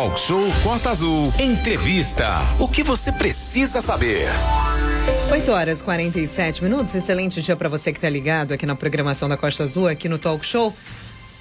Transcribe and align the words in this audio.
Talk 0.00 0.18
Show 0.18 0.46
Costa 0.62 0.88
Azul. 0.88 1.30
Entrevista. 1.38 2.38
O 2.58 2.66
que 2.66 2.82
você 2.82 3.12
precisa 3.12 3.82
saber? 3.82 4.30
8 5.30 5.52
horas 5.52 5.80
e 5.80 5.84
47 5.84 6.64
minutos. 6.64 6.94
Excelente 6.94 7.42
dia 7.42 7.54
para 7.54 7.68
você 7.68 7.92
que 7.92 7.98
está 7.98 8.08
ligado 8.08 8.52
aqui 8.52 8.64
na 8.64 8.74
programação 8.74 9.28
da 9.28 9.36
Costa 9.36 9.62
Azul, 9.62 9.86
aqui 9.86 10.08
no 10.08 10.18
Talk 10.18 10.42
Show. 10.46 10.74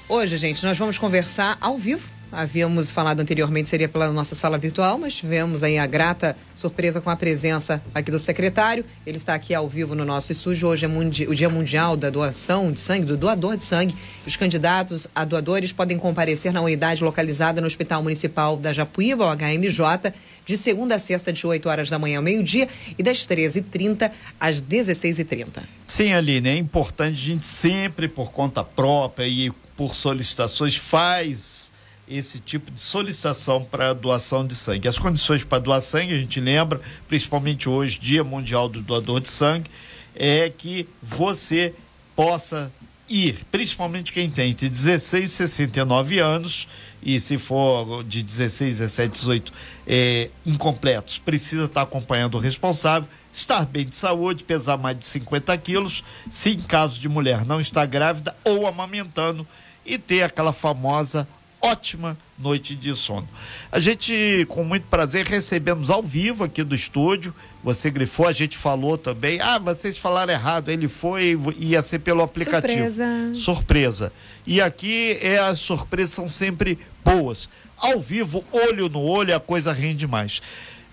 Hoje, 0.09 0.35
gente, 0.35 0.61
nós 0.65 0.77
vamos 0.77 0.97
conversar 0.97 1.57
ao 1.61 1.77
vivo 1.77 2.05
Havíamos 2.31 2.91
falado 2.91 3.21
anteriormente, 3.21 3.69
seria 3.69 3.89
pela 3.89 4.11
nossa 4.11 4.35
sala 4.35 4.57
virtual, 4.57 4.99
mas 4.99 5.15
tivemos 5.15 5.63
aí 5.63 5.79
a 5.79 5.87
grata 5.87 6.37
surpresa 6.53 7.01
com 7.01 7.09
a 7.09 7.15
presença 7.15 7.81
aqui 7.93 8.11
do 8.11 8.19
secretário. 8.19 8.85
Ele 9.03 9.17
está 9.17 9.33
aqui 9.33 9.51
ao 9.51 9.67
vivo 9.67 9.95
no 9.95 10.05
nosso 10.05 10.31
estúdio. 10.31 10.67
Hoje 10.67 10.85
é 10.85 10.89
o 11.27 11.33
Dia 11.33 11.49
Mundial 11.49 11.97
da 11.97 12.11
Doação 12.11 12.71
de 12.71 12.79
Sangue, 12.79 13.07
do 13.07 13.17
doador 13.17 13.57
de 13.57 13.65
sangue. 13.65 13.95
Os 14.27 14.35
candidatos 14.35 15.07
a 15.15 15.25
doadores 15.25 15.73
podem 15.73 15.97
comparecer 15.97 16.53
na 16.53 16.61
unidade 16.61 17.03
localizada 17.03 17.61
no 17.61 17.67
Hospital 17.67 18.03
Municipal 18.03 18.55
da 18.55 18.71
Japuíba, 18.71 19.25
o 19.25 19.35
HMJ, 19.35 20.13
de 20.45 20.55
segunda 20.55 20.95
a 20.95 20.99
sexta, 20.99 21.33
de 21.33 21.47
8 21.47 21.67
horas 21.67 21.89
da 21.89 21.97
manhã 21.97 22.17
ao 22.17 22.23
meio-dia 22.23 22.69
e 22.95 23.01
das 23.01 23.19
13h30 23.19 24.11
às 24.39 24.61
16h30. 24.61 25.63
Sim, 25.83 26.13
Aline, 26.13 26.49
é 26.49 26.55
importante 26.55 27.13
a 27.13 27.25
gente 27.25 27.45
sempre, 27.45 28.07
por 28.07 28.31
conta 28.31 28.63
própria 28.63 29.27
e 29.27 29.51
por 29.75 29.95
solicitações, 29.95 30.75
faz 30.75 31.68
esse 32.09 32.39
tipo 32.39 32.71
de 32.71 32.79
solicitação 32.79 33.63
para 33.63 33.93
doação 33.93 34.45
de 34.45 34.55
sangue. 34.55 34.87
As 34.87 34.97
condições 34.97 35.43
para 35.43 35.59
doar 35.59 35.81
sangue, 35.81 36.13
a 36.13 36.17
gente 36.17 36.39
lembra, 36.39 36.81
principalmente 37.07 37.69
hoje, 37.69 37.99
Dia 37.99 38.23
Mundial 38.23 38.67
do 38.67 38.81
Doador 38.81 39.19
de 39.19 39.27
Sangue, 39.27 39.69
é 40.15 40.49
que 40.49 40.87
você 41.01 41.73
possa 42.15 42.71
ir, 43.07 43.45
principalmente 43.51 44.11
quem 44.11 44.29
tem 44.29 44.53
de 44.53 44.67
16 44.67 45.23
e 45.23 45.33
69 45.33 46.19
anos, 46.19 46.67
e 47.01 47.19
se 47.19 47.37
for 47.37 48.03
de 48.03 48.21
16, 48.21 48.79
17, 48.79 49.11
18 49.11 49.53
é, 49.87 50.29
incompletos, 50.45 51.17
precisa 51.17 51.65
estar 51.65 51.83
acompanhando 51.83 52.35
o 52.35 52.39
responsável, 52.39 53.07
estar 53.31 53.65
bem 53.65 53.85
de 53.85 53.95
saúde, 53.95 54.43
pesar 54.43 54.77
mais 54.77 54.97
de 54.97 55.05
50 55.05 55.57
quilos, 55.59 56.03
se 56.29 56.51
em 56.51 56.61
caso 56.61 56.99
de 56.99 57.07
mulher 57.07 57.45
não 57.45 57.61
está 57.61 57.85
grávida 57.85 58.35
ou 58.43 58.67
amamentando, 58.67 59.47
e 59.85 59.97
ter 59.97 60.23
aquela 60.23 60.53
famosa 60.53 61.27
ótima 61.61 62.17
noite 62.37 62.75
de 62.75 62.95
sono. 62.95 63.27
A 63.71 63.79
gente, 63.79 64.45
com 64.49 64.63
muito 64.63 64.87
prazer, 64.87 65.25
recebemos 65.25 65.89
ao 65.89 66.01
vivo 66.01 66.43
aqui 66.43 66.63
do 66.63 66.73
estúdio. 66.73 67.33
Você 67.63 67.89
grifou, 67.89 68.27
a 68.27 68.31
gente 68.31 68.57
falou 68.57 68.97
também. 68.97 69.41
Ah, 69.41 69.59
vocês 69.59 69.97
falaram 69.97 70.31
errado. 70.31 70.69
Ele 70.69 70.87
foi, 70.87 71.37
ia 71.57 71.81
ser 71.81 71.99
pelo 71.99 72.21
aplicativo. 72.21 72.73
Surpresa. 72.73 73.33
Surpresa. 73.33 74.13
E 74.47 74.61
aqui 74.61 75.17
é, 75.21 75.37
as 75.37 75.59
surpresas 75.59 76.11
são 76.11 76.29
sempre 76.29 76.79
boas. 77.03 77.49
Ao 77.77 77.99
vivo, 77.99 78.43
olho 78.51 78.89
no 78.89 79.01
olho, 79.01 79.35
a 79.35 79.39
coisa 79.39 79.71
rende 79.71 80.07
mais. 80.07 80.41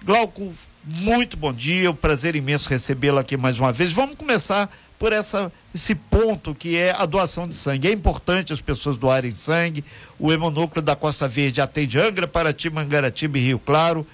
Glauco, 0.05 0.53
muito 0.85 1.37
bom 1.37 1.53
dia. 1.53 1.91
Um 1.91 1.95
prazer 1.95 2.37
imenso 2.37 2.69
recebê-lo 2.69 3.19
aqui 3.19 3.37
mais 3.37 3.59
uma 3.59 3.73
vez. 3.73 3.93
Vamos 3.93 4.17
começar 4.17 4.71
por 4.99 5.13
essa, 5.13 5.53
esse 5.75 5.95
ponto 5.95 6.55
que 6.55 6.77
é 6.77 6.91
a 6.91 7.05
doação 7.07 7.47
de 7.47 7.55
sangue. 7.55 7.89
É 7.89 7.93
importante 7.93 8.53
as 8.53 8.61
pessoas 8.61 8.97
doarem 8.97 9.31
sangue. 9.31 9.85
O 10.19 10.33
hemonúcleo 10.33 10.83
da 10.83 10.97
Costa 10.97 11.29
Verde 11.29 11.61
atende 11.61 11.99
Angra, 11.99 12.27
Paraty, 12.27 12.71
Mangaratiba 12.71 13.39
e 13.39 13.43
Rio 13.43 13.59
Claro. 13.59 14.07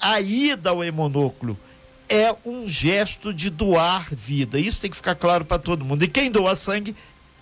A 0.00 0.20
ida 0.20 0.70
ao 0.70 0.82
hemonúcleo 0.82 1.56
é 2.08 2.34
um 2.44 2.68
gesto 2.68 3.32
de 3.32 3.50
doar 3.50 4.06
vida. 4.10 4.58
Isso 4.58 4.80
tem 4.80 4.90
que 4.90 4.96
ficar 4.96 5.14
claro 5.14 5.44
para 5.44 5.58
todo 5.58 5.84
mundo. 5.84 6.02
E 6.02 6.08
quem 6.08 6.30
doa 6.30 6.54
sangue, 6.54 6.96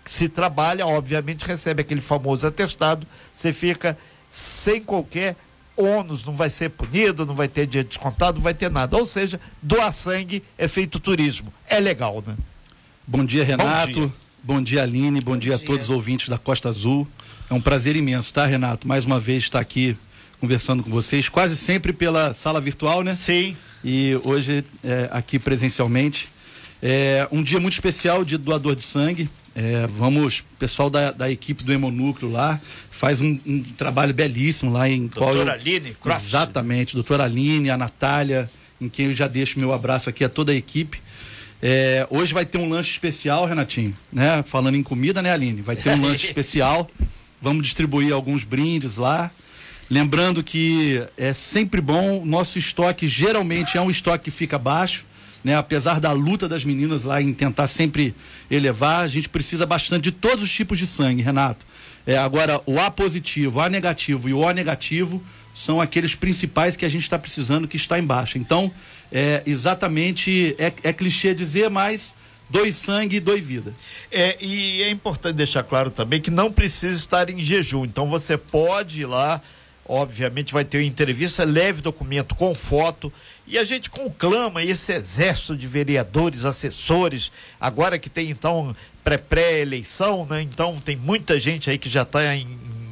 se 0.05 0.29
trabalha, 0.29 0.87
obviamente 0.87 1.45
recebe 1.45 1.83
aquele 1.83 2.01
famoso 2.01 2.47
atestado. 2.47 3.07
Você 3.33 3.53
fica 3.53 3.97
sem 4.29 4.83
qualquer 4.83 5.37
ônus, 5.77 6.25
não 6.25 6.35
vai 6.35 6.51
ser 6.51 6.71
punido, 6.71 7.25
não 7.25 7.35
vai 7.35 7.49
ter 7.49 7.67
dia 7.67 7.83
descontado, 7.83 8.37
não 8.37 8.43
vai 8.45 8.55
ter 8.55 8.71
nada. 8.71 8.97
Ou 8.97 9.07
seja, 9.07 9.41
doar 9.63 9.93
sangue 9.93 10.43
é 10.59 10.69
feito 10.69 11.01
turismo. 11.01 11.53
É 11.67 11.81
legal, 11.81 12.23
né? 12.27 12.37
Bom 13.11 13.25
dia, 13.25 13.43
Renato. 13.43 13.93
Bom 13.93 14.07
dia, 14.07 14.13
bom 14.45 14.63
dia 14.63 14.83
Aline. 14.85 15.21
Bom, 15.21 15.33
bom 15.33 15.37
dia, 15.37 15.57
dia, 15.57 15.65
a 15.65 15.67
todos 15.67 15.87
os 15.87 15.91
ouvintes 15.91 16.29
da 16.29 16.39
Costa 16.39 16.69
Azul. 16.69 17.09
É 17.51 17.55
um 17.55 17.61
prazer 17.61 17.97
imenso, 17.97 18.33
tá, 18.33 18.47
Renato? 18.47 18.87
Mais 18.87 19.05
uma 19.05 19.19
vez 19.19 19.43
estar 19.43 19.59
aqui 19.59 19.97
conversando 20.41 20.81
com 20.81 20.91
vocês, 20.91 21.29
quase 21.29 21.57
sempre 21.57 21.93
pela 21.93 22.33
sala 22.35 22.61
virtual, 22.61 23.03
né? 23.03 23.13
Sim. 23.13 23.57
E 23.85 24.17
hoje 24.23 24.65
é, 24.85 25.09
aqui 25.11 25.41
presencialmente. 25.41 26.29
É 26.81 27.27
um 27.33 27.43
dia 27.43 27.59
muito 27.59 27.73
especial, 27.73 28.25
dia 28.25 28.39
do 28.39 28.45
doador 28.45 28.77
de 28.77 28.83
sangue. 28.83 29.29
É, 29.57 29.89
vamos, 29.89 30.45
pessoal 30.57 30.89
da, 30.89 31.11
da 31.11 31.29
equipe 31.29 31.65
do 31.65 31.73
Hemonúcleo 31.73 32.31
lá 32.31 32.61
faz 32.93 33.21
um, 33.21 33.37
um 33.45 33.61
trabalho 33.77 34.15
belíssimo 34.15 34.73
lá 34.73 34.89
em 34.89 35.09
Doutora 35.09 35.51
eu, 35.51 35.53
Aline 35.55 35.97
Cross. 36.01 36.27
Exatamente, 36.29 36.95
doutora 36.95 37.25
Aline, 37.25 37.71
a 37.71 37.77
Natália, 37.77 38.49
em 38.81 38.89
quem 38.89 39.07
eu 39.07 39.15
já 39.15 39.27
deixo 39.27 39.59
meu 39.59 39.73
abraço 39.73 40.09
aqui 40.09 40.23
a 40.23 40.29
toda 40.29 40.53
a 40.53 40.55
equipe. 40.55 41.03
É, 41.63 42.07
hoje 42.09 42.33
vai 42.33 42.47
ter 42.47 42.59
um 42.59 42.69
lanche 42.69 42.91
especial, 42.91 43.45
Renatinho, 43.45 43.95
né? 44.13 44.43
Falando 44.47 44.77
em 44.77 44.83
comida, 44.83 45.21
né, 45.21 45.33
Aline? 45.33 45.61
Vai 45.61 45.77
ter 45.77 45.91
um 45.91 46.03
lanche 46.03 46.27
especial. 46.29 46.91
Vamos 47.41 47.63
distribuir 47.63 48.13
alguns 48.13 48.45
brindes 48.45 48.97
lá. 48.97 49.31
Lembrando 49.91 50.43
que 50.43 51.05
é 51.19 51.33
sempre 51.33 51.81
bom, 51.81 52.25
nosso 52.25 52.59
estoque 52.59 53.09
geralmente 53.09 53.77
é 53.77 53.81
um 53.81 53.91
estoque 53.91 54.25
que 54.25 54.31
fica 54.31 54.57
baixo, 54.57 55.05
né? 55.45 55.55
Apesar 55.57 56.01
da 56.01 56.13
luta 56.13 56.49
das 56.49 56.65
meninas 56.65 57.03
lá 57.03 57.21
em 57.21 57.35
tentar 57.35 57.67
sempre 57.67 58.15
elevar, 58.51 59.05
a 59.05 59.09
gente 59.09 59.29
precisa 59.29 59.67
bastante 59.67 60.05
de 60.05 60.13
todos 60.13 60.45
os 60.45 60.51
tipos 60.51 60.79
de 60.79 60.87
sangue, 60.87 61.23
Renato. 61.23 61.67
É, 62.07 62.17
agora, 62.17 62.61
o 62.67 62.79
A 62.81 62.91
positivo, 62.91 63.59
o 63.59 63.63
A 63.63 63.69
negativo 63.69 64.29
e 64.29 64.33
o 64.33 64.39
O 64.39 64.51
negativo 64.51 65.23
são 65.53 65.81
aqueles 65.81 66.15
principais 66.15 66.77
que 66.77 66.85
a 66.85 66.89
gente 66.89 67.03
está 67.03 67.19
precisando 67.19 67.69
que 67.69 67.77
está 67.77 67.99
embaixo. 67.99 68.39
Então, 68.39 68.73
é 69.13 69.43
exatamente, 69.47 70.55
é, 70.59 70.73
é 70.83 70.93
clichê 70.93 71.35
dizer, 71.35 71.69
mas 71.69 72.15
dois 72.49 72.77
sangue 72.77 73.17
e 73.17 73.21
dois 73.21 73.45
vida. 73.45 73.75
É, 74.11 74.37
e 74.41 74.83
é 74.83 74.91
importante 74.91 75.37
deixar 75.37 75.63
claro 75.63 75.91
também 75.91 76.21
que 76.21 76.31
não 76.31 76.53
precisa 76.53 76.99
estar 76.99 77.31
em 77.31 77.41
jejum. 77.41 77.85
Então 77.85 78.07
você 78.07 78.37
pode 78.37 79.03
ir 79.03 79.07
lá, 79.07 79.41
obviamente 79.87 80.53
vai 80.53 80.65
ter 80.65 80.79
uma 80.79 80.85
entrevista, 80.85 81.45
leve 81.45 81.81
documento 81.81 82.35
com 82.35 82.55
foto. 82.55 83.13
E 83.47 83.59
a 83.59 83.65
gente 83.65 83.91
conclama 83.91 84.63
esse 84.63 84.93
exército 84.93 85.57
de 85.57 85.67
vereadores, 85.67 86.45
assessores, 86.45 87.33
agora 87.61 87.99
que 87.99 88.09
tem 88.09 88.31
então 88.31 88.75
pré-pré-eleição, 89.03 90.27
né? 90.27 90.43
Então 90.43 90.77
tem 90.79 90.97
muita 90.97 91.41
gente 91.41 91.71
aí 91.71 91.79
que 91.79 91.89
já 91.89 92.03
está 92.03 92.35
em 92.37 92.47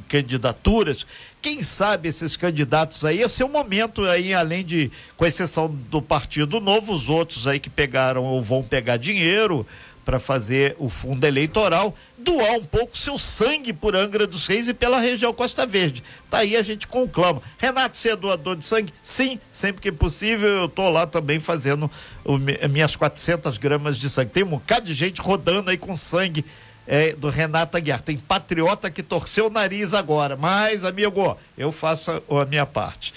candidaturas 0.09 1.07
quem 1.41 1.63
sabe 1.63 2.09
esses 2.09 2.37
candidatos 2.37 3.05
aí, 3.05 3.21
esse 3.21 3.43
é 3.43 3.47
o 3.47 3.49
momento 3.49 4.05
aí, 4.05 4.35
além 4.35 4.65
de, 4.65 4.91
com 5.17 5.25
exceção 5.25 5.69
do 5.89 6.03
Partido 6.03 6.61
Novo, 6.61 6.93
os 6.93 7.09
outros 7.09 7.47
aí 7.47 7.61
que 7.61 7.71
pegaram 7.71 8.25
ou 8.25 8.43
vão 8.43 8.63
pegar 8.65 8.97
dinheiro 8.97 9.65
para 10.05 10.19
fazer 10.19 10.75
o 10.79 10.89
fundo 10.89 11.23
eleitoral, 11.25 11.95
doar 12.17 12.53
um 12.53 12.65
pouco 12.65 12.97
seu 12.97 13.19
sangue 13.19 13.75
por 13.75 13.95
Angra 13.95 14.27
dos 14.27 14.47
Reis 14.47 14.67
e 14.67 14.75
pela 14.75 14.99
região 14.99 15.35
Costa 15.35 15.67
Verde. 15.67 16.03
Tá 16.31 16.39
aí 16.39 16.57
a 16.57 16.63
gente 16.63 16.87
conclama. 16.87 17.43
Renato, 17.59 17.97
você 17.97 18.11
é 18.11 18.17
doador 18.17 18.57
de 18.57 18.65
sangue? 18.65 18.93
Sim, 19.03 19.39
sempre 19.51 19.83
que 19.83 19.93
possível 19.93 20.49
eu 20.49 20.69
tô 20.69 20.89
lá 20.89 21.07
também 21.07 21.39
fazendo 21.39 21.91
o, 22.25 22.39
minhas 22.71 22.97
400 22.97 23.59
gramas 23.59 23.99
de 23.99 24.09
sangue. 24.09 24.31
Tem 24.31 24.43
um 24.43 24.49
bocado 24.49 24.87
de 24.87 24.95
gente 24.95 25.21
rodando 25.21 25.71
aí 25.71 25.77
com 25.77 25.95
sangue 25.95 26.43
é, 26.89 27.15
do 27.15 27.29
Renato 27.29 27.77
Aguiar. 27.77 28.01
Tem 28.01 28.17
patriota 28.17 28.91
que 28.91 29.03
torceu 29.03 29.47
o 29.47 29.51
nariz 29.51 29.93
agora, 29.93 30.37
mas, 30.37 30.85
amigo, 30.85 31.37
eu 31.57 31.71
faço 31.71 32.11
a, 32.11 32.43
a 32.43 32.47
minha 32.47 32.65
parte. 32.65 33.13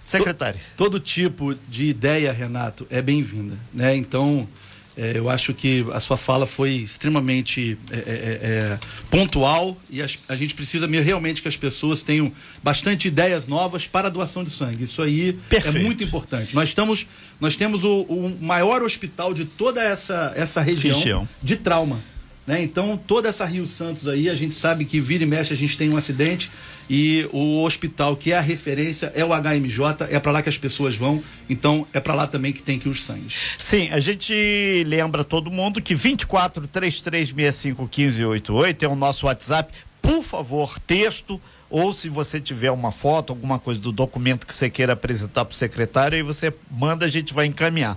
Secretário. 0.00 0.60
Todo, 0.76 0.90
todo 0.90 1.00
tipo 1.00 1.54
de 1.68 1.84
ideia, 1.84 2.32
Renato, 2.32 2.86
é 2.90 3.00
bem-vinda, 3.00 3.56
né? 3.72 3.96
Então, 3.96 4.46
é, 4.96 5.12
eu 5.16 5.30
acho 5.30 5.54
que 5.54 5.86
a 5.92 5.98
sua 5.98 6.16
fala 6.16 6.46
foi 6.46 6.70
extremamente 6.70 7.78
é, 7.90 7.96
é, 7.96 7.98
é, 7.98 8.04
é 8.42 8.78
pontual 9.10 9.76
e 9.88 10.02
a, 10.02 10.06
a, 10.28 10.36
gente 10.36 10.54
precisa 10.54 10.86
realmente 10.86 11.42
que 11.42 11.48
as 11.48 11.56
pessoas 11.56 12.02
tenham 12.02 12.30
bastante 12.62 13.08
ideias 13.08 13.48
novas 13.48 13.88
para 13.88 14.06
a 14.08 14.10
doação 14.10 14.44
de 14.44 14.50
sangue. 14.50 14.84
Isso 14.84 15.02
aí 15.02 15.32
Perfeito. 15.48 15.78
é 15.78 15.80
muito 15.80 16.04
importante. 16.04 16.54
Nós 16.54 16.68
estamos, 16.68 17.06
nós 17.40 17.56
temos 17.56 17.82
o, 17.82 18.02
o 18.02 18.38
maior 18.40 18.82
hospital 18.82 19.34
de 19.34 19.44
toda 19.44 19.82
essa, 19.82 20.32
essa 20.36 20.60
região, 20.60 20.96
região. 20.96 21.28
de 21.42 21.56
trauma. 21.56 22.13
Né? 22.46 22.62
Então, 22.62 22.96
toda 22.96 23.28
essa 23.28 23.44
Rio 23.44 23.66
Santos 23.66 24.06
aí, 24.06 24.28
a 24.28 24.34
gente 24.34 24.54
sabe 24.54 24.84
que 24.84 25.00
vira 25.00 25.24
e 25.24 25.26
mexe, 25.26 25.52
a 25.52 25.56
gente 25.56 25.78
tem 25.78 25.88
um 25.88 25.96
acidente 25.96 26.50
e 26.88 27.26
o 27.32 27.62
hospital 27.62 28.16
que 28.16 28.32
é 28.32 28.36
a 28.36 28.40
referência 28.40 29.10
é 29.14 29.24
o 29.24 29.28
HMJ, 29.28 30.06
é 30.10 30.20
para 30.20 30.32
lá 30.32 30.42
que 30.42 30.50
as 30.50 30.58
pessoas 30.58 30.94
vão, 30.94 31.22
então 31.48 31.86
é 31.92 32.00
para 32.00 32.14
lá 32.14 32.26
também 32.26 32.52
que 32.52 32.60
tem 32.60 32.78
que 32.78 32.88
os 32.88 33.02
sangues. 33.02 33.54
Sim, 33.56 33.88
a 33.90 34.00
gente 34.00 34.84
lembra 34.86 35.24
todo 35.24 35.50
mundo 35.50 35.80
que 35.80 35.94
24 35.94 36.66
3365 36.66 37.82
1588 37.82 38.84
é 38.84 38.88
o 38.88 38.94
nosso 38.94 39.26
WhatsApp. 39.26 39.72
Por 40.02 40.22
favor, 40.22 40.78
texto 40.80 41.40
ou 41.70 41.92
se 41.92 42.08
você 42.10 42.38
tiver 42.38 42.70
uma 42.70 42.92
foto, 42.92 43.30
alguma 43.32 43.58
coisa 43.58 43.80
do 43.80 43.90
documento 43.90 44.46
que 44.46 44.52
você 44.52 44.68
queira 44.68 44.92
apresentar 44.92 45.44
para 45.46 45.52
o 45.52 45.56
secretário, 45.56 46.16
aí 46.16 46.22
você 46.22 46.52
manda, 46.70 47.06
a 47.06 47.08
gente 47.08 47.32
vai 47.32 47.46
encaminhar. 47.46 47.96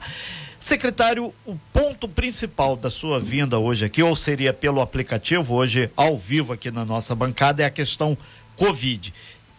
Secretário, 0.68 1.34
o 1.46 1.56
ponto 1.72 2.10
principal 2.10 2.76
da 2.76 2.90
sua 2.90 3.22
vinda 3.22 3.58
hoje 3.58 3.86
aqui, 3.86 4.04
ou 4.04 4.14
seria 4.18 4.52
pelo 4.52 4.82
aplicativo, 4.82 5.56
hoje 5.56 5.90
ao 5.96 6.18
vivo 6.18 6.52
aqui 6.52 6.70
na 6.70 6.84
nossa 6.84 7.16
bancada, 7.16 7.64
é 7.64 7.66
a 7.66 7.70
questão 7.70 8.18
Covid. 8.54 9.14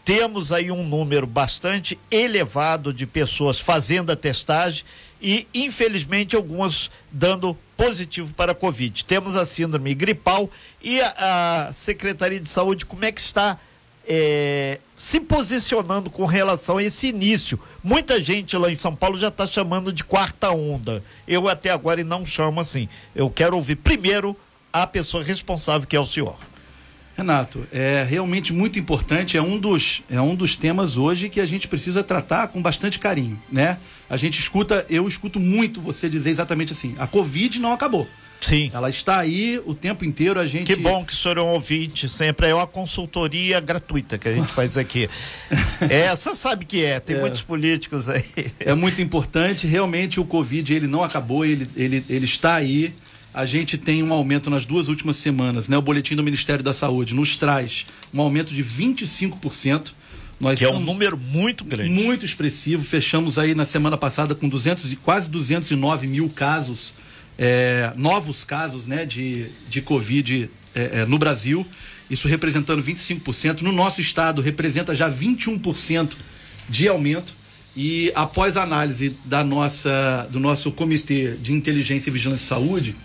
temos 0.04 0.52
aí 0.52 0.70
um 0.70 0.86
número 0.86 1.26
bastante 1.26 1.98
elevado 2.10 2.92
de 2.92 3.06
pessoas 3.06 3.58
fazendo 3.58 4.12
a 4.12 4.16
testagem 4.16 4.84
e, 5.18 5.48
infelizmente, 5.54 6.36
algumas 6.36 6.90
dando 7.10 7.56
positivo 7.74 8.34
para 8.34 8.52
a 8.52 8.54
Covid. 8.54 9.06
Temos 9.06 9.34
a 9.34 9.46
síndrome 9.46 9.94
gripal 9.94 10.50
e 10.82 11.00
a, 11.00 11.68
a 11.68 11.72
Secretaria 11.72 12.38
de 12.38 12.48
Saúde, 12.48 12.84
como 12.84 13.06
é 13.06 13.10
que 13.10 13.20
está 13.20 13.58
é, 14.08 14.80
se 14.96 15.20
posicionando 15.20 16.08
com 16.08 16.24
relação 16.24 16.78
a 16.78 16.82
esse 16.82 17.08
início? 17.08 17.60
Muita 17.84 18.20
gente 18.20 18.56
lá 18.56 18.70
em 18.70 18.74
São 18.74 18.96
Paulo 18.96 19.18
já 19.18 19.28
está 19.28 19.46
chamando 19.46 19.92
de 19.92 20.02
quarta 20.02 20.50
onda. 20.50 21.04
Eu 21.26 21.48
até 21.48 21.70
agora 21.70 22.02
não 22.02 22.24
chamo 22.24 22.60
assim. 22.60 22.88
Eu 23.14 23.28
quero 23.28 23.54
ouvir 23.54 23.76
primeiro 23.76 24.34
a 24.72 24.86
pessoa 24.86 25.22
responsável, 25.22 25.86
que 25.86 25.94
é 25.94 26.00
o 26.00 26.06
senhor. 26.06 26.36
Renato, 27.16 27.66
é 27.72 28.06
realmente 28.08 28.52
muito 28.52 28.78
importante, 28.78 29.36
é 29.36 29.42
um 29.42 29.58
dos, 29.58 30.04
é 30.08 30.20
um 30.20 30.36
dos 30.36 30.54
temas 30.54 30.96
hoje 30.96 31.28
que 31.28 31.40
a 31.40 31.46
gente 31.46 31.66
precisa 31.66 32.04
tratar 32.04 32.46
com 32.46 32.62
bastante 32.62 33.00
carinho, 33.00 33.36
né? 33.50 33.76
A 34.08 34.16
gente 34.16 34.38
escuta, 34.38 34.86
eu 34.88 35.08
escuto 35.08 35.40
muito 35.40 35.80
você 35.80 36.08
dizer 36.08 36.30
exatamente 36.30 36.72
assim, 36.72 36.94
a 36.96 37.08
Covid 37.08 37.58
não 37.58 37.72
acabou. 37.72 38.06
Sim. 38.40 38.70
Ela 38.72 38.88
está 38.88 39.18
aí 39.18 39.60
o 39.66 39.74
tempo 39.74 40.04
inteiro, 40.04 40.38
a 40.38 40.46
gente... 40.46 40.64
Que 40.64 40.76
bom 40.76 41.04
que 41.04 41.12
o 41.12 41.16
senhor 41.16 41.38
é 41.38 41.42
um 41.42 41.52
ouvinte 41.54 42.08
sempre, 42.08 42.48
é 42.48 42.54
uma 42.54 42.66
consultoria 42.66 43.60
gratuita 43.60 44.16
que 44.16 44.28
a 44.28 44.32
gente 44.32 44.52
faz 44.52 44.78
aqui. 44.78 45.08
é, 45.90 46.14
você 46.14 46.34
sabe 46.34 46.64
que 46.64 46.84
é, 46.84 47.00
tem 47.00 47.16
é. 47.16 47.20
muitos 47.20 47.42
políticos 47.42 48.08
aí. 48.08 48.24
É 48.60 48.74
muito 48.74 49.02
importante, 49.02 49.66
realmente 49.66 50.20
o 50.20 50.24
Covid 50.24 50.72
ele 50.72 50.86
não 50.86 51.02
acabou, 51.02 51.44
ele, 51.44 51.68
ele, 51.76 52.04
ele 52.08 52.24
está 52.24 52.54
aí, 52.54 52.94
a 53.32 53.44
gente 53.44 53.76
tem 53.76 54.02
um 54.02 54.12
aumento 54.12 54.50
nas 54.50 54.64
duas 54.64 54.88
últimas 54.88 55.16
semanas, 55.16 55.68
né? 55.68 55.76
O 55.76 55.82
boletim 55.82 56.16
do 56.16 56.24
Ministério 56.24 56.64
da 56.64 56.72
Saúde 56.72 57.14
nos 57.14 57.36
traz 57.36 57.86
um 58.12 58.20
aumento 58.20 58.52
de 58.52 58.64
25%. 58.64 59.92
Nós 60.40 60.58
que 60.58 60.64
é 60.64 60.70
um 60.70 60.80
número 60.80 61.16
muito 61.16 61.64
grande. 61.64 61.90
Muito 61.90 62.24
expressivo. 62.24 62.82
Fechamos 62.84 63.38
aí 63.38 63.54
na 63.54 63.64
semana 63.64 63.96
passada 63.96 64.34
com 64.34 64.48
200 64.48 64.92
e 64.92 64.96
quase 64.96 65.28
209 65.30 66.06
mil 66.06 66.28
casos, 66.30 66.94
é, 67.38 67.92
novos 67.94 68.42
casos, 68.42 68.86
né, 68.86 69.06
de, 69.06 69.46
de 69.68 69.80
Covid 69.80 70.50
é, 70.74 71.00
é, 71.00 71.06
no 71.06 71.18
Brasil. 71.18 71.64
Isso 72.10 72.26
representando 72.26 72.82
25%. 72.82 73.60
No 73.60 73.70
nosso 73.70 74.00
estado 74.00 74.42
representa 74.42 74.94
já 74.94 75.10
21% 75.10 76.14
de 76.68 76.88
aumento. 76.88 77.32
E 77.76 78.10
após 78.14 78.56
a 78.56 78.62
análise 78.62 79.14
da 79.24 79.44
nossa, 79.44 80.28
do 80.32 80.40
nosso 80.40 80.72
Comitê 80.72 81.36
de 81.36 81.52
Inteligência 81.52 82.10
e 82.10 82.12
Vigilância 82.12 82.44
e 82.44 82.48
Saúde, 82.48 82.96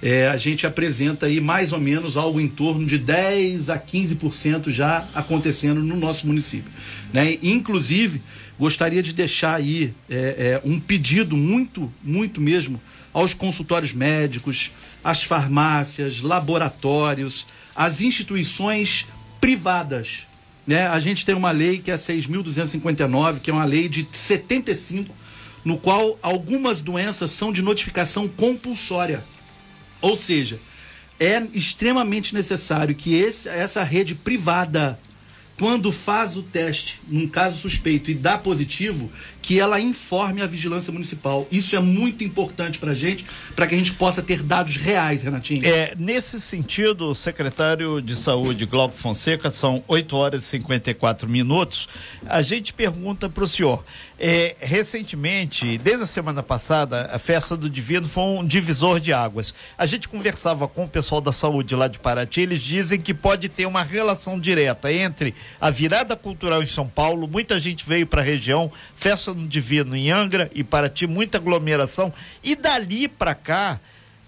é, 0.00 0.26
a 0.26 0.36
gente 0.36 0.66
apresenta 0.66 1.26
aí 1.26 1.40
mais 1.40 1.72
ou 1.72 1.78
menos 1.78 2.16
algo 2.16 2.40
em 2.40 2.48
torno 2.48 2.86
de 2.86 2.98
10 2.98 3.68
a 3.68 3.78
15% 3.78 4.70
já 4.70 5.06
acontecendo 5.14 5.80
no 5.82 5.96
nosso 5.96 6.26
município. 6.26 6.70
Né? 7.12 7.38
Inclusive, 7.42 8.22
gostaria 8.58 9.02
de 9.02 9.12
deixar 9.12 9.56
aí 9.56 9.92
é, 10.10 10.60
é, 10.64 10.68
um 10.68 10.80
pedido 10.80 11.36
muito, 11.36 11.92
muito 12.02 12.40
mesmo 12.40 12.80
aos 13.12 13.34
consultórios 13.34 13.92
médicos, 13.92 14.70
às 15.02 15.22
farmácias, 15.22 16.20
laboratórios, 16.20 17.46
às 17.74 18.00
instituições 18.00 19.06
privadas. 19.40 20.26
Né? 20.66 20.86
A 20.86 20.98
gente 21.00 21.26
tem 21.26 21.34
uma 21.34 21.50
lei 21.50 21.78
que 21.78 21.90
é 21.90 21.94
a 21.94 21.98
6.259, 21.98 23.40
que 23.40 23.50
é 23.50 23.52
uma 23.52 23.64
lei 23.64 23.88
de 23.88 24.06
75, 24.12 25.14
no 25.64 25.78
qual 25.78 26.18
algumas 26.22 26.82
doenças 26.82 27.30
são 27.30 27.52
de 27.52 27.62
notificação 27.62 28.28
compulsória. 28.28 29.24
Ou 30.00 30.16
seja, 30.16 30.58
é 31.18 31.40
extremamente 31.52 32.34
necessário 32.34 32.94
que 32.94 33.14
esse, 33.14 33.48
essa 33.48 33.84
rede 33.84 34.14
privada, 34.14 34.98
quando 35.58 35.92
faz 35.92 36.36
o 36.36 36.42
teste 36.42 37.00
num 37.08 37.28
caso 37.28 37.58
suspeito 37.58 38.10
e 38.10 38.14
dá 38.14 38.36
positivo, 38.38 39.10
que 39.40 39.58
ela 39.58 39.80
informe 39.80 40.40
a 40.40 40.46
vigilância 40.46 40.92
municipal. 40.92 41.46
Isso 41.50 41.74
é 41.74 41.80
muito 41.80 42.22
importante 42.22 42.78
para 42.78 42.92
a 42.92 42.94
gente, 42.94 43.24
para 43.56 43.66
que 43.66 43.74
a 43.74 43.78
gente 43.78 43.92
possa 43.92 44.22
ter 44.22 44.42
dados 44.42 44.76
reais, 44.76 45.22
Renatinho. 45.22 45.66
É, 45.66 45.94
nesse 45.98 46.40
sentido, 46.40 47.10
o 47.10 47.14
secretário 47.14 48.00
de 48.00 48.14
Saúde, 48.14 48.64
Glauco 48.66 48.96
Fonseca, 48.96 49.50
são 49.50 49.82
8 49.88 50.16
horas 50.16 50.42
e 50.44 50.46
54 50.46 51.28
minutos. 51.28 51.88
A 52.26 52.40
gente 52.40 52.72
pergunta 52.72 53.28
para 53.28 53.44
o 53.44 53.48
senhor. 53.48 53.84
É, 54.24 54.54
recentemente, 54.60 55.76
desde 55.78 56.04
a 56.04 56.06
semana 56.06 56.44
passada, 56.44 57.10
a 57.12 57.18
festa 57.18 57.56
do 57.56 57.68
Divino 57.68 58.08
foi 58.08 58.22
um 58.22 58.46
divisor 58.46 59.00
de 59.00 59.12
águas. 59.12 59.52
A 59.76 59.84
gente 59.84 60.08
conversava 60.08 60.68
com 60.68 60.84
o 60.84 60.88
pessoal 60.88 61.20
da 61.20 61.32
saúde 61.32 61.74
lá 61.74 61.88
de 61.88 61.98
Paraty, 61.98 62.42
eles 62.42 62.62
dizem 62.62 63.00
que 63.00 63.12
pode 63.12 63.48
ter 63.48 63.66
uma 63.66 63.82
relação 63.82 64.38
direta 64.38 64.92
entre 64.92 65.34
a 65.60 65.70
virada 65.70 66.14
cultural 66.14 66.62
em 66.62 66.66
São 66.66 66.86
Paulo, 66.86 67.26
muita 67.26 67.58
gente 67.58 67.84
veio 67.84 68.06
para 68.06 68.20
a 68.20 68.24
região, 68.24 68.70
festa 68.94 69.34
no 69.34 69.48
Divino 69.48 69.96
em 69.96 70.12
Angra 70.12 70.48
e 70.54 70.62
Paraty, 70.62 71.08
muita 71.08 71.38
aglomeração. 71.38 72.12
E 72.44 72.54
dali 72.54 73.08
para 73.08 73.34
cá, 73.34 73.80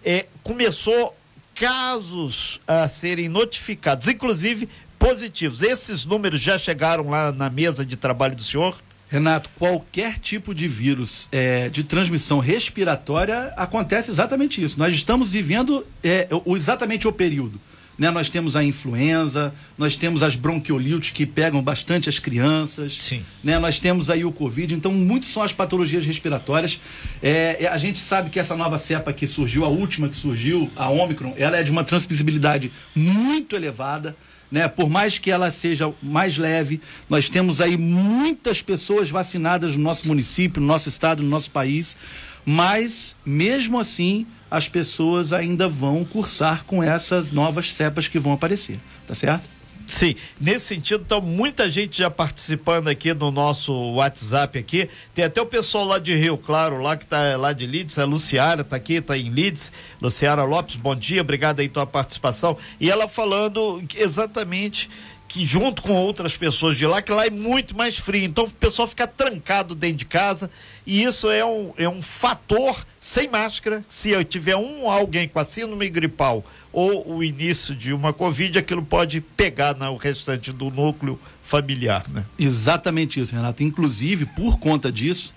é, 0.04 0.26
começou 0.42 1.16
casos 1.54 2.60
a 2.66 2.88
serem 2.88 3.28
notificados, 3.28 4.08
inclusive 4.08 4.68
positivos. 4.98 5.62
Esses 5.62 6.04
números 6.04 6.40
já 6.40 6.58
chegaram 6.58 7.10
lá 7.10 7.30
na 7.30 7.48
mesa 7.48 7.86
de 7.86 7.96
trabalho 7.96 8.34
do 8.34 8.42
senhor? 8.42 8.76
Renato, 9.08 9.50
qualquer 9.56 10.18
tipo 10.18 10.54
de 10.54 10.66
vírus 10.66 11.28
é, 11.30 11.68
de 11.68 11.84
transmissão 11.84 12.38
respiratória 12.38 13.52
acontece 13.56 14.10
exatamente 14.10 14.62
isso. 14.62 14.78
Nós 14.78 14.94
estamos 14.94 15.32
vivendo 15.32 15.86
é, 16.02 16.28
exatamente 16.46 17.06
o 17.06 17.12
período 17.12 17.60
né? 17.98 18.10
Nós 18.10 18.28
temos 18.28 18.56
a 18.56 18.64
influenza, 18.64 19.54
nós 19.78 19.96
temos 19.96 20.22
as 20.22 20.36
bronquiolites 20.36 21.10
que 21.10 21.24
pegam 21.24 21.62
bastante 21.62 22.08
as 22.08 22.18
crianças, 22.18 22.96
Sim. 23.00 23.22
né? 23.42 23.58
Nós 23.58 23.78
temos 23.78 24.10
aí 24.10 24.24
o 24.24 24.32
Covid, 24.32 24.74
então 24.74 24.92
muitos 24.92 25.32
são 25.32 25.42
as 25.42 25.52
patologias 25.52 26.04
respiratórias. 26.04 26.80
É, 27.22 27.64
é, 27.64 27.68
a 27.68 27.78
gente 27.78 27.98
sabe 27.98 28.30
que 28.30 28.38
essa 28.38 28.56
nova 28.56 28.78
cepa 28.78 29.12
que 29.12 29.26
surgiu, 29.26 29.64
a 29.64 29.68
última 29.68 30.08
que 30.08 30.16
surgiu, 30.16 30.70
a 30.76 30.90
Omicron, 30.90 31.34
ela 31.36 31.56
é 31.56 31.62
de 31.62 31.70
uma 31.70 31.84
transmissibilidade 31.84 32.72
muito 32.94 33.54
elevada. 33.56 34.16
Né? 34.50 34.68
Por 34.68 34.88
mais 34.88 35.18
que 35.18 35.30
ela 35.30 35.50
seja 35.50 35.92
mais 36.02 36.38
leve, 36.38 36.80
nós 37.08 37.28
temos 37.28 37.60
aí 37.60 37.76
muitas 37.76 38.62
pessoas 38.62 39.10
vacinadas 39.10 39.76
no 39.76 39.82
nosso 39.82 40.06
município, 40.06 40.60
no 40.60 40.66
nosso 40.66 40.88
estado, 40.88 41.22
no 41.22 41.28
nosso 41.28 41.50
país, 41.50 41.96
mas 42.44 43.16
mesmo 43.24 43.78
assim 43.78 44.26
as 44.50 44.68
pessoas 44.68 45.32
ainda 45.32 45.68
vão 45.68 46.04
cursar 46.04 46.64
com 46.64 46.82
essas 46.82 47.32
novas 47.32 47.72
cepas 47.72 48.06
que 48.06 48.18
vão 48.18 48.32
aparecer, 48.32 48.78
tá 49.06 49.14
certo? 49.14 49.48
Sim, 49.86 50.16
nesse 50.40 50.66
sentido, 50.66 51.02
então, 51.04 51.20
muita 51.20 51.70
gente 51.70 51.98
já 51.98 52.10
participando 52.10 52.88
aqui 52.88 53.12
no 53.12 53.30
nosso 53.30 53.72
WhatsApp 53.92 54.58
aqui. 54.58 54.88
Tem 55.14 55.24
até 55.24 55.40
o 55.42 55.46
pessoal 55.46 55.84
lá 55.84 55.98
de 55.98 56.14
Rio 56.14 56.38
Claro, 56.38 56.80
lá 56.80 56.96
que 56.96 57.06
tá 57.06 57.36
lá 57.36 57.52
de 57.52 57.66
Leeds, 57.66 57.98
a 57.98 58.04
Luciara 58.04 58.64
tá 58.64 58.76
aqui, 58.76 59.00
tá 59.00 59.16
em 59.16 59.30
Leeds. 59.30 59.72
Luciara 60.00 60.44
Lopes, 60.44 60.76
bom 60.76 60.96
dia, 60.96 61.20
obrigado 61.20 61.60
aí 61.60 61.68
pela 61.68 61.86
participação. 61.86 62.56
E 62.80 62.90
ela 62.90 63.06
falando 63.06 63.84
exatamente 63.94 64.88
que 65.34 65.44
junto 65.44 65.82
com 65.82 65.94
outras 65.94 66.36
pessoas 66.36 66.76
de 66.76 66.86
lá, 66.86 67.02
que 67.02 67.10
lá 67.10 67.26
é 67.26 67.30
muito 67.30 67.76
mais 67.76 67.98
frio. 67.98 68.24
Então 68.24 68.44
o 68.44 68.50
pessoal 68.50 68.86
fica 68.86 69.04
trancado 69.04 69.74
dentro 69.74 69.96
de 69.96 70.04
casa 70.04 70.48
e 70.86 71.02
isso 71.02 71.28
é 71.28 71.44
um, 71.44 71.72
é 71.76 71.88
um 71.88 72.00
fator 72.00 72.86
sem 72.96 73.28
máscara. 73.28 73.84
Se 73.88 74.10
eu 74.10 74.24
tiver 74.24 74.56
um 74.56 74.88
alguém 74.88 75.26
com 75.26 75.40
a 75.40 75.44
síndrome 75.44 75.88
gripal 75.88 76.44
ou 76.74 77.16
o 77.16 77.22
início 77.22 77.74
de 77.74 77.92
uma 77.92 78.12
Covid, 78.12 78.58
aquilo 78.58 78.84
pode 78.84 79.20
pegar 79.20 79.74
no 79.76 79.96
restante 79.96 80.52
do 80.52 80.70
núcleo 80.70 81.18
familiar, 81.40 82.04
né? 82.10 82.24
Exatamente 82.36 83.20
isso, 83.20 83.34
Renato. 83.34 83.62
Inclusive, 83.62 84.26
por 84.26 84.58
conta 84.58 84.90
disso, 84.90 85.32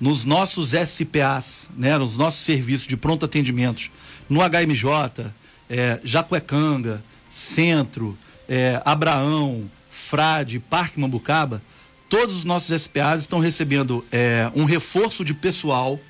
nos 0.00 0.24
nossos 0.24 0.72
SPAs, 0.72 1.70
né, 1.76 1.96
nos 1.96 2.16
nossos 2.16 2.40
serviços 2.40 2.88
de 2.88 2.96
pronto 2.96 3.24
atendimento, 3.24 3.88
no 4.28 4.40
HMJ, 4.40 5.32
é, 5.68 6.00
Jacuecanga, 6.02 7.02
Centro, 7.28 8.18
é, 8.48 8.82
Abraão, 8.84 9.70
Frade, 9.88 10.58
Parque 10.58 10.98
Mambucaba, 10.98 11.62
todos 12.08 12.34
os 12.34 12.44
nossos 12.44 12.82
SPAs 12.82 13.20
estão 13.20 13.38
recebendo 13.38 14.04
é, 14.10 14.50
um 14.56 14.64
reforço 14.64 15.24
de 15.24 15.34
pessoal 15.34 16.00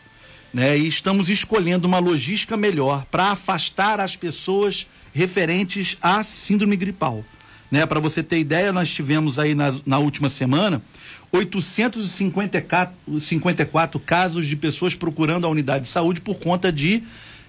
né, 0.53 0.77
e 0.77 0.87
estamos 0.87 1.29
escolhendo 1.29 1.87
uma 1.87 1.99
logística 1.99 2.57
melhor 2.57 3.05
para 3.11 3.31
afastar 3.31 4.01
as 4.01 4.17
pessoas 4.17 4.87
referentes 5.13 5.97
à 6.03 6.23
síndrome 6.23 6.77
gripal. 6.77 7.25
Né, 7.71 7.87
para 7.87 8.01
você 8.01 8.23
ter 8.23 8.39
ideia, 8.39 8.73
nós 8.73 8.93
tivemos 8.93 9.39
aí 9.39 9.55
na, 9.55 9.73
na 9.87 9.99
última 9.99 10.29
semana 10.29 10.83
854 11.33 13.21
54 13.21 14.01
casos 14.01 14.47
de 14.47 14.57
pessoas 14.57 14.97
procurando 14.97 15.47
a 15.47 15.49
unidade 15.49 15.85
de 15.85 15.89
saúde 15.89 16.21
por 16.21 16.39
conta 16.41 16.73
de 16.73 17.05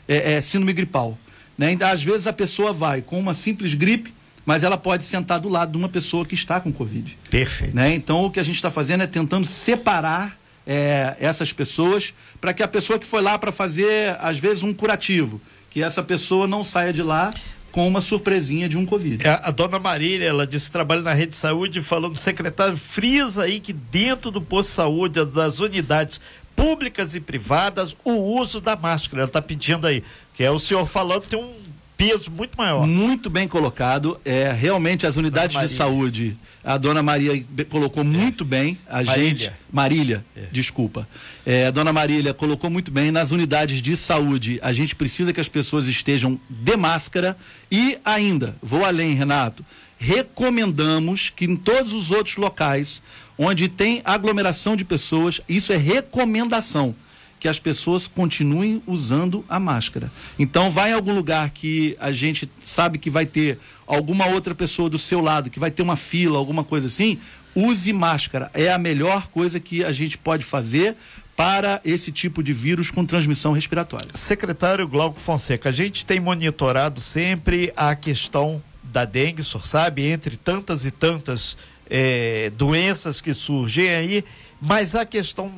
é, 0.07 0.33
é, 0.33 0.41
síndrome 0.41 0.73
gripal. 0.73 1.17
Né? 1.57 1.75
Às 1.81 2.03
vezes 2.03 2.27
a 2.27 2.33
pessoa 2.33 2.71
vai 2.71 3.01
com 3.01 3.19
uma 3.19 3.33
simples 3.33 3.73
gripe, 3.73 4.13
mas 4.45 4.63
ela 4.63 4.77
pode 4.77 5.05
sentar 5.05 5.39
do 5.39 5.49
lado 5.49 5.71
de 5.71 5.77
uma 5.77 5.89
pessoa 5.89 6.25
que 6.25 6.35
está 6.35 6.59
com 6.59 6.71
Covid. 6.71 7.17
Perfeito. 7.29 7.75
Né? 7.75 7.93
Então, 7.95 8.25
o 8.25 8.31
que 8.31 8.39
a 8.39 8.43
gente 8.43 8.55
está 8.55 8.71
fazendo 8.71 9.01
é 9.01 9.07
tentando 9.07 9.45
separar 9.45 10.37
é, 10.65 11.15
essas 11.19 11.51
pessoas 11.51 12.13
para 12.39 12.53
que 12.53 12.63
a 12.63 12.67
pessoa 12.67 12.99
que 12.99 13.05
foi 13.05 13.21
lá 13.21 13.37
para 13.37 13.51
fazer, 13.51 14.17
às 14.19 14.37
vezes, 14.37 14.63
um 14.63 14.73
curativo, 14.73 15.41
que 15.69 15.81
essa 15.81 16.03
pessoa 16.03 16.47
não 16.47 16.63
saia 16.63 16.91
de 16.91 17.01
lá 17.01 17.33
com 17.71 17.87
uma 17.87 18.01
surpresinha 18.01 18.67
de 18.67 18.77
um 18.77 18.85
Covid. 18.85 19.25
É, 19.25 19.39
a 19.43 19.51
dona 19.51 19.79
Marília, 19.79 20.25
ela 20.25 20.45
disse 20.45 20.65
que 20.65 20.71
trabalha 20.71 21.01
na 21.01 21.13
rede 21.13 21.29
de 21.29 21.35
saúde, 21.35 21.81
falando, 21.81 22.17
secretário, 22.17 22.75
frisa 22.75 23.43
aí 23.43 23.59
que 23.59 23.71
dentro 23.71 24.29
do 24.29 24.41
posto 24.41 24.69
de 24.69 24.75
saúde, 24.75 25.25
das 25.25 25.59
unidades 25.59 26.19
públicas 26.55 27.15
e 27.15 27.21
privadas, 27.21 27.95
o 28.03 28.11
uso 28.39 28.59
da 28.59 28.75
máscara. 28.75 29.21
Ela 29.21 29.29
está 29.29 29.41
pedindo 29.41 29.87
aí, 29.87 30.03
que 30.33 30.43
é 30.43 30.51
o 30.51 30.59
senhor 30.59 30.85
falando, 30.85 31.23
tem 31.23 31.39
um 31.39 31.70
peso 32.01 32.31
muito 32.31 32.57
maior. 32.57 32.87
Muito 32.87 33.29
bem 33.29 33.47
colocado. 33.47 34.19
É, 34.25 34.51
realmente 34.51 35.05
as 35.05 35.17
unidades 35.17 35.59
de 35.59 35.67
saúde, 35.69 36.35
a 36.63 36.75
dona 36.75 37.03
Maria 37.03 37.45
colocou 37.69 38.03
muito 38.03 38.43
bem. 38.43 38.77
A 38.89 39.03
Marília. 39.03 39.29
gente. 39.29 39.51
Marília, 39.71 40.25
é. 40.35 40.47
desculpa. 40.51 41.07
É, 41.45 41.67
a 41.67 41.71
dona 41.71 41.93
Marília 41.93 42.33
colocou 42.33 42.71
muito 42.71 42.89
bem. 42.89 43.11
Nas 43.11 43.31
unidades 43.31 43.81
de 43.81 43.95
saúde, 43.95 44.59
a 44.63 44.73
gente 44.73 44.95
precisa 44.95 45.31
que 45.31 45.39
as 45.39 45.47
pessoas 45.47 45.87
estejam 45.87 46.39
de 46.49 46.75
máscara. 46.75 47.37
E 47.71 47.99
ainda, 48.03 48.55
vou 48.63 48.83
além, 48.83 49.13
Renato, 49.13 49.63
recomendamos 49.99 51.29
que 51.29 51.45
em 51.45 51.55
todos 51.55 51.93
os 51.93 52.09
outros 52.09 52.35
locais 52.37 53.03
onde 53.37 53.67
tem 53.67 54.01
aglomeração 54.03 54.75
de 54.75 54.83
pessoas, 54.83 55.39
isso 55.47 55.71
é 55.71 55.77
recomendação 55.77 56.95
que 57.41 57.47
as 57.47 57.59
pessoas 57.59 58.07
continuem 58.07 58.83
usando 58.85 59.43
a 59.49 59.59
máscara. 59.59 60.11
Então, 60.37 60.69
vai 60.69 60.91
em 60.91 60.93
algum 60.93 61.15
lugar 61.15 61.49
que 61.49 61.97
a 61.99 62.11
gente 62.11 62.47
sabe 62.63 62.99
que 62.99 63.09
vai 63.09 63.25
ter 63.25 63.57
alguma 63.87 64.27
outra 64.27 64.53
pessoa 64.53 64.87
do 64.87 64.99
seu 64.99 65.19
lado, 65.19 65.49
que 65.49 65.59
vai 65.59 65.71
ter 65.71 65.81
uma 65.81 65.95
fila, 65.95 66.37
alguma 66.37 66.63
coisa 66.63 66.85
assim, 66.85 67.17
use 67.55 67.91
máscara. 67.91 68.51
É 68.53 68.71
a 68.71 68.77
melhor 68.77 69.27
coisa 69.29 69.59
que 69.59 69.83
a 69.83 69.91
gente 69.91 70.19
pode 70.19 70.45
fazer 70.45 70.95
para 71.35 71.81
esse 71.83 72.11
tipo 72.11 72.43
de 72.43 72.53
vírus 72.53 72.91
com 72.91 73.03
transmissão 73.03 73.53
respiratória. 73.53 74.09
Secretário 74.13 74.87
Glauco 74.87 75.19
Fonseca, 75.19 75.69
a 75.69 75.71
gente 75.71 76.05
tem 76.05 76.19
monitorado 76.19 77.01
sempre 77.01 77.73
a 77.75 77.95
questão 77.95 78.61
da 78.83 79.03
dengue, 79.03 79.41
o 79.41 79.43
senhor 79.43 79.65
sabe, 79.65 80.05
entre 80.05 80.37
tantas 80.37 80.85
e 80.85 80.91
tantas 80.91 81.57
é, 81.89 82.51
doenças 82.55 83.19
que 83.19 83.33
surgem 83.33 83.89
aí, 83.89 84.23
mas 84.61 84.93
a 84.93 85.03
questão 85.03 85.51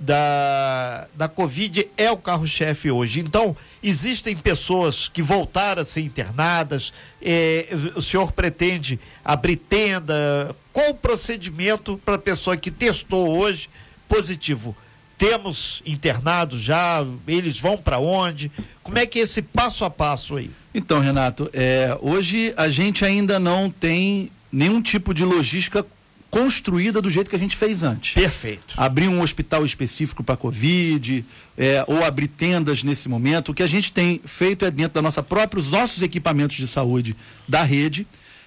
da, 0.00 1.06
da 1.14 1.28
Covid 1.28 1.86
é 1.96 2.10
o 2.10 2.16
carro-chefe 2.16 2.90
hoje. 2.90 3.20
Então, 3.20 3.54
existem 3.82 4.34
pessoas 4.34 5.08
que 5.08 5.20
voltaram 5.20 5.82
a 5.82 5.84
ser 5.84 6.00
internadas. 6.00 6.92
É, 7.20 7.68
o 7.94 8.00
senhor 8.00 8.32
pretende 8.32 8.98
abrir 9.22 9.56
tenda? 9.56 10.56
Qual 10.72 10.90
o 10.90 10.94
procedimento 10.94 12.00
para 12.02 12.14
a 12.14 12.18
pessoa 12.18 12.56
que 12.56 12.70
testou 12.70 13.36
hoje 13.36 13.68
positivo? 14.08 14.74
Temos 15.18 15.82
internados 15.84 16.62
já? 16.62 17.04
Eles 17.28 17.60
vão 17.60 17.76
para 17.76 17.98
onde? 17.98 18.50
Como 18.82 18.98
é 18.98 19.04
que 19.04 19.18
é 19.18 19.22
esse 19.22 19.42
passo 19.42 19.84
a 19.84 19.90
passo 19.90 20.36
aí? 20.36 20.50
Então, 20.74 20.98
Renato, 20.98 21.50
é, 21.52 21.96
hoje 22.00 22.54
a 22.56 22.70
gente 22.70 23.04
ainda 23.04 23.38
não 23.38 23.70
tem 23.70 24.30
nenhum 24.50 24.80
tipo 24.80 25.12
de 25.12 25.24
logística 25.24 25.84
construída 26.30 27.02
do 27.02 27.10
jeito 27.10 27.28
que 27.28 27.36
a 27.36 27.38
gente 27.38 27.56
fez 27.56 27.82
antes. 27.82 28.14
Perfeito. 28.14 28.74
Abrir 28.76 29.08
um 29.08 29.20
hospital 29.20 29.66
específico 29.66 30.22
para 30.22 30.36
Covid, 30.36 31.24
é, 31.58 31.84
ou 31.86 32.04
abrir 32.04 32.28
tendas 32.28 32.84
nesse 32.84 33.08
momento. 33.08 33.50
O 33.50 33.54
que 33.54 33.62
a 33.62 33.66
gente 33.66 33.92
tem 33.92 34.20
feito 34.24 34.64
é 34.64 34.70
dentro 34.70 34.94
da 34.94 35.02
nossa 35.02 35.22
própria, 35.22 35.60
os 35.60 35.70
nossos 35.70 36.02
equipamentos 36.02 36.56
de 36.56 36.66
saúde 36.66 37.16
da 37.48 37.62
rede, 37.62 38.06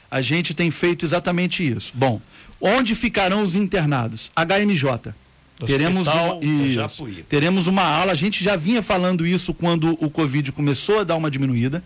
a 0.09 0.21
gente 0.21 0.53
tem 0.53 0.71
feito 0.71 1.05
exatamente 1.05 1.67
isso. 1.67 1.91
Bom, 1.95 2.21
onde 2.61 2.95
ficarão 2.95 3.43
os 3.43 3.55
internados? 3.55 4.31
HMJ. 4.35 5.13
teremos 5.65 6.07
uma, 6.07 6.39
isso, 6.43 7.07
teremos 7.27 7.67
uma 7.67 7.83
ala, 7.83 8.11
a 8.11 8.15
gente 8.15 8.43
já 8.43 8.55
vinha 8.55 8.81
falando 8.81 9.25
isso 9.25 9.53
quando 9.53 9.97
o 9.99 10.09
Covid 10.09 10.51
começou 10.51 10.99
a 10.99 11.03
dar 11.03 11.15
uma 11.15 11.29
diminuída, 11.29 11.83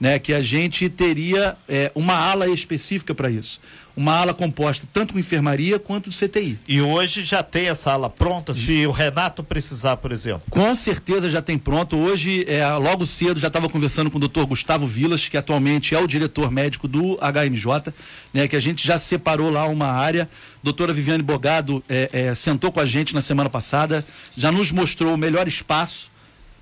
né? 0.00 0.18
Que 0.18 0.32
a 0.32 0.42
gente 0.42 0.88
teria 0.88 1.56
é, 1.68 1.92
uma 1.94 2.14
ala 2.14 2.48
específica 2.48 3.14
para 3.14 3.30
isso 3.30 3.60
uma 3.96 4.16
ala 4.16 4.32
composta 4.32 4.86
tanto 4.92 5.12
com 5.12 5.18
enfermaria 5.18 5.78
quanto 5.78 6.10
de 6.10 6.16
CTI. 6.16 6.58
E 6.66 6.80
hoje 6.80 7.24
já 7.24 7.42
tem 7.42 7.68
essa 7.68 7.92
ala 7.92 8.08
pronta, 8.08 8.54
se 8.54 8.86
o 8.86 8.90
Renato 8.90 9.42
precisar, 9.42 9.96
por 9.98 10.12
exemplo? 10.12 10.42
Com 10.48 10.74
certeza 10.74 11.28
já 11.28 11.42
tem 11.42 11.58
pronto. 11.58 11.96
Hoje, 11.96 12.44
é, 12.48 12.66
logo 12.76 13.04
cedo, 13.04 13.38
já 13.38 13.48
estava 13.48 13.68
conversando 13.68 14.10
com 14.10 14.16
o 14.16 14.20
doutor 14.20 14.46
Gustavo 14.46 14.86
Vilas, 14.86 15.28
que 15.28 15.36
atualmente 15.36 15.94
é 15.94 15.98
o 15.98 16.06
diretor 16.06 16.50
médico 16.50 16.88
do 16.88 17.18
HMJ, 17.18 17.92
né, 18.32 18.48
que 18.48 18.56
a 18.56 18.60
gente 18.60 18.86
já 18.86 18.98
separou 18.98 19.50
lá 19.50 19.66
uma 19.66 19.88
área. 19.88 20.28
Doutora 20.62 20.92
Viviane 20.92 21.22
Bogado 21.22 21.82
é, 21.88 22.08
é, 22.12 22.34
sentou 22.34 22.70
com 22.70 22.80
a 22.80 22.86
gente 22.86 23.14
na 23.14 23.20
semana 23.20 23.50
passada, 23.50 24.04
já 24.36 24.52
nos 24.52 24.70
mostrou 24.70 25.14
o 25.14 25.18
melhor 25.18 25.48
espaço. 25.48 26.09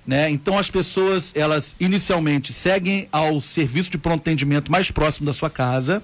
Né? 0.09 0.27
Então 0.31 0.57
as 0.57 0.71
pessoas, 0.71 1.31
elas 1.35 1.75
inicialmente 1.79 2.51
seguem 2.51 3.07
ao 3.11 3.39
serviço 3.39 3.91
de 3.91 3.99
pronto 3.99 4.21
atendimento 4.21 4.71
mais 4.71 4.89
próximo 4.89 5.27
da 5.27 5.33
sua 5.33 5.51
casa 5.51 6.01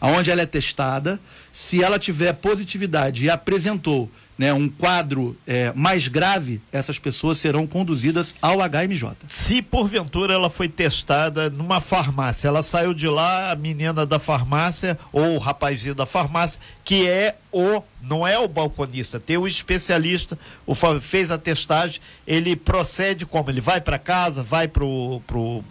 aonde 0.00 0.30
ela 0.30 0.40
é 0.40 0.46
testada. 0.46 1.20
Se 1.52 1.84
ela 1.84 1.98
tiver 1.98 2.32
positividade 2.32 3.26
e 3.26 3.28
apresentou 3.28 4.10
né, 4.36 4.52
um 4.52 4.68
quadro 4.68 5.36
é, 5.46 5.72
mais 5.74 6.08
grave, 6.08 6.60
essas 6.72 6.98
pessoas 6.98 7.38
serão 7.38 7.66
conduzidas 7.66 8.34
ao 8.40 8.58
HMJ. 8.58 9.16
Se 9.26 9.62
porventura 9.62 10.34
ela 10.34 10.50
foi 10.50 10.68
testada 10.68 11.50
numa 11.50 11.80
farmácia, 11.80 12.48
ela 12.48 12.62
saiu 12.62 12.94
de 12.94 13.08
lá, 13.08 13.52
a 13.52 13.56
menina 13.56 14.06
da 14.06 14.18
farmácia 14.18 14.98
ou 15.12 15.36
o 15.36 15.38
rapazinho 15.38 15.94
da 15.94 16.06
farmácia, 16.06 16.60
que 16.84 17.06
é 17.06 17.36
o, 17.52 17.82
não 18.00 18.26
é 18.26 18.38
o 18.38 18.48
balconista, 18.48 19.20
tem 19.20 19.36
o 19.36 19.46
especialista, 19.46 20.38
o, 20.66 20.74
fez 21.00 21.30
a 21.30 21.38
testagem, 21.38 22.00
ele 22.26 22.56
procede 22.56 23.26
como? 23.26 23.50
Ele 23.50 23.60
vai 23.60 23.80
para 23.80 23.98
casa, 23.98 24.42
vai 24.42 24.66
pro, 24.66 25.20
pro, 25.26 25.62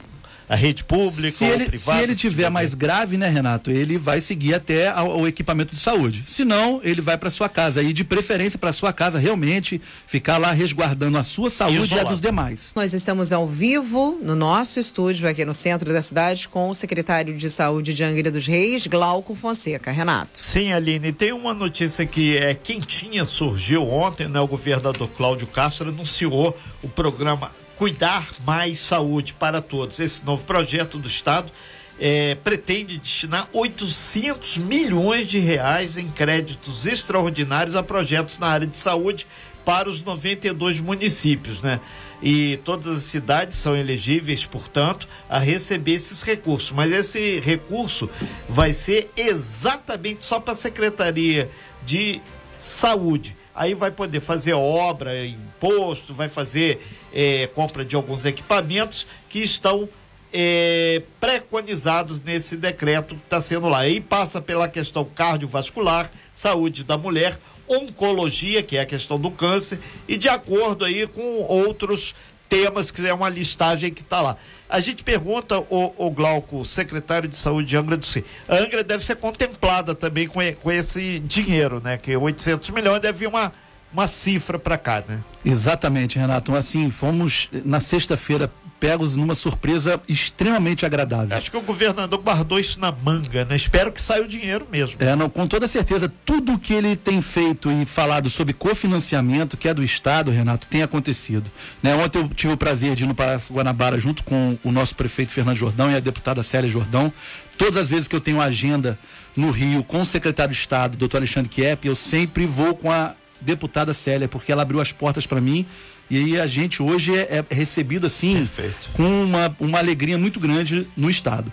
a 0.51 0.55
rede 0.55 0.84
pública 0.84 1.31
se 1.31 1.46
ou 1.46 1.50
ele, 1.50 1.65
privada? 1.65 1.98
Se 1.98 2.03
ele 2.03 2.13
tiver 2.13 2.50
mais 2.50 2.74
grave, 2.74 3.17
né, 3.17 3.29
Renato, 3.29 3.72
ele 3.72 3.98
vai 3.98 4.20
seguir 4.20 4.53
até 4.53 4.93
o 5.01 5.25
equipamento 5.25 5.74
de 5.74 5.79
saúde. 5.79 6.25
Se 6.27 6.43
não, 6.43 6.81
ele 6.84 7.00
vai 7.00 7.17
para 7.17 7.29
sua 7.29 7.48
casa 7.48 7.81
e 7.81 7.93
de 7.93 8.03
preferência 8.03 8.60
para 8.60 8.74
sua 8.74 8.91
casa 8.91 9.17
realmente 9.17 9.81
ficar 10.05 10.38
lá 10.38 10.51
resguardando 10.51 11.17
a 11.17 11.24
sua 11.24 11.50
saúde 11.50 11.96
e 11.96 12.00
a 12.00 12.03
dos 12.03 12.20
demais. 12.20 12.74
Nós 12.75 12.93
estamos 12.93 13.31
ao 13.31 13.48
vivo 13.48 14.20
no 14.22 14.36
nosso 14.36 14.77
estúdio 14.77 15.29
aqui 15.29 15.46
no 15.46 15.53
centro 15.53 15.93
da 15.93 16.01
cidade 16.01 16.50
com 16.50 16.70
o 16.70 16.74
secretário 16.74 17.34
de 17.34 17.50
Saúde 17.50 17.93
de 17.93 18.03
Angra 18.03 18.29
dos 18.29 18.46
Reis, 18.46 18.86
Glauco 18.88 19.34
Fonseca. 19.34 19.89
Renato. 19.89 20.43
Sim, 20.43 20.74
Aline, 20.74 21.13
tem 21.13 21.31
uma 21.31 21.53
notícia 21.53 22.05
que 22.05 22.36
é 22.36 22.53
quentinha, 22.53 23.24
surgiu 23.24 23.88
ontem, 23.88 24.27
né? 24.27 24.41
O 24.41 24.48
governador 24.48 25.08
Cláudio 25.15 25.48
Castro 25.48 25.88
anunciou 25.88 26.58
o 26.84 26.89
programa 26.89 27.51
Cuidar 27.82 28.30
Mais 28.46 28.78
Saúde 28.78 29.34
para 29.34 29.60
Todos. 29.60 30.00
Esse 30.00 30.24
novo 30.24 30.44
projeto 30.44 31.00
do 31.00 31.08
Estado 31.08 31.52
é, 32.00 32.36
pretende 32.36 33.00
destinar 33.00 33.50
800 33.52 34.60
milhões 34.60 35.26
de 35.26 35.40
reais 35.40 35.98
em 35.98 36.08
créditos 36.08 36.86
extraordinários 36.86 37.76
a 37.76 37.82
projetos 37.82 38.38
na 38.38 38.46
área 38.50 38.68
de 38.68 38.76
saúde 38.76 39.26
para 39.66 39.90
os 39.90 40.04
92 40.04 40.80
municípios, 40.80 41.60
né? 41.64 41.80
E 42.22 42.60
todas 42.64 42.86
as 42.86 43.02
cidades 43.02 43.58
são 43.58 43.76
elegíveis, 43.76 44.46
portanto, 44.46 45.08
a 45.28 45.40
receber 45.40 45.94
esses 45.94 46.22
recursos. 46.22 46.70
Mas 46.70 46.92
esse 46.92 47.40
recurso 47.40 48.08
vai 48.48 48.76
ser 48.76 49.10
exatamente 49.18 50.24
só 50.24 50.40
para 50.40 50.54
a 50.54 50.56
Secretaria 50.56 51.50
de 51.84 52.22
Saúde 52.60 53.41
aí 53.55 53.74
vai 53.74 53.91
poder 53.91 54.20
fazer 54.20 54.53
obra, 54.53 55.25
imposto, 55.25 56.13
vai 56.13 56.29
fazer 56.29 56.81
é, 57.13 57.48
compra 57.48 57.84
de 57.84 57.96
alguns 57.96 58.25
equipamentos 58.25 59.08
que 59.29 59.39
estão 59.39 59.88
é, 60.34 61.01
preconizados 61.20 62.22
nesse 62.22 62.55
decreto 62.55 63.15
que 63.15 63.22
está 63.24 63.41
sendo 63.41 63.67
lá. 63.67 63.79
Aí 63.79 64.00
passa 64.00 64.41
pela 64.41 64.67
questão 64.67 65.03
cardiovascular, 65.03 66.10
saúde 66.34 66.84
da 66.84 66.98
mulher, 66.98 67.38
oncologia, 67.67 68.63
que 68.63 68.77
é 68.77 68.81
a 68.81 68.86
questão 68.86 69.20
do 69.20 69.31
câncer, 69.31 69.79
e 70.08 70.17
de 70.17 70.29
acordo 70.29 70.86
aí 70.86 71.08
com 71.08 71.43
outros 71.43 72.15
temas, 72.48 72.91
que 72.91 73.05
é 73.08 73.13
uma 73.13 73.29
listagem 73.29 73.93
que 73.93 74.01
está 74.01 74.22
lá. 74.22 74.38
A 74.72 74.80
gente 74.80 75.04
pergunta, 75.04 75.60
o, 75.70 75.94
o 75.98 76.10
Glauco, 76.10 76.63
secretário 76.63 77.28
de 77.28 77.36
saúde 77.36 77.68
de 77.68 77.75
Angra 77.75 77.98
do 77.98 78.06
Sul, 78.06 78.24
a 78.48 78.56
Angra 78.56 78.82
deve 78.82 79.04
ser 79.04 79.18
contemplada 79.18 79.94
também 79.94 80.28
com, 80.28 80.40
com 80.56 80.72
esse 80.72 81.20
dinheiro, 81.20 81.82
né? 81.84 81.98
Que 81.98 82.16
800 82.16 82.70
milhões 82.70 83.01
deve 83.01 83.20
vir 83.20 83.28
uma, 83.28 83.51
uma 83.92 84.08
cifra 84.08 84.58
para 84.58 84.78
cá, 84.78 85.04
né? 85.06 85.20
Exatamente, 85.44 86.18
Renato. 86.18 86.56
Assim, 86.56 86.90
fomos 86.90 87.50
na 87.66 87.82
sexta-feira 87.82 88.50
pegos 88.82 89.16
numa 89.16 89.36
surpresa 89.36 90.02
extremamente 90.10 90.88
agradável. 90.88 91.38
Acho 91.38 91.52
que 91.52 91.56
o 91.56 91.62
governador 91.62 92.20
guardou 92.20 92.60
isso 92.60 92.80
na 92.80 92.92
manga, 92.92 93.46
né? 93.46 93.56
Espero 93.56 93.92
que 93.92 94.02
saia 94.02 94.24
o 94.24 94.28
dinheiro 94.28 94.68
mesmo. 94.72 94.96
É, 94.98 95.16
não, 95.16 95.30
com 95.30 95.46
toda 95.46 95.68
certeza, 95.68 96.12
tudo 96.26 96.58
que 96.58 96.74
ele 96.74 96.96
tem 96.96 97.22
feito 97.22 97.72
e 97.72 97.86
falado 97.86 98.28
sobre 98.28 98.54
cofinanciamento, 98.54 99.56
que 99.56 99.70
é 99.70 99.74
do 99.74 99.84
Estado, 99.84 100.32
Renato, 100.32 100.66
tem 100.66 100.82
acontecido. 100.82 101.50
Né? 101.84 101.94
Ontem 101.94 102.18
eu 102.18 102.28
tive 102.30 102.54
o 102.54 102.58
prazer 102.58 102.96
de 102.96 103.04
ir 103.04 103.08
no 103.08 103.14
Palácio 103.14 103.54
Guanabara 103.54 104.00
junto 104.00 104.24
com 104.24 104.58
o 104.64 104.72
nosso 104.72 104.96
prefeito 104.96 105.32
Fernando 105.32 105.58
Jordão 105.58 105.92
e 105.92 105.96
a 105.96 106.00
deputada 106.00 106.42
Célia 106.42 106.68
Jordão. 106.68 107.14
Todas 107.60 107.78
as 107.78 107.92
vezes 107.92 108.08
que 108.08 108.16
eu 108.16 108.22
tenho 108.22 108.42
agenda 108.42 108.98
no 109.38 109.52
Rio 109.52 109.84
com 109.84 110.02
o 110.02 110.06
secretário 110.06 110.52
de 110.52 110.60
Estado, 110.60 110.98
doutor 110.98 111.18
Alexandre 111.18 111.50
Kiep, 111.50 111.88
eu 111.88 111.96
sempre 111.96 112.48
vou 112.48 112.74
com 112.74 112.92
a 112.92 113.14
deputada 113.40 113.94
Célia, 113.94 114.28
porque 114.28 114.52
ela 114.52 114.64
abriu 114.64 114.82
as 114.82 114.92
portas 114.92 115.28
para 115.28 115.40
mim 115.40 115.68
e 116.12 116.18
aí 116.18 116.41
a 116.41 116.46
gente 116.46 116.84
hoje 116.84 117.15
é, 117.15 117.41
é 117.50 117.56
recebido 117.56 118.06
assim 118.06 118.36
Perfeito. 118.36 118.89
com 118.91 119.24
uma, 119.24 119.56
uma 119.58 119.77
alegria 119.77 120.18
muito 120.18 120.41
grande 120.41 120.86
no 120.98 121.10
estado. 121.10 121.50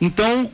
Então, 0.00 0.50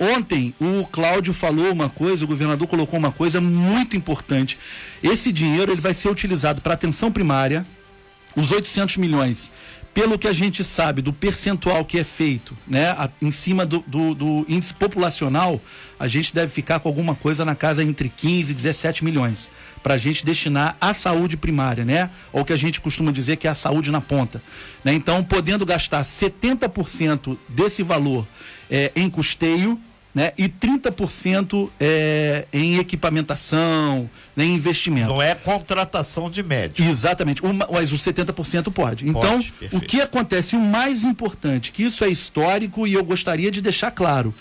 ontem 0.00 0.54
o 0.58 0.86
Cláudio 0.86 1.34
falou 1.34 1.70
uma 1.70 1.90
coisa, 1.90 2.24
o 2.24 2.28
governador 2.28 2.66
colocou 2.66 2.98
uma 2.98 3.12
coisa 3.12 3.38
muito 3.38 3.98
importante. 3.98 4.58
Esse 5.02 5.30
dinheiro 5.30 5.72
ele 5.72 5.80
vai 5.80 5.92
ser 5.92 6.08
utilizado 6.08 6.62
para 6.62 6.72
atenção 6.72 7.12
primária, 7.12 7.66
os 8.34 8.50
800 8.50 8.96
milhões 8.96 9.50
pelo 9.92 10.18
que 10.18 10.28
a 10.28 10.32
gente 10.32 10.62
sabe 10.62 11.00
do 11.00 11.10
percentual 11.10 11.82
que 11.82 11.98
é 11.98 12.04
feito, 12.04 12.54
né, 12.66 12.90
a, 12.90 13.08
em 13.22 13.30
cima 13.30 13.64
do, 13.64 13.82
do, 13.86 14.14
do, 14.14 14.46
índice 14.46 14.74
populacional, 14.74 15.58
a 15.98 16.06
gente 16.06 16.34
deve 16.34 16.52
ficar 16.52 16.80
com 16.80 16.88
alguma 16.90 17.14
coisa 17.14 17.46
na 17.46 17.54
casa 17.54 17.82
entre 17.82 18.10
15 18.10 18.52
e 18.52 18.54
17 18.54 19.02
milhões 19.02 19.50
para 19.86 19.94
a 19.94 19.98
gente 19.98 20.26
destinar 20.26 20.76
à 20.80 20.92
saúde 20.92 21.36
primária, 21.36 21.84
né? 21.84 22.10
Ou 22.32 22.44
que 22.44 22.52
a 22.52 22.56
gente 22.56 22.80
costuma 22.80 23.12
dizer 23.12 23.36
que 23.36 23.46
é 23.46 23.50
a 23.50 23.54
saúde 23.54 23.92
na 23.92 24.00
ponta. 24.00 24.42
Né? 24.82 24.92
Então, 24.92 25.22
podendo 25.22 25.64
gastar 25.64 26.02
70% 26.02 27.38
desse 27.48 27.84
valor 27.84 28.26
é, 28.68 28.90
em 28.96 29.08
custeio, 29.08 29.80
né? 30.12 30.32
E 30.36 30.48
30% 30.48 31.70
é, 31.78 32.46
em 32.52 32.78
equipamentação, 32.78 34.10
né? 34.34 34.44
em 34.44 34.56
investimento. 34.56 35.06
Não 35.06 35.22
é 35.22 35.36
contratação 35.36 36.28
de 36.28 36.42
médico. 36.42 36.82
Exatamente, 36.82 37.40
uma, 37.44 37.68
mas 37.70 37.92
os 37.92 38.00
70% 38.00 38.72
pode. 38.72 39.08
Então, 39.08 39.38
o 39.70 39.80
que 39.80 40.00
acontece, 40.00 40.56
o 40.56 40.60
mais 40.60 41.04
importante, 41.04 41.70
que 41.70 41.84
isso 41.84 42.02
é 42.02 42.08
histórico 42.08 42.88
e 42.88 42.94
eu 42.94 43.04
gostaria 43.04 43.52
de 43.52 43.62
deixar 43.62 43.92
claro, 43.92 44.34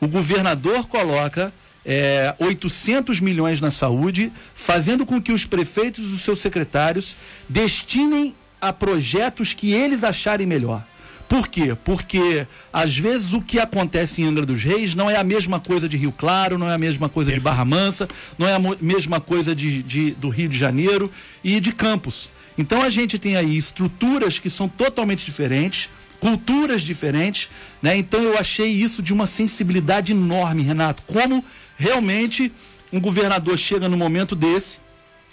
o 0.00 0.08
governador 0.08 0.88
coloca 0.88 1.52
é, 1.84 2.34
800 2.38 3.20
milhões 3.20 3.60
na 3.60 3.70
saúde, 3.70 4.32
fazendo 4.54 5.06
com 5.06 5.20
que 5.20 5.32
os 5.32 5.44
prefeitos 5.44 6.10
e 6.10 6.14
os 6.14 6.22
seus 6.22 6.40
secretários 6.40 7.16
destinem 7.48 8.34
a 8.60 8.72
projetos 8.72 9.54
que 9.54 9.72
eles 9.72 10.04
acharem 10.04 10.46
melhor. 10.46 10.84
Por 11.28 11.46
quê? 11.46 11.76
Porque 11.84 12.46
às 12.72 12.96
vezes 12.96 13.34
o 13.34 13.42
que 13.42 13.58
acontece 13.58 14.22
em 14.22 14.24
Angra 14.24 14.46
dos 14.46 14.62
Reis 14.62 14.94
não 14.94 15.10
é 15.10 15.16
a 15.16 15.24
mesma 15.24 15.60
coisa 15.60 15.86
de 15.86 15.96
Rio 15.96 16.10
Claro, 16.10 16.56
não 16.56 16.68
é 16.68 16.74
a 16.74 16.78
mesma 16.78 17.08
coisa 17.08 17.30
de 17.30 17.38
Barra 17.38 17.66
Mansa, 17.66 18.08
não 18.38 18.48
é 18.48 18.54
a 18.54 18.60
mesma 18.80 19.20
coisa 19.20 19.54
de, 19.54 19.82
de, 19.82 20.12
do 20.12 20.30
Rio 20.30 20.48
de 20.48 20.56
Janeiro 20.56 21.10
e 21.44 21.60
de 21.60 21.70
Campos. 21.70 22.30
Então 22.56 22.82
a 22.82 22.88
gente 22.88 23.18
tem 23.18 23.36
aí 23.36 23.56
estruturas 23.56 24.38
que 24.38 24.48
são 24.48 24.68
totalmente 24.68 25.24
diferentes, 25.24 25.90
culturas 26.18 26.80
diferentes, 26.80 27.48
né? 27.82 27.96
Então 27.96 28.20
eu 28.20 28.38
achei 28.38 28.68
isso 28.68 29.02
de 29.02 29.12
uma 29.12 29.26
sensibilidade 29.26 30.12
enorme, 30.12 30.62
Renato. 30.62 31.02
Como 31.06 31.44
realmente 31.78 32.52
um 32.92 33.00
governador 33.00 33.56
chega 33.56 33.88
no 33.88 33.96
momento 33.96 34.34
desse 34.34 34.78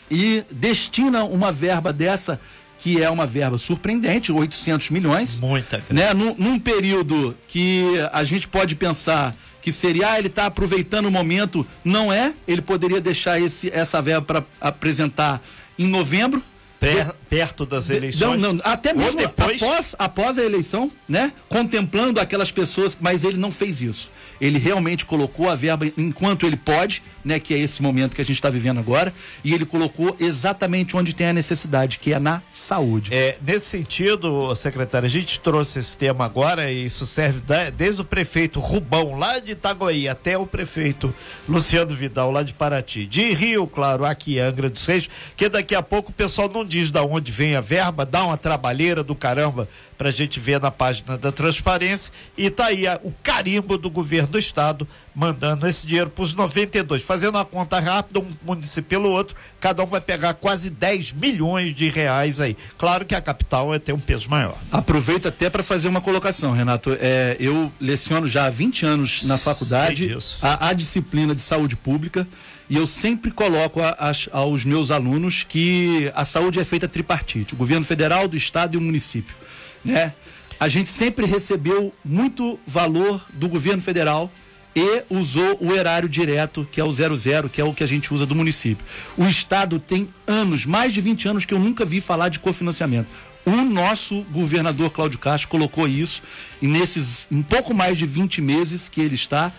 e 0.10 0.44
destina 0.52 1.24
uma 1.24 1.52
verba 1.52 1.92
dessa 1.92 2.40
que 2.78 3.02
é 3.02 3.10
uma 3.10 3.25
verba 3.25 3.58
surpreendente, 3.58 4.32
800 4.32 4.92
milhões. 4.92 5.40
Muita 5.40 5.82
né? 5.90 6.14
Num, 6.14 6.36
num 6.38 6.60
período 6.60 7.36
que 7.48 7.86
a 8.12 8.24
gente 8.24 8.48
pode 8.48 8.75
pensar 8.75 9.36
que 9.60 9.72
seria, 9.72 10.12
ah, 10.12 10.20
ele 10.20 10.28
está 10.28 10.46
aproveitando 10.46 11.08
o 11.08 11.12
momento. 11.12 11.66
Não 11.84 12.14
é, 12.14 12.36
ele 12.48 12.62
poderia 12.62 13.02
deixar 13.02 13.40
esse, 13.42 13.72
essa 13.74 14.00
verba 14.04 14.22
para 14.22 14.44
apresentar 14.62 15.42
em 15.80 15.88
novembro, 15.88 16.44
Per, 16.86 17.15
perto 17.30 17.65
das 17.65 17.89
eleições. 17.89 18.39
Não, 18.39 18.54
não, 18.54 18.62
até 18.63 18.94
mesmo 18.94 19.18
depois... 19.18 19.62
após, 19.62 19.96
após 19.98 20.38
a 20.38 20.44
eleição, 20.44 20.92
né? 21.08 21.34
Contemplando 21.50 22.20
aquelas 22.20 22.51
pessoas, 22.51 22.98
mas 23.00 23.24
ele 23.24 23.38
não 23.38 23.51
fez 23.51 23.82
isso. 23.82 24.12
Ele 24.39 24.60
realmente 24.60 25.06
colocou 25.06 25.50
a 25.50 25.56
verba 25.56 25.86
enquanto 25.98 26.46
ele 26.46 26.58
pode, 26.58 27.01
né? 27.24 27.39
Que 27.39 27.54
é 27.54 27.58
esse 27.58 27.82
momento 27.82 28.15
que 28.15 28.22
a 28.22 28.25
gente 28.25 28.36
está 28.36 28.50
vivendo 28.50 28.80
agora, 28.80 29.13
e 29.44 29.54
ele 29.54 29.65
colocou 29.65 30.15
exatamente 30.20 30.96
onde 30.96 31.15
tem 31.15 31.27
a 31.27 31.34
necessidade, 31.34 31.98
que 31.98 32.13
é 32.13 32.20
na 32.20 32.42
saúde. 32.51 33.10
É, 33.13 33.38
nesse 33.46 33.65
sentido, 33.65 34.54
secretário, 34.56 35.08
a 35.08 35.10
gente 35.10 35.39
trouxe 35.39 35.80
esse 35.80 35.98
tema 35.98 36.25
agora 36.25 36.72
e 36.72 36.86
isso 36.86 37.08
serve 37.08 37.42
da, 37.42 37.70
desde 37.70 38.01
o 38.01 38.06
prefeito 38.06 38.60
Rubão, 38.60 39.18
lá 39.18 39.39
de 39.39 39.54
Itaguaí, 39.54 40.08
até 40.08 40.38
o 40.38 40.46
prefeito 40.46 41.13
Luciano 41.48 41.96
Vidal, 41.96 42.32
lá 42.32 42.44
de 42.44 42.54
Paraty. 42.54 43.06
De 43.08 43.34
Rio, 43.34 43.65
claro, 43.65 44.06
aqui 44.06 44.39
Angra 44.39 44.70
dos 44.70 44.86
Reis, 44.86 45.10
que 45.36 45.50
daqui 45.50 45.74
a 45.74 45.82
pouco 45.82 46.12
o 46.12 46.13
pessoal 46.13 46.50
não 46.50 46.65
diz 46.65 46.75
de 46.84 47.00
onde 47.00 47.32
vem 47.32 47.55
a 47.55 47.62
verba, 47.62 48.05
dá 48.05 48.24
uma 48.24 48.38
trabalheira 48.38 49.04
do 49.04 49.15
caramba 49.15 49.67
para 49.97 50.10
a 50.10 50.12
gente 50.12 50.39
ver 50.39 50.60
na 50.60 50.69
página 50.69 51.17
da 51.17 51.32
transparência 51.32 52.12
e 52.38 52.50
tá 52.50 52.65
aí 52.65 52.86
a, 52.86 53.00
o 53.02 53.13
carimbo 53.23 53.78
do 53.78 53.89
governo 53.89 54.28
do 54.28 54.39
estado 54.39 54.88
mandando 55.15 55.65
esse 55.65 55.88
dinheiro 55.88 56.10
para 56.10 56.23
os 56.23 56.34
92. 56.34 57.02
Fazendo 57.02 57.36
uma 57.36 57.45
conta 57.45 57.80
rápida, 57.80 58.19
um 58.19 58.28
município 58.43 58.89
pelo 58.89 59.10
outro, 59.10 59.36
cada 59.60 59.82
um 59.84 59.86
vai 59.86 60.02
pegar 60.02 60.34
quase 60.34 60.69
10 60.69 61.13
milhões 61.13 61.73
de 61.73 61.89
reais 61.89 62.41
aí. 62.41 62.58
Claro 62.78 63.06
que 63.06 63.15
a 63.15 63.21
capital 63.21 63.69
vai 63.69 63.80
ter 63.80 63.93
um 63.93 64.00
peso 64.00 64.30
maior. 64.30 64.58
Aproveito 64.71 65.28
até 65.28 65.50
para 65.50 65.63
fazer 65.63 65.88
uma 65.88 66.02
colocação, 66.02 66.52
Renato. 66.52 66.97
É, 67.00 67.38
eu 67.39 67.71
leciono 67.80 68.28
já 68.28 68.45
há 68.45 68.50
20 68.50 68.86
anos 68.86 69.23
na 69.23 69.38
faculdade 69.38 70.17
a, 70.41 70.67
a 70.67 70.73
disciplina 70.73 71.34
de 71.34 71.41
saúde 71.41 71.76
pública 71.78 72.28
e 72.69 72.75
eu 72.75 72.88
sempre 72.88 73.32
coloco 73.32 73.82
a, 73.82 73.89
a, 73.99 74.12
aos 74.38 74.65
meus 74.65 74.91
alunos 74.91 75.43
que 75.43 76.12
a 76.15 76.25
saúde 76.25 76.60
é 76.60 76.63
feita 76.63 76.88
tripartite, 76.88 77.54
o 77.54 77.58
governo 77.58 77.86
federal, 77.86 78.28
do 78.28 78.36
estado 78.36 78.75
e 78.75 78.78
o 78.78 78.82
município, 78.82 79.36
né? 79.84 80.13
A 80.60 80.69
gente 80.69 80.89
sempre 80.89 81.25
recebeu 81.25 81.93
muito 82.04 82.58
valor 82.65 83.25
do 83.34 83.49
governo 83.49 83.82
federal 83.82 84.32
e 84.75 85.04
usou 85.10 85.58
o 85.62 85.73
erário 85.73 86.08
direto, 86.10 86.67
que 86.69 86.82
é 86.82 86.84
o 86.84 86.91
00, 86.91 87.49
que 87.49 87.62
é 87.62 87.63
o 87.63 87.73
que 87.73 87.84
a 87.84 87.88
gente 87.88 88.13
usa 88.13 88.25
do 88.25 88.36
município. 88.36 88.86
O 89.17 89.25
estado 89.25 89.80
tem 89.80 90.10
anos, 90.28 90.65
mais 90.65 90.93
de 90.93 90.99
20 91.01 91.28
anos 91.30 91.45
que 91.45 91.54
eu 91.54 91.60
nunca 91.60 91.86
vi 91.86 92.01
falar 92.01 92.30
de 92.30 92.39
cofinanciamento. 92.39 93.10
O 93.45 93.51
nosso 93.51 94.23
governador 94.32 94.89
Cláudio 94.89 95.19
Castro 95.19 95.49
colocou 95.49 95.88
isso 95.88 96.23
e 96.62 96.67
nesses 96.67 97.28
um 97.32 97.43
pouco 97.43 97.73
mais 97.73 97.97
de 97.97 98.06
20 98.06 98.41
meses 98.41 98.89
que 98.89 98.99
ele 98.99 99.15
está, 99.15 99.54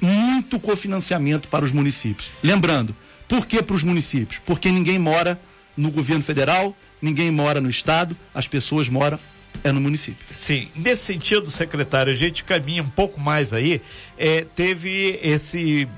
muito 0.00 0.58
cofinanciamento 0.58 1.48
para 1.48 1.64
os 1.64 1.72
municípios. 1.72 2.30
Lembrando, 2.42 2.94
por 3.28 3.46
que 3.46 3.62
para 3.62 3.76
os 3.76 3.82
municípios? 3.82 4.40
Porque 4.44 4.70
ninguém 4.70 4.98
mora 4.98 5.40
no 5.76 5.90
governo 5.90 6.22
federal, 6.22 6.76
ninguém 7.00 7.30
mora 7.30 7.60
no 7.60 7.70
estado, 7.70 8.16
as 8.34 8.48
pessoas 8.48 8.88
moram 8.88 9.18
é 9.62 9.72
no 9.72 9.80
município. 9.80 10.24
Sim, 10.30 10.68
nesse 10.74 11.04
sentido, 11.04 11.50
secretário, 11.50 12.12
a 12.12 12.16
gente 12.16 12.44
caminha 12.44 12.82
um 12.82 12.88
pouco 12.88 13.20
mais 13.20 13.52
aí. 13.52 13.80
É, 14.16 14.46
teve 14.54 15.18
esse 15.22 15.88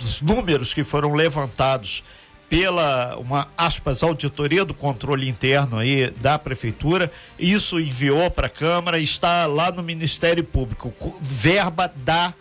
os 0.00 0.20
números 0.20 0.72
que 0.72 0.82
foram 0.82 1.14
levantados 1.14 2.02
pela 2.48 3.16
uma 3.16 3.48
aspas 3.56 4.02
auditoria 4.02 4.64
do 4.64 4.74
controle 4.74 5.26
interno 5.28 5.78
aí 5.78 6.10
da 6.10 6.38
prefeitura, 6.38 7.10
isso 7.38 7.80
enviou 7.80 8.30
para 8.30 8.46
a 8.46 8.50
Câmara, 8.50 8.98
está 8.98 9.46
lá 9.46 9.72
no 9.72 9.82
Ministério 9.82 10.44
Público, 10.44 10.94
verba 11.22 11.90
da 12.04 12.34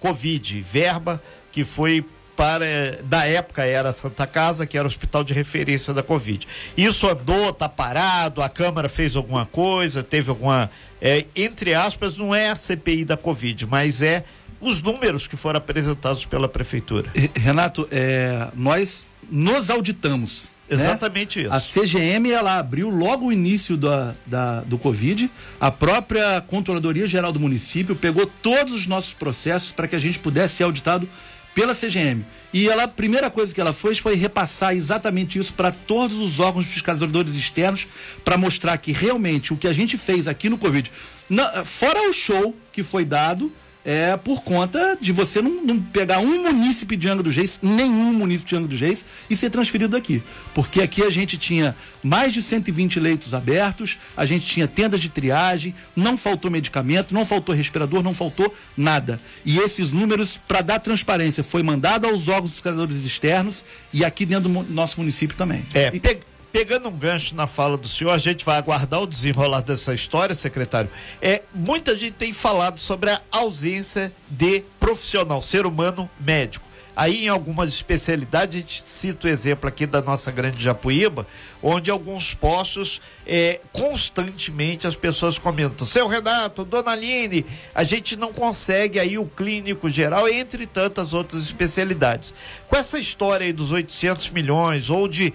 Covid, 0.00 0.62
verba 0.62 1.22
que 1.50 1.64
foi 1.64 2.04
para, 2.36 2.64
da 3.02 3.26
época 3.26 3.64
era 3.64 3.88
a 3.88 3.92
Santa 3.92 4.24
Casa, 4.24 4.64
que 4.64 4.78
era 4.78 4.86
o 4.86 4.88
hospital 4.88 5.24
de 5.24 5.34
referência 5.34 5.92
da 5.92 6.04
Covid. 6.04 6.46
Isso 6.76 7.08
andou, 7.08 7.52
tá 7.52 7.68
parado, 7.68 8.40
a 8.40 8.48
Câmara 8.48 8.88
fez 8.88 9.16
alguma 9.16 9.44
coisa, 9.44 10.04
teve 10.04 10.30
alguma, 10.30 10.70
é, 11.02 11.24
entre 11.34 11.74
aspas, 11.74 12.16
não 12.16 12.32
é 12.32 12.48
a 12.48 12.54
CPI 12.54 13.04
da 13.04 13.16
Covid, 13.16 13.66
mas 13.66 14.02
é 14.02 14.22
os 14.60 14.80
números 14.80 15.26
que 15.26 15.36
foram 15.36 15.58
apresentados 15.58 16.24
pela 16.24 16.48
Prefeitura. 16.48 17.10
Renato, 17.34 17.88
é, 17.90 18.46
nós 18.54 19.04
nos 19.28 19.68
auditamos? 19.68 20.48
Exatamente 20.70 21.38
né? 21.40 21.44
isso. 21.44 21.80
A 21.80 21.84
CGM 21.84 22.30
ela 22.30 22.58
abriu 22.58 22.90
logo 22.90 23.26
o 23.26 23.32
início 23.32 23.76
da, 23.76 24.14
da, 24.26 24.60
do 24.60 24.78
Covid. 24.78 25.30
A 25.60 25.70
própria 25.70 26.40
Controladoria 26.42 27.06
Geral 27.06 27.32
do 27.32 27.40
Município 27.40 27.96
pegou 27.96 28.26
todos 28.26 28.72
os 28.72 28.86
nossos 28.86 29.14
processos 29.14 29.72
para 29.72 29.88
que 29.88 29.96
a 29.96 29.98
gente 29.98 30.18
pudesse 30.18 30.56
ser 30.56 30.64
auditado 30.64 31.08
pela 31.54 31.74
CGM. 31.74 32.24
E 32.52 32.68
ela, 32.68 32.84
a 32.84 32.88
primeira 32.88 33.30
coisa 33.30 33.52
que 33.52 33.60
ela 33.60 33.72
fez 33.72 33.98
foi 33.98 34.14
repassar 34.14 34.74
exatamente 34.74 35.38
isso 35.38 35.52
para 35.54 35.72
todos 35.72 36.18
os 36.18 36.38
órgãos 36.38 36.66
fiscalizadores 36.66 37.34
externos 37.34 37.86
para 38.24 38.38
mostrar 38.38 38.78
que 38.78 38.92
realmente 38.92 39.52
o 39.52 39.56
que 39.56 39.66
a 39.66 39.72
gente 39.72 39.98
fez 39.98 40.28
aqui 40.28 40.48
no 40.48 40.56
Covid, 40.56 40.90
na, 41.28 41.64
fora 41.64 42.08
o 42.08 42.12
show 42.12 42.56
que 42.70 42.82
foi 42.82 43.04
dado, 43.04 43.52
é 43.84 44.16
por 44.16 44.42
conta 44.42 44.98
de 45.00 45.12
você 45.12 45.40
não, 45.40 45.64
não, 45.64 45.80
pegar 45.80 46.18
um 46.18 46.42
munícipe 46.42 46.96
de 46.96 47.08
Angra 47.08 47.22
dos 47.22 47.34
Reis, 47.34 47.58
nenhum 47.62 48.12
munícipe 48.12 48.50
de 48.50 48.56
Angra 48.56 48.68
dos 48.68 48.80
Reis, 48.80 49.04
e 49.30 49.36
ser 49.36 49.50
transferido 49.50 49.96
daqui. 49.96 50.22
Porque 50.54 50.82
aqui 50.82 51.02
a 51.02 51.10
gente 51.10 51.38
tinha 51.38 51.74
mais 52.02 52.32
de 52.32 52.42
120 52.42 53.00
leitos 53.00 53.34
abertos, 53.34 53.98
a 54.16 54.24
gente 54.24 54.46
tinha 54.46 54.68
tendas 54.68 55.00
de 55.00 55.08
triagem, 55.08 55.74
não 55.96 56.16
faltou 56.16 56.50
medicamento, 56.50 57.14
não 57.14 57.24
faltou 57.24 57.54
respirador, 57.54 58.02
não 58.02 58.14
faltou 58.14 58.52
nada. 58.76 59.20
E 59.44 59.58
esses 59.58 59.92
números, 59.92 60.38
para 60.48 60.60
dar 60.60 60.78
transparência, 60.78 61.42
foi 61.42 61.62
mandado 61.62 62.06
aos 62.06 62.28
órgãos 62.28 62.50
dos 62.50 62.60
criadores 62.60 63.04
externos 63.04 63.64
e 63.92 64.04
aqui 64.04 64.26
dentro 64.26 64.48
do 64.48 64.72
nosso 64.72 65.00
município 65.00 65.36
também. 65.36 65.64
É, 65.74 65.90
e... 65.94 66.00
Pegando 66.50 66.88
um 66.88 66.96
gancho 66.96 67.34
na 67.34 67.46
fala 67.46 67.76
do 67.76 67.86
senhor, 67.86 68.10
a 68.10 68.18
gente 68.18 68.44
vai 68.44 68.56
aguardar 68.56 69.02
o 69.02 69.06
desenrolar 69.06 69.60
dessa 69.60 69.92
história, 69.92 70.34
secretário. 70.34 70.90
É, 71.20 71.42
muita 71.54 71.94
gente 71.94 72.12
tem 72.12 72.32
falado 72.32 72.78
sobre 72.78 73.10
a 73.10 73.20
ausência 73.30 74.12
de 74.30 74.64
profissional, 74.80 75.42
ser 75.42 75.66
humano 75.66 76.08
médico. 76.18 76.66
Aí, 76.98 77.26
em 77.26 77.28
algumas 77.28 77.68
especialidades, 77.68 78.56
a 78.56 78.58
gente 78.58 78.82
cita 78.84 79.28
o 79.28 79.30
exemplo 79.30 79.68
aqui 79.68 79.86
da 79.86 80.02
nossa 80.02 80.32
grande 80.32 80.64
Japuíba, 80.64 81.24
onde 81.62 81.92
alguns 81.92 82.34
postos, 82.34 83.00
é, 83.24 83.60
constantemente 83.70 84.84
as 84.84 84.96
pessoas 84.96 85.38
comentam: 85.38 85.86
seu 85.86 86.08
Renato, 86.08 86.64
dona 86.64 86.90
Aline, 86.90 87.46
a 87.72 87.84
gente 87.84 88.16
não 88.16 88.32
consegue 88.32 88.98
aí 88.98 89.16
o 89.16 89.26
clínico 89.26 89.88
geral, 89.88 90.28
entre 90.28 90.66
tantas 90.66 91.12
outras 91.12 91.40
especialidades. 91.44 92.34
Com 92.66 92.74
essa 92.74 92.98
história 92.98 93.46
aí 93.46 93.52
dos 93.52 93.70
800 93.70 94.30
milhões 94.30 94.90
ou 94.90 95.06
de 95.06 95.32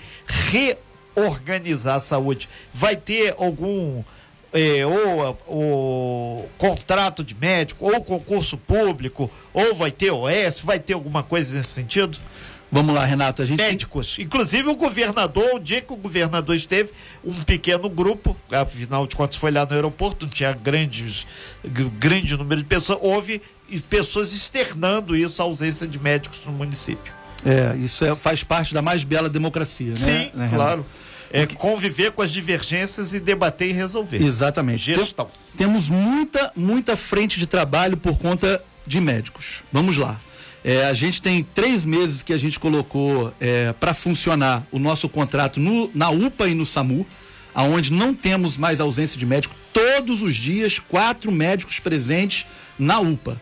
reorganizar 1.16 1.96
a 1.96 2.00
saúde, 2.00 2.50
vai 2.74 2.96
ter 2.96 3.36
algum 3.38 4.04
é, 4.54 4.86
ou 4.86 5.38
o 5.48 6.50
contrato 6.58 7.24
de 7.24 7.34
médico, 7.36 7.92
ou 7.92 8.04
concurso 8.04 8.58
público, 8.58 9.30
ou 9.52 9.74
vai 9.74 9.92
ter 9.92 10.12
OS, 10.12 10.60
vai 10.64 10.80
ter 10.80 10.94
alguma 10.94 11.24
coisa 11.24 11.56
nesse 11.56 11.70
sentido? 11.70 12.18
Vamos 12.72 12.96
lá, 12.96 13.06
Renato. 13.06 13.42
A 13.44 13.46
gente 13.46 13.62
médicos. 13.62 14.16
Tem... 14.16 14.26
Inclusive 14.26 14.68
o 14.68 14.76
governador, 14.76 15.56
o 15.56 15.60
dia 15.60 15.80
que 15.80 15.94
o 15.94 15.96
governador 15.96 16.56
esteve, 16.56 16.92
um 17.24 17.44
pequeno 17.44 17.88
grupo, 17.88 18.36
afinal 18.52 19.06
de 19.06 19.16
contas 19.16 19.38
foi 19.38 19.52
lá 19.52 19.64
no 19.66 19.74
aeroporto, 19.74 20.26
não 20.26 20.34
tinha 20.34 20.52
grandes, 20.54 21.28
grande 22.00 22.36
número 22.36 22.62
de 22.62 22.68
pessoas, 22.68 22.98
houve 23.02 23.42
pessoas 23.90 24.34
externando 24.34 25.16
isso, 25.16 25.40
a 25.42 25.46
ausência 25.46 25.88
de 25.88 26.00
médicos 26.00 26.42
no 26.46 26.52
município. 26.52 27.14
É, 27.46 27.76
isso 27.76 28.06
é, 28.06 28.16
faz 28.16 28.44
parte 28.44 28.74
da 28.74 28.82
mais 28.82 29.04
bela 29.04 29.30
democracia, 29.30 29.90
né? 29.90 29.96
Sim, 29.96 30.32
né, 30.34 30.50
claro. 30.52 30.86
É 31.34 31.48
conviver 31.48 32.12
com 32.12 32.22
as 32.22 32.32
divergências 32.32 33.14
e 33.14 33.20
debater 33.20 33.70
e 33.70 33.74
resolver. 33.74 34.24
Exatamente. 34.24 34.94
Gestão. 34.94 35.30
Tem, 35.58 35.66
temos 35.66 35.90
muita, 35.90 36.52
muita 36.56 36.96
frente 36.96 37.40
de 37.40 37.48
trabalho 37.48 37.98
por 37.98 38.20
conta 38.20 38.64
de 38.86 39.02
médicos. 39.02 39.64
Vamos 39.72 39.98
lá. 39.98 40.22
É, 40.64 40.86
a 40.86 40.94
gente 40.94 41.22
tem 41.22 41.44
três 41.44 41.84
meses 41.84 42.24
que 42.24 42.32
a 42.32 42.38
gente 42.38 42.60
colocou 42.60 43.34
é, 43.42 43.74
para 43.74 43.94
funcionar 43.94 44.66
o 44.72 44.80
nosso 44.80 45.10
contrato 45.10 45.60
no, 45.60 45.90
na 45.94 46.10
UPA 46.10 46.48
e 46.48 46.54
no 46.54 46.66
SAMU, 46.66 47.06
aonde 47.54 47.92
não 47.92 48.14
temos 48.14 48.56
mais 48.56 48.80
ausência 48.80 49.20
de 49.20 49.26
médico. 49.26 49.56
Todos 49.74 50.22
os 50.22 50.36
dias, 50.36 50.80
quatro 50.80 51.32
médicos 51.32 51.80
presentes 51.80 52.46
na 52.78 53.00
UPA 53.00 53.42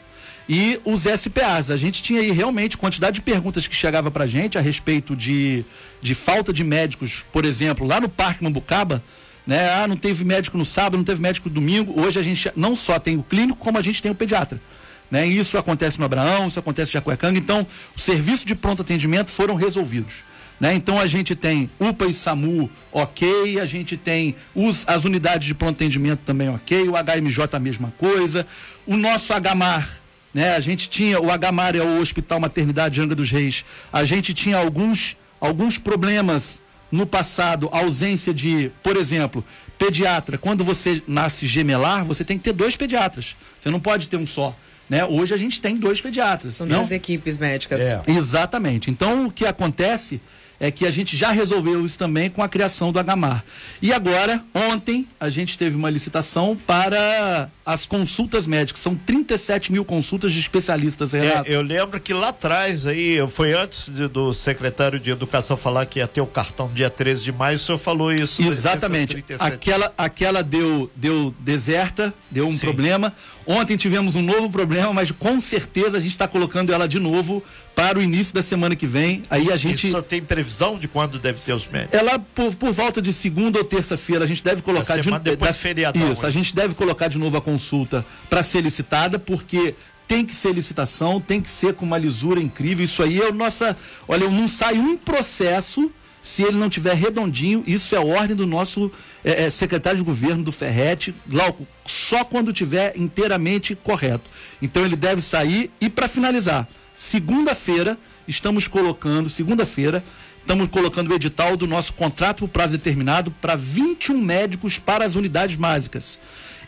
e 0.54 0.82
os 0.84 1.04
SPAs. 1.04 1.72
A 1.72 1.78
gente 1.78 2.04
tinha 2.04 2.20
aí 2.20 2.30
realmente 2.30 2.76
quantidade 2.76 3.16
de 3.16 3.22
perguntas 3.22 3.68
que 3.68 3.74
chegava 3.74 4.12
para 4.12 4.26
a 4.26 4.28
gente 4.28 4.58
a 4.58 4.62
respeito 4.62 5.16
de, 5.16 5.64
de 6.02 6.14
falta 6.14 6.52
de 6.52 6.62
médicos, 6.62 7.24
por 7.32 7.46
exemplo, 7.46 7.88
lá 7.88 8.02
no 8.02 8.10
Parque 8.10 8.44
Mambucaba, 8.44 9.02
né? 9.48 9.72
Ah, 9.72 9.88
não 9.88 9.96
teve 9.96 10.26
médico 10.26 10.58
no 10.58 10.66
sábado, 10.66 10.98
não 10.98 11.06
teve 11.06 11.22
médico 11.22 11.48
no 11.48 11.56
domingo. 11.56 11.98
Hoje 11.98 12.20
a 12.20 12.22
gente 12.22 12.52
não 12.54 12.76
só 12.76 13.00
tem 13.00 13.16
o 13.16 13.24
clínico, 13.24 13.58
como 13.60 13.78
a 13.78 13.82
gente 13.82 14.02
tem 14.02 14.12
o 14.12 14.16
pediatra. 14.16 14.62
Né? 15.10 15.26
Isso 15.26 15.58
acontece 15.58 15.98
no 15.98 16.04
Abraão, 16.04 16.50
isso 16.50 16.60
acontece 16.60 16.92
em 16.92 16.94
Jacuecanga. 16.96 17.40
Então, 17.40 17.66
o 17.96 18.00
serviço 18.00 18.46
de 18.46 18.54
pronto 18.54 18.82
atendimento 18.82 19.30
foram 19.30 19.56
resolvidos. 19.56 20.16
Né? 20.60 20.74
Então 20.74 21.00
a 21.00 21.08
gente 21.08 21.34
tem 21.34 21.70
UPA 21.80 22.08
e 22.08 22.14
SAMU 22.14 22.70
ok, 22.92 23.58
a 23.58 23.66
gente 23.66 23.96
tem 23.96 24.36
os, 24.54 24.84
as 24.86 25.06
unidades 25.06 25.48
de 25.48 25.56
pronto 25.56 25.78
atendimento 25.78 26.20
também 26.26 26.50
ok, 26.50 26.90
o 26.90 26.92
HMJ 26.92 27.48
a 27.54 27.60
mesma 27.60 27.94
coisa, 27.98 28.46
o 28.86 28.98
nosso 28.98 29.34
HMAR 29.34 30.01
né? 30.34 30.56
A 30.56 30.60
gente 30.60 30.90
tinha 30.90 31.20
o 31.20 31.32
Agamar, 31.32 31.76
é 31.76 31.82
o 31.82 32.00
Hospital 32.00 32.40
Maternidade 32.40 33.02
Angra 33.02 33.16
dos 33.16 33.30
Reis. 33.30 33.66
A 33.92 34.04
gente 34.04 34.34
tinha 34.34 34.58
alguns, 34.58 35.18
alguns 35.40 35.78
problemas 35.78 36.62
no 36.92 37.06
passado, 37.06 37.70
ausência 37.72 38.34
de, 38.34 38.72
por 38.84 38.98
exemplo, 38.98 39.44
pediatra. 39.78 40.38
Quando 40.38 40.64
você 40.64 41.02
nasce 41.08 41.48
gemelar, 41.48 42.04
você 42.04 42.24
tem 42.24 42.38
que 42.38 42.44
ter 42.44 42.54
dois 42.54 42.76
pediatras. 42.76 43.36
Você 43.60 43.70
não 43.70 43.80
pode 43.80 44.08
ter 44.08 44.18
um 44.18 44.28
só. 44.28 44.56
Né? 44.90 45.06
Hoje 45.06 45.34
a 45.34 45.38
gente 45.38 45.62
tem 45.62 45.78
dois 45.78 46.02
pediatras. 46.02 46.56
São 46.56 46.68
duas 46.68 46.92
equipes 46.92 47.38
médicas. 47.38 47.80
É. 47.80 48.02
Exatamente. 48.08 48.92
Então 48.92 49.28
o 49.28 49.32
que 49.32 49.46
acontece 49.46 50.22
é 50.62 50.70
que 50.70 50.86
a 50.86 50.92
gente 50.92 51.18
já 51.18 51.32
resolveu 51.32 51.84
isso 51.84 51.98
também 51.98 52.30
com 52.30 52.44
a 52.44 52.48
criação 52.48 52.92
do 52.92 53.00
Agamar. 53.00 53.44
E 53.82 53.92
agora, 53.92 54.46
ontem, 54.54 55.08
a 55.20 55.28
gente 55.28 55.58
teve 55.58 55.76
uma 55.76 55.90
licitação 55.90 56.56
para 56.68 57.50
as 57.66 57.88
consultas 57.88 58.46
médicas. 58.46 58.80
São 58.80 58.94
37 58.94 59.72
mil 59.72 59.84
consultas 59.84 60.32
de 60.32 60.40
especialistas, 60.40 61.16
é, 61.16 61.20
Renato. 61.20 61.50
É, 61.50 61.56
eu 61.56 61.64
lembro 61.64 62.00
que 62.00 62.14
lá 62.14 62.30
atrás, 62.30 62.86
aí, 62.86 63.28
foi 63.28 63.54
antes 63.54 63.90
de, 63.90 64.08
do 64.08 64.36
secretário 64.36 65.00
de 65.00 65.10
Educação 65.10 65.58
falar 65.58 65.88
que 65.88 65.98
ia 65.98 66.08
ter 66.08 66.22
o 66.22 66.28
cartão 66.28 66.72
dia 66.72 66.92
13 66.92 67.24
de 67.24 67.32
maio, 67.32 67.56
o 67.56 67.60
senhor 67.60 67.80
falou 67.80 68.14
isso. 68.14 68.44
Exatamente. 68.44 69.24
Aquela, 69.40 69.92
aquela 69.98 70.44
deu, 70.44 70.92
deu 70.96 71.34
deserta, 71.40 72.14
deu 72.30 72.46
um 72.46 72.52
Sim. 72.52 72.60
problema. 72.60 73.16
Ontem 73.48 73.76
tivemos 73.76 74.16
um 74.16 74.22
novo 74.22 74.48
problema, 74.50 74.94
mas 74.94 75.10
com 75.10 75.42
certeza 75.42 75.98
a 75.98 76.02
gente 76.02 76.12
está 76.12 76.28
colocando 76.28 76.72
ela 76.72 76.88
de 76.88 77.00
novo 77.00 77.44
para 77.76 78.00
o 78.00 78.02
início 78.02 78.34
da 78.34 78.42
semana 78.42 78.76
que 78.76 78.88
vem. 78.88 79.24
Aí 79.30 79.52
a 79.52 79.58
gente. 79.58 79.88
Isso 79.88 80.02
tem 80.04 80.22
previsão 80.22 80.78
de 80.78 80.88
quando 80.88 81.20
deve 81.20 81.40
ter 81.40 81.54
os 81.54 81.68
médicos? 81.68 82.00
Ela, 82.00 82.20
por, 82.20 82.56
por 82.56 82.72
volta 82.72 83.02
de 83.02 83.12
segunda 83.14 83.58
ou 83.58 83.66
terça-feira, 83.66 84.24
a 84.24 84.28
gente 84.28 84.44
deve 84.44 84.62
colocar 84.62 84.98
de 84.98 85.10
novo. 85.10 85.38
Da, 85.38 85.54
feriadão, 85.54 86.12
Isso, 86.12 86.26
a 86.26 86.30
gente 86.30 86.56
deve 86.56 86.74
colocar 86.74 87.08
de 87.08 87.18
novo 87.18 87.38
a 87.38 87.42
consulta 87.42 88.06
para 88.30 88.44
ser 88.44 88.62
licitada, 88.62 89.18
porque 89.18 89.76
tem 90.08 90.26
que 90.26 90.36
ser 90.36 90.54
licitação, 90.54 91.22
tem 91.22 91.42
que 91.42 91.50
ser 91.50 91.74
com 91.74 91.86
uma 91.86 91.98
lisura 91.98 92.42
incrível. 92.42 92.84
Isso 92.84 93.02
aí 93.02 93.22
é 93.22 93.32
nossa. 93.32 93.78
Olha, 94.08 94.30
não 94.30 94.48
sai 94.48 94.78
um 94.78 94.98
processo 94.98 95.92
se 96.22 96.44
ele 96.44 96.58
não 96.58 96.70
tiver 96.70 96.94
redondinho, 96.94 97.64
isso 97.66 97.96
é 97.96 98.00
ordem 98.00 98.36
do 98.36 98.46
nosso 98.46 98.92
é, 99.26 99.46
é, 99.46 99.50
secretário 99.50 99.98
de 99.98 100.04
governo 100.04 100.44
do 100.44 100.52
Ferrete, 100.52 101.16
Glauco, 101.28 101.68
só 101.86 102.24
quando 102.24 102.54
tiver 102.54 102.96
inteiramente 102.96 103.76
correto. 103.76 104.30
Então 104.62 104.86
ele 104.86 104.96
deve 104.96 105.22
sair 105.22 105.72
e 105.82 105.90
para 105.90 106.08
finalizar, 106.08 106.68
segunda-feira 106.96 107.98
estamos 108.28 108.68
colocando, 108.68 109.30
segunda-feira, 109.30 110.04
estamos 110.40 110.68
colocando 110.70 111.12
o 111.12 111.14
edital 111.14 111.56
do 111.56 111.68
nosso 111.68 111.94
contrato 111.94 112.40
por 112.40 112.50
prazo 112.50 112.72
determinado 112.74 113.32
para 113.32 113.56
21 113.56 114.18
médicos 114.18 114.80
para 114.80 115.06
as 115.06 115.16
unidades 115.16 115.56
básicas. 115.56 116.20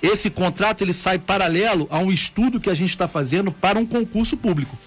Esse 0.02 0.30
contrato 0.30 0.84
ele 0.84 0.94
sai 0.94 1.18
paralelo 1.18 1.88
a 1.90 1.98
um 2.00 2.12
estudo 2.12 2.60
que 2.60 2.70
a 2.70 2.74
gente 2.74 2.90
está 2.90 3.08
fazendo 3.08 3.52
para 3.52 3.80
um 3.80 3.86
concurso 3.86 4.36
público. 4.36 4.78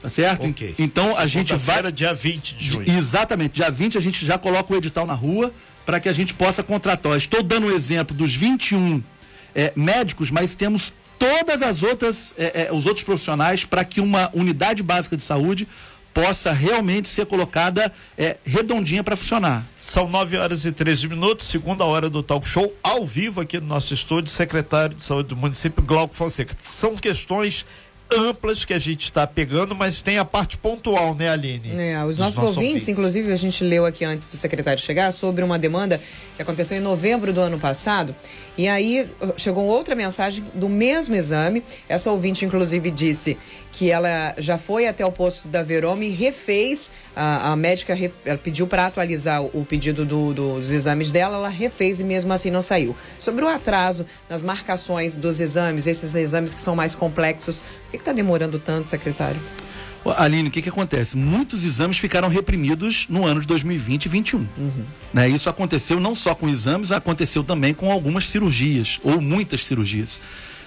Tá 0.00 0.08
certo? 0.08 0.46
Okay. 0.46 0.74
Então 0.78 1.16
a 1.16 1.26
gente 1.26 1.54
vai. 1.54 1.92
dia 1.92 2.12
20 2.12 2.56
de 2.56 2.64
junho. 2.64 2.84
Exatamente, 2.88 3.54
dia 3.54 3.70
20 3.70 3.98
a 3.98 4.00
gente 4.00 4.26
já 4.26 4.36
coloca 4.36 4.72
o 4.72 4.76
edital 4.76 5.06
na 5.06 5.14
rua 5.14 5.52
para 5.86 6.00
que 6.00 6.08
a 6.08 6.12
gente 6.12 6.34
possa 6.34 6.62
contratar. 6.62 7.16
Estou 7.16 7.42
dando 7.42 7.68
o 7.68 7.70
um 7.70 7.74
exemplo 7.74 8.16
dos 8.16 8.34
21 8.34 9.02
é, 9.54 9.72
médicos, 9.76 10.30
mas 10.30 10.54
temos 10.54 10.92
todas 11.22 11.62
as 11.62 11.84
outras, 11.84 12.34
é, 12.36 12.64
é, 12.64 12.72
os 12.72 12.84
outros 12.84 13.04
profissionais 13.04 13.64
para 13.64 13.84
que 13.84 14.00
uma 14.00 14.28
unidade 14.34 14.82
básica 14.82 15.16
de 15.16 15.22
saúde 15.22 15.68
possa 16.12 16.52
realmente 16.52 17.06
ser 17.06 17.26
colocada 17.26 17.92
é, 18.18 18.36
redondinha 18.44 19.04
para 19.04 19.16
funcionar. 19.16 19.64
São 19.80 20.08
9 20.08 20.36
horas 20.36 20.64
e 20.66 20.72
13 20.72 21.08
minutos, 21.08 21.46
segunda 21.46 21.84
hora 21.84 22.10
do 22.10 22.24
talk 22.24 22.46
show, 22.46 22.74
ao 22.82 23.06
vivo 23.06 23.40
aqui 23.40 23.60
no 23.60 23.68
nosso 23.68 23.94
estúdio, 23.94 24.30
secretário 24.30 24.96
de 24.96 25.02
saúde 25.02 25.28
do 25.28 25.36
município, 25.36 25.82
Glauco 25.84 26.12
Fonseca. 26.12 26.54
São 26.58 26.96
questões 26.96 27.64
amplas 28.14 28.64
que 28.64 28.74
a 28.74 28.78
gente 28.78 29.04
está 29.04 29.26
pegando, 29.26 29.74
mas 29.74 30.02
tem 30.02 30.18
a 30.18 30.24
parte 30.24 30.56
pontual, 30.58 31.14
né, 31.14 31.28
Aline? 31.30 31.70
É, 31.70 32.04
os 32.04 32.18
nossos, 32.18 32.36
nossos 32.36 32.38
ouvintes, 32.42 32.56
ouvintes, 32.56 32.88
inclusive, 32.88 33.32
a 33.32 33.36
gente 33.36 33.64
leu 33.64 33.86
aqui 33.86 34.04
antes 34.04 34.28
do 34.28 34.36
secretário 34.36 34.82
chegar 34.82 35.10
sobre 35.12 35.42
uma 35.42 35.58
demanda 35.58 36.00
que 36.36 36.42
aconteceu 36.42 36.76
em 36.76 36.80
novembro 36.80 37.32
do 37.32 37.40
ano 37.40 37.58
passado. 37.58 38.14
E 38.56 38.68
aí 38.68 39.08
chegou 39.36 39.64
outra 39.64 39.94
mensagem 39.94 40.44
do 40.54 40.68
mesmo 40.68 41.14
exame. 41.14 41.62
Essa 41.88 42.10
ouvinte, 42.10 42.44
inclusive, 42.44 42.90
disse 42.90 43.38
que 43.70 43.90
ela 43.90 44.34
já 44.36 44.58
foi 44.58 44.86
até 44.86 45.04
o 45.04 45.10
posto 45.10 45.48
da 45.48 45.62
Verome 45.62 46.06
e 46.06 46.10
refez. 46.10 46.92
A, 47.16 47.52
a 47.52 47.56
médica 47.56 47.94
re, 47.94 48.10
pediu 48.42 48.66
para 48.66 48.86
atualizar 48.86 49.42
o 49.42 49.64
pedido 49.64 50.04
do, 50.04 50.32
dos 50.34 50.70
exames 50.70 51.12
dela, 51.12 51.36
ela 51.36 51.48
refez 51.48 52.00
e 52.00 52.04
mesmo 52.04 52.32
assim 52.32 52.50
não 52.50 52.60
saiu. 52.60 52.96
Sobre 53.18 53.44
o 53.44 53.48
atraso 53.48 54.06
nas 54.28 54.42
marcações 54.42 55.16
dos 55.16 55.40
exames, 55.40 55.86
esses 55.86 56.14
exames 56.14 56.54
que 56.54 56.60
são 56.60 56.74
mais 56.74 56.94
complexos, 56.94 57.60
por 57.60 57.90
que 57.90 57.96
está 57.98 58.12
demorando 58.12 58.58
tanto, 58.58 58.88
secretário? 58.88 59.40
Aline, 60.10 60.48
o 60.48 60.50
que, 60.50 60.60
que 60.60 60.68
acontece? 60.68 61.16
Muitos 61.16 61.64
exames 61.64 61.96
ficaram 61.96 62.28
reprimidos 62.28 63.06
no 63.08 63.24
ano 63.24 63.40
de 63.40 63.46
2020 63.46 64.06
e 64.06 64.08
2021. 64.08 64.38
Uhum. 64.58 64.84
Né? 65.12 65.28
Isso 65.28 65.48
aconteceu 65.48 66.00
não 66.00 66.14
só 66.14 66.34
com 66.34 66.48
exames, 66.48 66.90
aconteceu 66.90 67.44
também 67.44 67.72
com 67.72 67.90
algumas 67.90 68.28
cirurgias, 68.28 68.98
ou 69.04 69.20
muitas 69.20 69.64
cirurgias. 69.64 70.18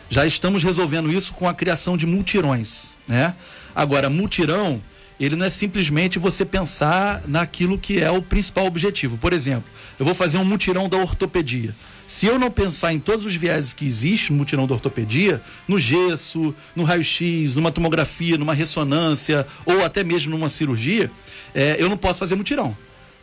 Já 0.10 0.26
estamos 0.26 0.64
resolvendo 0.64 1.12
isso 1.12 1.34
com 1.34 1.48
a 1.48 1.54
criação 1.54 1.98
de 1.98 2.06
multirões. 2.06 2.96
Né? 3.08 3.36
Agora, 3.76 4.10
multirão, 4.10 4.82
ele 5.20 5.36
não 5.36 5.46
é 5.46 5.50
simplesmente 5.50 6.20
você 6.20 6.46
pensar 6.46 7.24
naquilo 7.28 7.78
que 7.78 8.00
é 8.00 8.12
o 8.12 8.22
principal 8.22 8.66
objetivo. 8.66 9.18
Por 9.18 9.34
exemplo, 9.34 9.70
eu 10.00 10.06
vou 10.06 10.14
fazer 10.14 10.38
um 10.38 10.46
mutirão 10.46 10.88
da 10.88 10.98
ortopedia. 10.98 11.74
Se 12.08 12.28
eu 12.28 12.38
não 12.38 12.52
pensar 12.52 12.94
em 12.94 13.00
todos 13.00 13.26
os 13.26 13.36
vieses 13.36 13.74
que 13.74 13.86
existem 13.86 14.32
no 14.32 14.38
mutirão 14.38 14.68
da 14.68 14.74
ortopedia, 14.74 15.42
no 15.68 15.80
gesso, 15.80 16.54
no 16.76 16.84
raio-x, 16.84 17.56
numa 17.56 17.72
tomografia, 17.72 18.38
numa 18.38 18.54
ressonância 18.54 19.46
ou 19.66 19.84
até 19.84 20.04
mesmo 20.04 20.32
numa 20.32 20.50
cirurgia, 20.50 21.12
é, 21.54 21.76
eu 21.80 21.90
não 21.90 21.98
posso 21.98 22.20
fazer 22.20 22.36
mutirão. 22.36 22.76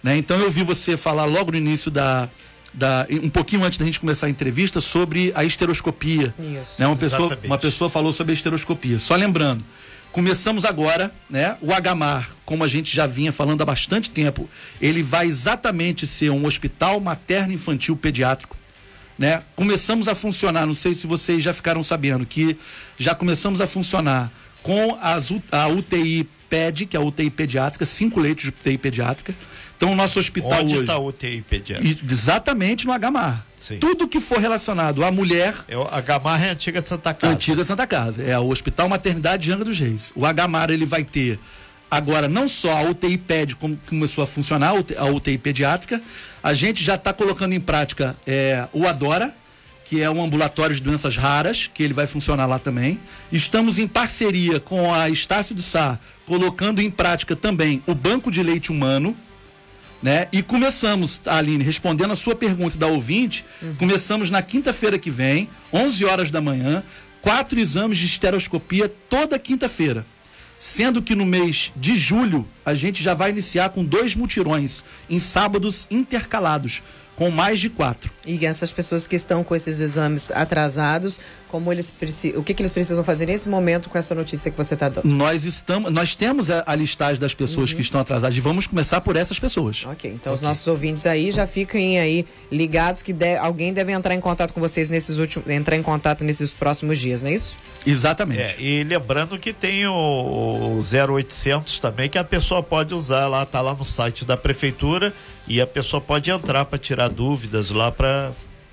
Né? 0.03 0.17
Então 0.17 0.39
eu 0.39 0.51
vi 0.51 0.63
você 0.63 0.97
falar 0.97 1.25
logo 1.25 1.53
no 1.53 1.59
início 1.59 1.91
da, 1.91 2.29
da, 2.75 3.07
um 3.23 3.31
pouquinho 3.31 3.65
antes 3.65 3.79
da 3.79 3.85
gente 3.85 4.01
começar 4.01 4.27
a 4.27 4.31
entrevista 4.31 4.81
sobre 4.81 5.33
a 5.35 5.45
esteroscopia. 5.45 6.35
Isso. 6.61 6.81
Né? 6.81 6.87
Uma, 6.87 6.97
pessoa, 6.97 7.39
uma 7.45 7.59
pessoa 7.59 7.89
falou 7.89 8.13
sobre 8.13 8.33
a 8.33 8.35
esteroscopia. 8.35 8.99
Só 8.99 9.15
lembrando, 9.15 9.65
Começamos 10.13 10.67
agora, 10.67 11.11
né? 11.29 11.57
O 11.63 11.73
Agamar, 11.73 12.29
como 12.45 12.63
a 12.63 12.69
gente 12.69 12.95
já 12.95 13.07
vinha 13.07 13.33
falando 13.33 13.63
há 13.63 13.65
bastante 13.65 14.11
tempo, 14.11 14.49
ele 14.79 15.03
vai 15.03 15.27
exatamente 15.27 16.07
ser 16.07 16.29
um 16.29 16.45
hospital 16.45 17.01
materno 17.01 17.55
infantil 17.55 17.97
pediátrico, 17.97 18.55
né? 19.19 19.43
Começamos 19.57 20.09
a 20.09 20.15
funcionar, 20.15 20.67
não 20.67 20.75
sei 20.75 20.95
se 20.95 21.07
vocês 21.07 21.43
já 21.43 21.53
ficaram 21.53 21.83
sabendo 21.83 22.25
que 22.27 22.57
já 22.99 23.15
começamos 23.15 23.61
a 23.61 23.67
funcionar 23.67 24.31
com 24.63 24.97
as, 25.01 25.33
a 25.51 25.67
UTI 25.69 26.29
PED, 26.49 26.87
que 26.87 26.97
é 26.97 27.01
a 27.01 27.03
UTI 27.03 27.31
pediátrica, 27.31 27.85
cinco 27.85 28.21
leitos 28.21 28.45
de 28.45 28.49
UTI 28.51 28.79
pediátrica. 28.79 29.35
Então 29.77 29.91
o 29.93 29.97
nosso 29.97 30.21
hospital 30.21 30.61
Onde 30.63 30.75
hoje, 30.75 30.81
está 30.83 30.97
o 30.99 31.09
UTI 31.09 31.43
pediátrico? 31.49 32.05
exatamente 32.09 32.87
no 32.87 32.93
Agamar. 32.93 33.45
Sim. 33.57 33.79
Tudo 33.79 34.07
que 34.09 34.21
for 34.21 34.39
relacionado 34.39 35.05
à 35.05 35.11
mulher 35.11 35.55
É 35.69 35.77
o- 35.77 35.83
a 35.91 36.01
Gamarra 36.01 36.47
é 36.47 36.49
a 36.51 36.53
antiga 36.53 36.81
Santa 36.81 37.13
Casa. 37.13 37.33
Antiga 37.35 37.65
Santa 37.65 37.87
Casa. 37.87 38.23
É 38.23 38.39
o 38.39 38.49
Hospital 38.49 38.89
Maternidade 38.89 39.43
de 39.45 39.53
Angra 39.53 39.65
dos 39.65 39.79
Reis. 39.79 40.13
O 40.15 40.25
Agamar 40.25 40.71
ele 40.71 40.87
vai 40.87 41.03
ter 41.05 41.39
agora 41.93 42.27
não 42.27 42.49
só 42.49 42.79
a 42.79 42.83
UTI 42.89 43.19
PED 43.19 43.57
como 43.57 43.77
começou 43.87 44.25
a 44.25 44.27
funcionar, 44.27 44.73
a 44.97 45.05
UTI 45.05 45.37
pediátrica, 45.37 46.01
a 46.43 46.55
gente 46.55 46.83
já 46.83 46.95
está 46.95 47.13
colocando 47.13 47.53
em 47.53 47.61
prática 47.61 48.17
é, 48.27 48.67
o 48.73 48.87
Adora, 48.87 49.37
que 49.85 50.01
é 50.01 50.11
um 50.11 50.25
ambulatório 50.25 50.75
de 50.75 50.81
doenças 50.81 51.19
raras, 51.19 51.71
que 51.73 51.83
ele 51.83 51.93
vai 51.93 52.07
funcionar 52.07 52.47
lá 52.47 52.59
também. 52.59 52.99
Estamos 53.31 53.79
em 53.79 53.87
parceria 53.87 54.59
com 54.59 54.95
a 54.95 55.11
Estácio 55.11 55.55
do 55.55 55.61
Sá, 55.61 55.99
colocando 56.27 56.81
em 56.81 56.91
prática 56.91 57.37
também 57.37 57.83
o 57.87 57.95
Banco 57.95 58.31
de 58.31 58.43
Leite 58.43 58.73
Humano, 58.73 59.15
né? 60.03 60.29
E 60.33 60.43
começamos, 60.43 61.21
Aline, 61.27 61.63
respondendo 61.63 62.13
a 62.13 62.17
sua 62.17 62.35
pergunta 62.35 62.79
da 62.79 62.87
ouvinte, 62.87 63.45
começamos 63.79 64.31
na 64.31 64.41
quinta-feira 64.41 64.99
que 64.99 65.11
vem, 65.11 65.47
11 65.71 66.07
horas 66.07 66.31
da 66.31 66.41
manhã, 66.41 66.83
quatro 67.21 67.61
exames 67.61 67.99
de 67.99 68.07
estereoscopia 68.07 68.89
toda 69.11 69.39
quinta-feira. 69.39 70.07
Sendo 70.65 71.03
que 71.03 71.17
no 71.17 71.27
mês 71.27 71.73
de 71.75 71.97
julho 71.97 72.47
a 72.65 72.73
gente 72.73 73.03
já 73.03 73.15
vai 73.15 73.31
iniciar 73.31 73.71
com 73.71 73.85
dois 73.85 74.15
mutirões 74.15 74.85
em 75.11 75.19
sábados 75.19 75.89
intercalados, 75.91 76.83
com 77.23 77.31
mais 77.31 77.61
de 77.61 77.71
quatro. 77.71 78.11
E 78.27 78.45
essas 78.47 78.73
pessoas 78.73 79.07
que 79.07 79.15
estão 79.17 79.45
com 79.45 79.55
esses 79.55 79.81
exames 79.81 80.31
atrasados, 80.33 81.21
como 81.49 81.71
eles 81.73 81.91
preci- 81.91 82.33
o 82.37 82.43
que, 82.43 82.55
que 82.55 82.63
eles 82.63 82.73
precisam 82.73 83.05
fazer 83.05 83.27
nesse 83.27 83.49
momento 83.49 83.89
com 83.89 83.97
essa 83.99 84.15
notícia 84.15 84.51
que 84.51 84.57
você 84.57 84.75
está 84.75 84.89
dando? 84.89 85.07
Nós 85.07 85.45
estamos, 85.45 85.91
nós 85.93 86.15
temos 86.15 86.51
a, 86.51 86.65
a 86.67 86.75
listagem 86.75 87.21
das 87.21 87.35
pessoas 87.35 87.73
que 87.73 87.81
estão 87.81 88.01
atrasadas 88.01 88.37
e 88.37 88.41
vamos 88.41 88.67
começar 88.67 89.01
por 89.01 89.17
essas 89.17 89.39
pessoas. 89.39 89.85
Ok, 89.87 90.11
então 90.13 90.33
os 90.33 90.41
nossos 90.41 90.67
ouvintes 90.67 91.05
aí 91.07 91.31
já 91.31 91.47
fiquem 91.47 91.99
aí 92.01 92.25
ligados 92.51 93.03
que 93.03 93.13
de- 93.13 93.37
alguém 93.37 93.73
deve 93.73 93.93
entrar 93.93 94.15
em 94.15 94.21
contato 94.21 94.53
com 94.53 94.61
vocês 94.61 94.89
nesses 94.89 95.19
últimos, 95.19 95.49
entrar 95.51 95.77
em 95.77 95.83
contato 95.83 96.25
nesses 96.25 96.53
próximos 96.53 96.99
dias, 96.99 97.23
não 97.23 97.31
é 97.31 97.35
isso? 97.35 97.57
Exatamente. 97.87 98.41
É, 98.41 98.57
e 98.59 98.85
lembrando 98.85 99.39
que 99.39 99.53
tem 99.53 99.87
o, 99.87 99.93
o 99.93 100.79
0800 100.81 101.79
também, 101.79 102.09
que 102.09 102.19
a 102.19 102.25
pessoa 102.25 102.63
pode 102.63 102.95
usar 102.95 103.27
lá, 103.29 103.45
tá 103.45 103.61
lá 103.61 103.75
no 103.75 103.87
site 103.87 104.25
da 104.25 104.37
prefeitura 104.37 105.13
e 105.47 105.61
a 105.61 105.67
pessoa 105.67 106.01
pode 106.01 106.31
entrar 106.31 106.65
para 106.65 106.79
tirar 106.79 107.09
dúvidas 107.09 107.71
lá 107.71 107.91
para 107.91 108.33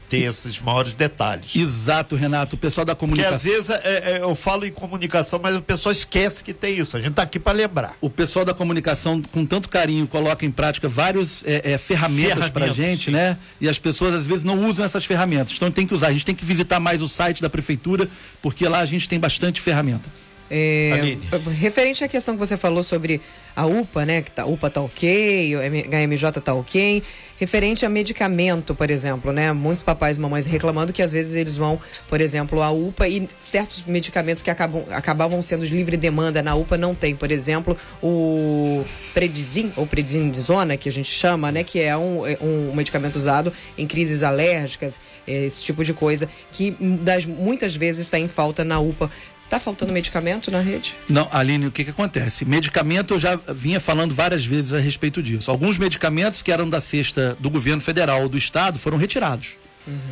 ter 0.09 0.23
esses 0.23 0.59
maiores 0.59 0.91
detalhes. 0.93 1.55
Exato, 1.55 2.15
Renato. 2.15 2.55
O 2.55 2.59
pessoal 2.59 2.83
da 2.83 2.95
Porque 2.95 3.11
comunicação. 3.11 3.35
às 3.35 3.43
vezes 3.43 3.69
é, 3.69 4.17
é, 4.17 4.19
eu 4.21 4.33
falo 4.33 4.65
em 4.65 4.71
comunicação, 4.71 5.39
mas 5.41 5.55
o 5.55 5.61
pessoal 5.61 5.93
esquece 5.93 6.43
que 6.43 6.51
tem 6.53 6.79
isso. 6.79 6.97
A 6.97 6.99
gente 6.99 7.13
tá 7.13 7.21
aqui 7.21 7.39
para 7.39 7.55
lembrar. 7.55 7.95
o 8.01 8.09
pessoal 8.09 8.43
da 8.43 8.53
comunicação, 8.53 9.21
com 9.31 9.45
tanto 9.45 9.69
carinho, 9.69 10.07
coloca 10.07 10.45
em 10.45 10.51
prática 10.51 10.89
várias 10.89 11.43
é, 11.45 11.73
é, 11.73 11.77
ferramentas 11.77 12.49
para 12.49 12.65
Ferramentas, 12.65 12.75
gente, 12.75 13.05
sim. 13.05 13.11
né? 13.11 13.37
E 13.61 13.69
as 13.69 13.77
pessoas 13.77 14.15
às 14.15 14.25
vezes 14.25 14.43
não 14.43 14.67
usam 14.67 14.83
essas 14.83 15.05
ferramentas. 15.05 15.53
Então 15.55 15.69
tem 15.69 15.85
que 15.85 15.93
usar. 15.93 16.07
A 16.07 16.11
gente 16.11 16.25
tem 16.25 16.35
que 16.35 16.43
visitar 16.43 16.79
mais 16.79 17.01
o 17.01 17.07
site 17.07 17.41
da 17.41 17.49
prefeitura, 17.49 18.09
porque 18.41 18.67
lá 18.67 18.79
a 18.79 18.85
gente 18.85 19.07
tem 19.07 19.19
bastante 19.19 19.61
ferramenta. 19.61 20.09
É, 20.51 21.17
referente 21.51 22.03
à 22.03 22.07
questão 22.07 22.33
que 22.35 22.39
você 22.39 22.57
falou 22.57 22.81
sobre 22.81 23.21
a 23.55 23.65
UPA, 23.65 24.05
né? 24.05 24.21
Que 24.21 24.31
tá, 24.31 24.43
a 24.43 24.45
UPA 24.45 24.69
tá 24.69 24.81
ok, 24.81 25.55
o 25.55 25.59
HMJ 25.59 26.41
tá 26.41 26.53
ok. 26.53 27.03
Referente 27.39 27.85
a 27.85 27.89
medicamento, 27.89 28.75
por 28.75 28.89
exemplo, 28.89 29.31
né? 29.31 29.53
Muitos 29.53 29.81
papais 29.81 30.17
e 30.17 30.19
mamães 30.19 30.45
reclamando 30.45 30.91
que 30.91 31.01
às 31.01 31.11
vezes 31.11 31.35
eles 31.35 31.55
vão, 31.55 31.79
por 32.09 32.19
exemplo, 32.19 32.61
à 32.61 32.69
UPA 32.69 33.07
e 33.07 33.29
certos 33.39 33.85
medicamentos 33.85 34.41
que 34.41 34.49
acabam, 34.49 34.83
acabavam 34.91 35.41
sendo 35.41 35.65
de 35.65 35.73
livre 35.73 35.95
demanda 35.95 36.43
na 36.43 36.53
UPA 36.55 36.77
não 36.77 36.93
tem. 36.93 37.15
Por 37.15 37.31
exemplo, 37.31 37.77
o 38.03 38.83
Predizin, 39.13 39.71
ou 39.77 39.87
Prednisona, 39.87 40.75
que 40.75 40.89
a 40.89 40.91
gente 40.91 41.09
chama, 41.09 41.49
né? 41.49 41.63
Que 41.63 41.79
é 41.79 41.95
um, 41.95 42.27
é 42.27 42.37
um 42.41 42.75
medicamento 42.75 43.15
usado 43.15 43.53
em 43.77 43.87
crises 43.87 44.21
alérgicas, 44.21 44.99
esse 45.25 45.63
tipo 45.63 45.83
de 45.83 45.93
coisa, 45.93 46.27
que 46.51 46.71
das, 46.71 47.25
muitas 47.25 47.73
vezes 47.73 48.05
está 48.05 48.19
em 48.19 48.27
falta 48.27 48.65
na 48.65 48.79
UPA. 48.79 49.09
Tá 49.49 49.59
faltando 49.59 49.91
medicamento 49.91 50.51
na 50.51 50.59
rede? 50.61 50.95
Não, 51.09 51.27
Aline, 51.31 51.65
o 51.67 51.71
que, 51.71 51.83
que 51.83 51.89
acontece? 51.89 52.45
Medicamento, 52.45 53.15
eu 53.15 53.19
já 53.19 53.35
vinha 53.35 53.79
falando 53.79 54.13
várias 54.13 54.45
vezes 54.45 54.73
a 54.73 54.79
respeito 54.79 55.23
disso. 55.23 55.49
Alguns 55.49 55.77
medicamentos 55.77 56.41
que 56.43 56.51
eram 56.51 56.69
da 56.69 56.79
cesta 56.79 57.35
do 57.39 57.49
governo 57.49 57.81
federal 57.81 58.21
ou 58.21 58.29
do 58.29 58.37
estado 58.37 58.77
foram 58.77 58.97
retirados. 58.97 59.55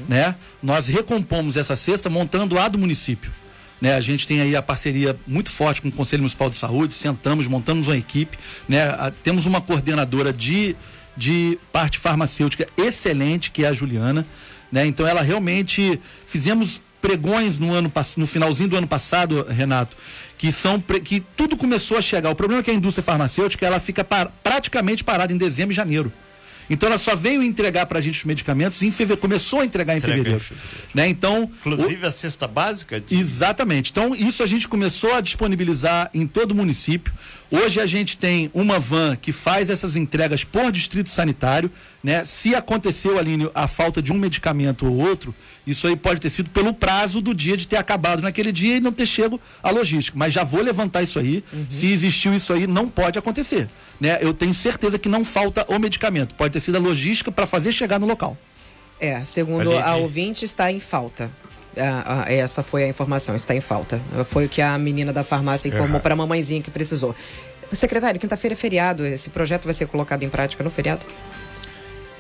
Né? 0.10 0.34
Nós 0.63 0.88
recompomos 0.88 1.56
essa 1.56 1.76
cesta 1.76 2.10
montando 2.10 2.58
a 2.58 2.67
do 2.67 2.80
município. 2.80 3.32
Né? 3.80 3.93
A 3.93 4.02
gente 4.02 4.26
tem 4.26 4.41
aí 4.41 4.56
a 4.56 4.62
parceria 4.62 5.15
muito 5.28 5.52
forte 5.52 5.84
com 5.84 5.89
o 5.89 5.91
Conselho 5.91 6.23
Municipal 6.23 6.50
de 6.50 6.56
Saúde, 6.56 6.95
sentamos, 6.95 7.45
montamos 7.45 7.86
uma 7.88 7.95
equipe, 7.97 8.36
né? 8.67 8.86
A- 8.88 9.12
temos 9.23 9.45
uma 9.45 9.62
coordenadora 9.62 10.34
de, 10.34 10.76
de 11.15 11.60
parte 11.71 12.00
farmacêutica 12.00 12.67
excelente, 12.76 13.52
que 13.52 13.63
é 13.63 13.67
a 13.67 13.73
Juliana. 13.73 14.26
Né? 14.71 14.88
Então 14.88 15.06
ela 15.06 15.21
realmente 15.21 16.02
fizemos 16.26 16.82
pregões 17.12 17.58
no 17.58 17.74
ano 17.74 17.89
no 18.17 18.28
finalzinho 18.28 18.67
do 18.70 18.76
ano 18.78 18.88
passado, 18.88 19.46
Renato, 19.50 19.96
que 20.38 20.52
são 20.52 20.80
que 21.04 21.22
tudo 21.38 21.56
começou 21.56 21.98
a 21.98 22.02
chegar. 22.02 22.30
O 22.30 22.36
problema 22.36 22.60
é 22.60 22.63
que 22.63 22.70
a 22.72 22.74
indústria 22.74 23.02
farmacêutica 23.04 23.65
ela 23.65 23.80
fica 23.80 24.04
par- 24.04 24.30
praticamente 24.43 25.04
parada 25.06 25.32
em 25.32 25.38
dezembro 25.38 25.72
e 25.72 25.76
janeiro. 25.76 26.12
Então 26.70 26.89
ela 26.89 26.98
só 26.98 27.15
veio 27.15 27.41
entregar 27.41 27.86
para 27.86 27.98
a 28.00 28.02
gente 28.02 28.20
os 28.20 28.26
medicamentos 28.26 28.84
em 28.84 28.91
fevereiro, 28.91 29.22
começou 29.22 29.62
a 29.62 29.65
entregar 29.65 29.93
em 29.93 30.00
Entrega 30.00 30.15
em 30.15 30.24
fevereiro, 30.24 30.43
fevereiro. 30.43 30.89
né? 30.93 31.08
Então, 31.08 31.43
o- 31.46 31.50
Inclusive 31.70 32.06
a 32.06 32.12
cesta 32.12 32.46
básica 32.46 33.00
de 33.00 33.15
Exatamente. 33.15 33.89
Então, 33.91 34.13
isso 34.13 34.43
a 34.43 34.46
gente 34.46 34.67
começou 34.67 35.13
a 35.13 35.22
disponibilizar 35.22 36.10
em 36.13 36.28
todo 36.28 36.52
o 36.52 36.56
município. 36.56 37.13
Hoje 37.50 37.80
a 37.80 37.86
gente 37.86 38.17
tem 38.17 38.52
uma 38.54 38.80
van 38.80 39.15
que 39.15 39.32
faz 39.32 39.70
essas 39.70 39.96
entregas 39.96 40.43
por 40.43 40.70
distrito 40.70 41.10
sanitário, 41.10 41.72
né? 42.08 42.24
Se 42.24 42.56
aconteceu, 42.56 43.20
Aline, 43.20 43.52
a 43.54 43.67
falta 43.67 44.02
de 44.02 44.13
um 44.13 44.17
medicamento 44.17 44.86
ou 44.86 44.96
outro, 44.96 45.36
isso 45.67 45.86
aí 45.88 45.96
pode 45.98 46.22
ter 46.22 46.30
sido 46.30 46.50
pelo 46.50 46.74
prazo 46.74 47.20
do 47.20 47.34
dia 47.34 47.58
de 47.58 47.67
ter 47.67 47.76
acabado 47.76 48.22
naquele 48.22 48.50
dia 48.50 48.78
e 48.78 48.80
não 48.80 48.93
ter 48.93 49.06
chego 49.06 49.38
a 49.62 49.70
logística. 49.72 50.17
Mas 50.17 50.32
já 50.32 50.41
vou 50.41 50.62
levantar 50.62 51.04
isso 51.04 51.20
aí. 51.20 51.43
Se 51.67 51.91
existiu 51.91 52.34
isso 52.34 52.54
aí, 52.54 52.65
não 52.65 52.88
pode 52.88 53.20
acontecer. 53.20 53.67
Né? 54.00 54.20
Eu 54.22 54.34
tenho 54.34 54.54
certeza 54.54 54.98
que 54.98 55.10
não 55.10 55.26
falta 55.26 55.65
o 55.67 55.78
medicamento. 55.78 56.34
Pode 56.34 56.54
ter 56.54 56.62
sido 56.62 56.78
a 56.78 56.80
logística 56.80 57.30
para 57.30 57.46
fazer 57.46 57.74
chegar 57.74 58.00
no 58.00 58.08
local. 58.08 58.38
É, 59.02 59.26
segundo 59.26 59.72
Aline. 59.72 59.84
a 59.84 59.96
ouvinte, 59.98 60.46
está 60.46 60.72
em 60.72 60.80
falta. 60.80 61.30
Ah, 61.76 62.24
ah, 62.26 62.34
essa 62.34 62.63
foi 62.63 62.86
a 62.86 62.88
informação, 62.88 63.36
está 63.36 63.54
em 63.54 63.60
falta. 63.60 64.00
Foi 64.30 64.46
o 64.46 64.50
que 64.50 64.62
a 64.62 64.78
menina 64.78 65.12
da 65.12 65.26
farmácia 65.26 65.67
informou 65.67 66.00
para 66.00 66.13
a 66.13 66.15
mamãezinha 66.15 66.62
que 66.62 66.72
precisou. 66.72 67.13
Secretário, 67.70 68.17
quinta-feira 68.17 68.54
é 68.54 68.56
feriado. 68.56 69.06
Esse 69.06 69.30
projeto 69.30 69.65
vai 69.65 69.74
ser 69.74 69.88
colocado 69.88 70.24
em 70.24 70.30
prática 70.30 70.63
no 70.63 70.70
feriado? 70.70 71.06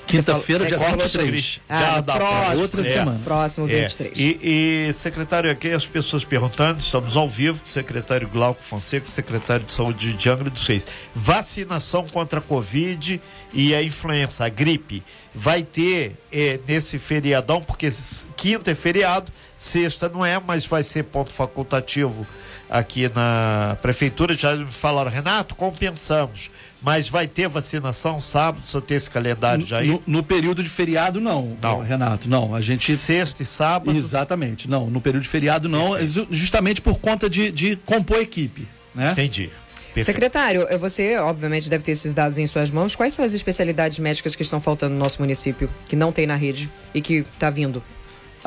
Quinta-feira, 0.07 0.65
dia 0.65 0.75
é 0.75 0.79
que 0.79 0.85
23. 0.85 1.59
Ah, 1.67 1.95
Já 1.95 2.03
próximo, 2.03 2.61
outra 2.61 2.81
É. 2.81 2.83
semana. 2.83 3.21
Próximo 3.23 3.69
É, 3.69 3.81
23. 3.81 4.17
E, 4.17 4.39
e, 4.87 4.93
secretário, 4.93 5.51
aqui 5.51 5.69
as 5.69 5.85
pessoas 5.85 6.23
perguntando, 6.23 6.79
estamos 6.79 7.15
ao 7.15 7.27
vivo, 7.27 7.59
secretário 7.63 8.27
Glauco 8.27 8.63
Fonseca, 8.63 9.05
secretário 9.05 9.65
de 9.65 9.71
Saúde 9.71 10.13
de 10.13 10.29
Angra 10.29 10.49
dos 10.49 10.65
Reis. 10.65 10.85
Vacinação 11.13 12.05
contra 12.11 12.39
a 12.39 12.41
Covid 12.41 13.21
e 13.53 13.75
a 13.75 13.83
influenza, 13.83 14.45
a 14.45 14.49
gripe, 14.49 15.03
vai 15.35 15.61
ter 15.61 16.15
eh, 16.31 16.59
nesse 16.67 16.97
feriadão, 16.97 17.61
porque 17.61 17.89
quinta 18.35 18.71
é 18.71 18.75
feriado, 18.75 19.31
sexta 19.55 20.09
não 20.09 20.25
é, 20.25 20.39
mas 20.39 20.65
vai 20.65 20.83
ser 20.83 21.03
ponto 21.03 21.31
facultativo 21.31 22.25
aqui 22.69 23.09
na 23.13 23.77
prefeitura. 23.81 24.35
Já 24.35 24.55
me 24.55 24.65
falaram, 24.67 25.11
Renato, 25.11 25.55
compensamos. 25.55 26.49
Mas 26.81 27.09
vai 27.09 27.27
ter 27.27 27.47
vacinação 27.47 28.19
sábado, 28.21 28.63
eu 28.73 28.81
ter 28.81 28.95
esse 28.95 29.09
calendário 29.09 29.65
já 29.65 29.79
aí? 29.79 29.87
No, 29.87 30.01
no 30.05 30.23
período 30.23 30.61
de 30.63 30.69
feriado, 30.69 31.19
não, 31.19 31.57
Não. 31.61 31.79
Renato. 31.81 32.29
Não, 32.29 32.53
a 32.53 32.61
gente. 32.61 32.95
Sexta 32.95 33.41
e 33.43 33.45
sábado. 33.45 33.97
Exatamente, 33.97 34.69
não. 34.69 34.87
No 34.89 35.01
período 35.01 35.23
de 35.23 35.29
feriado, 35.29 35.67
não. 35.67 35.99
ju- 36.07 36.27
Justamente 36.29 36.79
por 36.81 36.99
conta 36.99 37.29
de, 37.29 37.51
de 37.51 37.75
compor 37.77 38.17
a 38.19 38.21
equipe. 38.21 38.67
Né? 38.93 39.11
Entendi. 39.11 39.49
Perfeito. 39.93 40.05
Secretário, 40.05 40.67
eh, 40.69 40.77
você 40.77 41.17
obviamente 41.17 41.67
deve 41.69 41.83
ter 41.83 41.91
esses 41.93 42.13
dados 42.13 42.37
em 42.37 42.45
suas 42.45 42.69
mãos. 42.69 42.95
Quais 42.95 43.13
são 43.13 43.25
as 43.25 43.33
especialidades 43.33 43.97
médicas 43.97 44.35
que 44.35 44.43
estão 44.43 44.61
faltando 44.61 44.93
no 44.93 44.99
nosso 44.99 45.19
município, 45.19 45.67
que 45.87 45.95
não 45.95 46.11
tem 46.11 46.27
na 46.27 46.35
rede 46.35 46.69
e 46.93 47.01
que 47.01 47.15
está 47.15 47.49
vindo? 47.49 47.83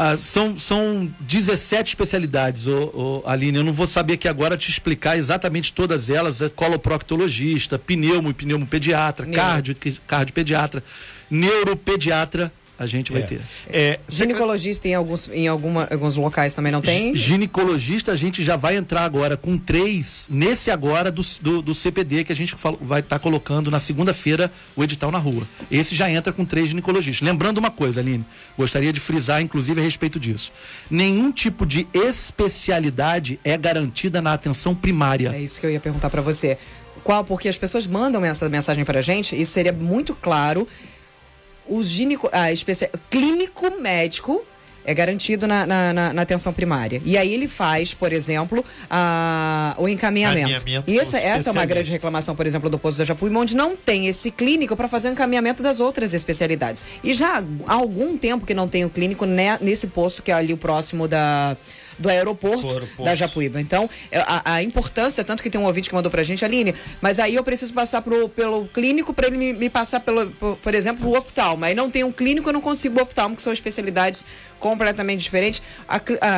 Ah, 0.03 0.17
são, 0.17 0.57
são 0.57 1.13
17 1.21 1.91
especialidades, 1.91 2.67
ô, 2.67 3.23
ô, 3.23 3.29
Aline. 3.29 3.59
Eu 3.59 3.65
não 3.65 3.73
vou 3.75 3.87
saber 3.87 4.15
aqui 4.15 4.27
agora 4.27 4.57
te 4.57 4.71
explicar 4.71 5.19
exatamente 5.19 5.75
todas 5.75 6.09
elas. 6.09 6.41
É 6.41 6.49
coloproctologista, 6.49 7.79
pneumo 7.79 8.31
e 8.31 8.33
pneumopediatra, 8.33 9.27
cardio, 9.27 9.77
cardiopediatra, 10.07 10.83
neuropediatra, 11.31 12.51
a 12.81 12.87
gente 12.87 13.13
vai 13.13 13.21
É. 13.21 13.27
ter. 13.27 13.41
É, 13.69 14.01
Ginecologista 14.09 14.89
em, 14.89 14.95
alguns, 14.95 15.29
em 15.29 15.47
alguma, 15.47 15.87
alguns 15.93 16.17
locais 16.17 16.55
também 16.55 16.73
não 16.73 16.81
tem? 16.81 17.15
Ginecologista, 17.15 18.11
a 18.13 18.17
gente 18.17 18.43
já 18.43 18.57
vai 18.57 18.75
entrar 18.77 19.03
agora 19.05 19.37
com 19.37 19.59
três, 19.59 20.27
nesse 20.31 20.71
agora 20.71 21.13
do, 21.13 21.21
do, 21.43 21.61
do 21.61 21.75
CPD, 21.75 22.25
que 22.25 22.33
a 22.33 22.37
gente 22.37 22.57
vai 22.81 23.01
estar 23.01 23.19
colocando 23.19 23.71
na 23.71 23.79
segunda-feira 23.79 24.51
o 24.75 24.83
edital 24.83 25.11
na 25.13 25.19
rua. 25.19 25.47
Esse 25.71 25.95
já 25.95 26.11
entra 26.11 26.33
com 26.33 26.43
três 26.45 26.71
ginecologistas. 26.71 27.27
Lembrando 27.29 27.59
uma 27.59 27.71
coisa, 27.71 28.01
Aline, 28.01 28.25
gostaria 28.57 28.93
de 28.95 28.99
frisar, 28.99 29.43
inclusive, 29.43 29.79
a 29.79 29.85
respeito 29.85 30.19
disso. 30.19 30.51
Nenhum 30.91 31.31
tipo 31.31 31.67
de 31.67 31.87
especialidade 31.93 33.39
é 33.45 33.59
garantida 33.59 34.23
na 34.23 34.33
atenção 34.33 34.75
primária. 34.75 35.33
É 35.35 35.41
isso 35.43 35.61
que 35.61 35.67
eu 35.67 35.71
ia 35.71 35.81
perguntar 35.81 36.09
pra 36.09 36.23
você. 36.23 36.57
Qual? 37.05 37.25
Porque 37.25 37.49
as 37.49 37.59
pessoas 37.59 37.87
mandam 37.87 38.25
essa 38.25 38.49
mensagem 38.49 38.85
pra 38.85 39.01
gente 39.03 39.39
e 39.39 39.45
seria 39.45 39.73
muito 39.73 40.15
claro. 40.15 40.67
O 41.67 41.83
gineco, 41.83 42.29
a 42.33 42.53
especia, 42.53 42.91
clínico 43.11 43.71
médico 43.81 44.45
é 44.85 44.95
garantido 44.95 45.47
na, 45.47 45.67
na, 45.67 45.93
na- 45.93 46.13
na 46.15 46.23
atenção 46.23 46.53
primária. 46.55 47.03
E 47.05 47.17
aí 47.17 47.33
ele 47.35 47.47
faz, 47.47 47.93
por 47.93 48.13
exemplo, 48.13 48.65
a, 48.89 49.75
o 49.79 49.87
encaminhamento. 49.87 50.49
Encaminhamento 50.49 50.91
E 50.91 50.99
essa, 50.99 51.19
essa 51.19 51.51
é 51.51 51.53
uma 51.53 51.67
grande 51.67 51.91
reclamação, 51.91 52.35
por 52.35 52.47
exemplo, 52.47 52.71
do 52.71 52.79
posto 52.79 52.99
da 52.99 53.05
Japuíma, 53.05 53.41
onde 53.41 53.55
não 53.55 53.77
tem 53.77 54.07
esse 54.09 54.31
clínico 54.31 54.75
para 54.75 54.89
fazer 54.89 55.09
o 55.09 55.13
encaminhamento 55.13 55.63
das 55.63 55.81
outras 55.81 56.15
especialidades. 56.15 56.85
E 57.05 57.13
já 57.13 57.45
há 57.67 57.75
algum 57.75 58.17
tempo 58.17 58.47
que 58.47 58.55
não 58.55 58.67
tem 58.67 58.85
o 58.85 58.91
clínico 58.91 59.27
né, 59.27 59.59
nesse 59.61 59.87
posto 59.87 60.23
que 60.23 60.31
é 60.31 60.35
ali 60.35 60.53
o 60.53 60.57
próximo 60.57 61.07
da 61.07 61.57
do 62.01 62.09
aeroporto, 62.09 62.67
aeroporto. 62.67 63.05
da 63.05 63.15
Japuíba. 63.15 63.61
Então, 63.61 63.89
é, 64.11 64.19
a, 64.21 64.55
a 64.55 64.63
importância, 64.63 65.23
tanto 65.23 65.43
que 65.43 65.51
tem 65.51 65.61
um 65.61 65.65
ouvinte 65.65 65.89
que 65.89 65.95
mandou 65.95 66.11
pra 66.11 66.23
gente, 66.23 66.45
Aline, 66.45 66.75
mas 67.01 67.21
aí 67.21 67.35
eu 67.35 67.45
preciso 67.45 67.75
passar 67.75 68.01
pro, 68.01 68.29
pelo 68.31 68.67
clínico 68.69 69.13
para 69.13 69.27
ele 69.27 69.37
me, 69.37 69.53
me 69.53 69.69
passar, 69.69 70.01
pelo, 70.01 70.31
por, 70.31 70.57
por 70.57 70.75
exemplo, 70.75 71.09
o 71.09 71.17
oftalmo. 71.17 71.65
Aí 71.65 71.75
não 71.75 71.91
tem 71.91 72.03
um 72.03 72.11
clínico, 72.11 72.49
eu 72.49 72.53
não 72.55 72.63
consigo 72.63 72.99
o 72.99 73.03
oftalmo, 73.03 73.37
que 73.37 73.43
são 73.43 73.53
especialidades 73.53 74.25
completamente 74.59 75.21
diferentes. 75.21 75.63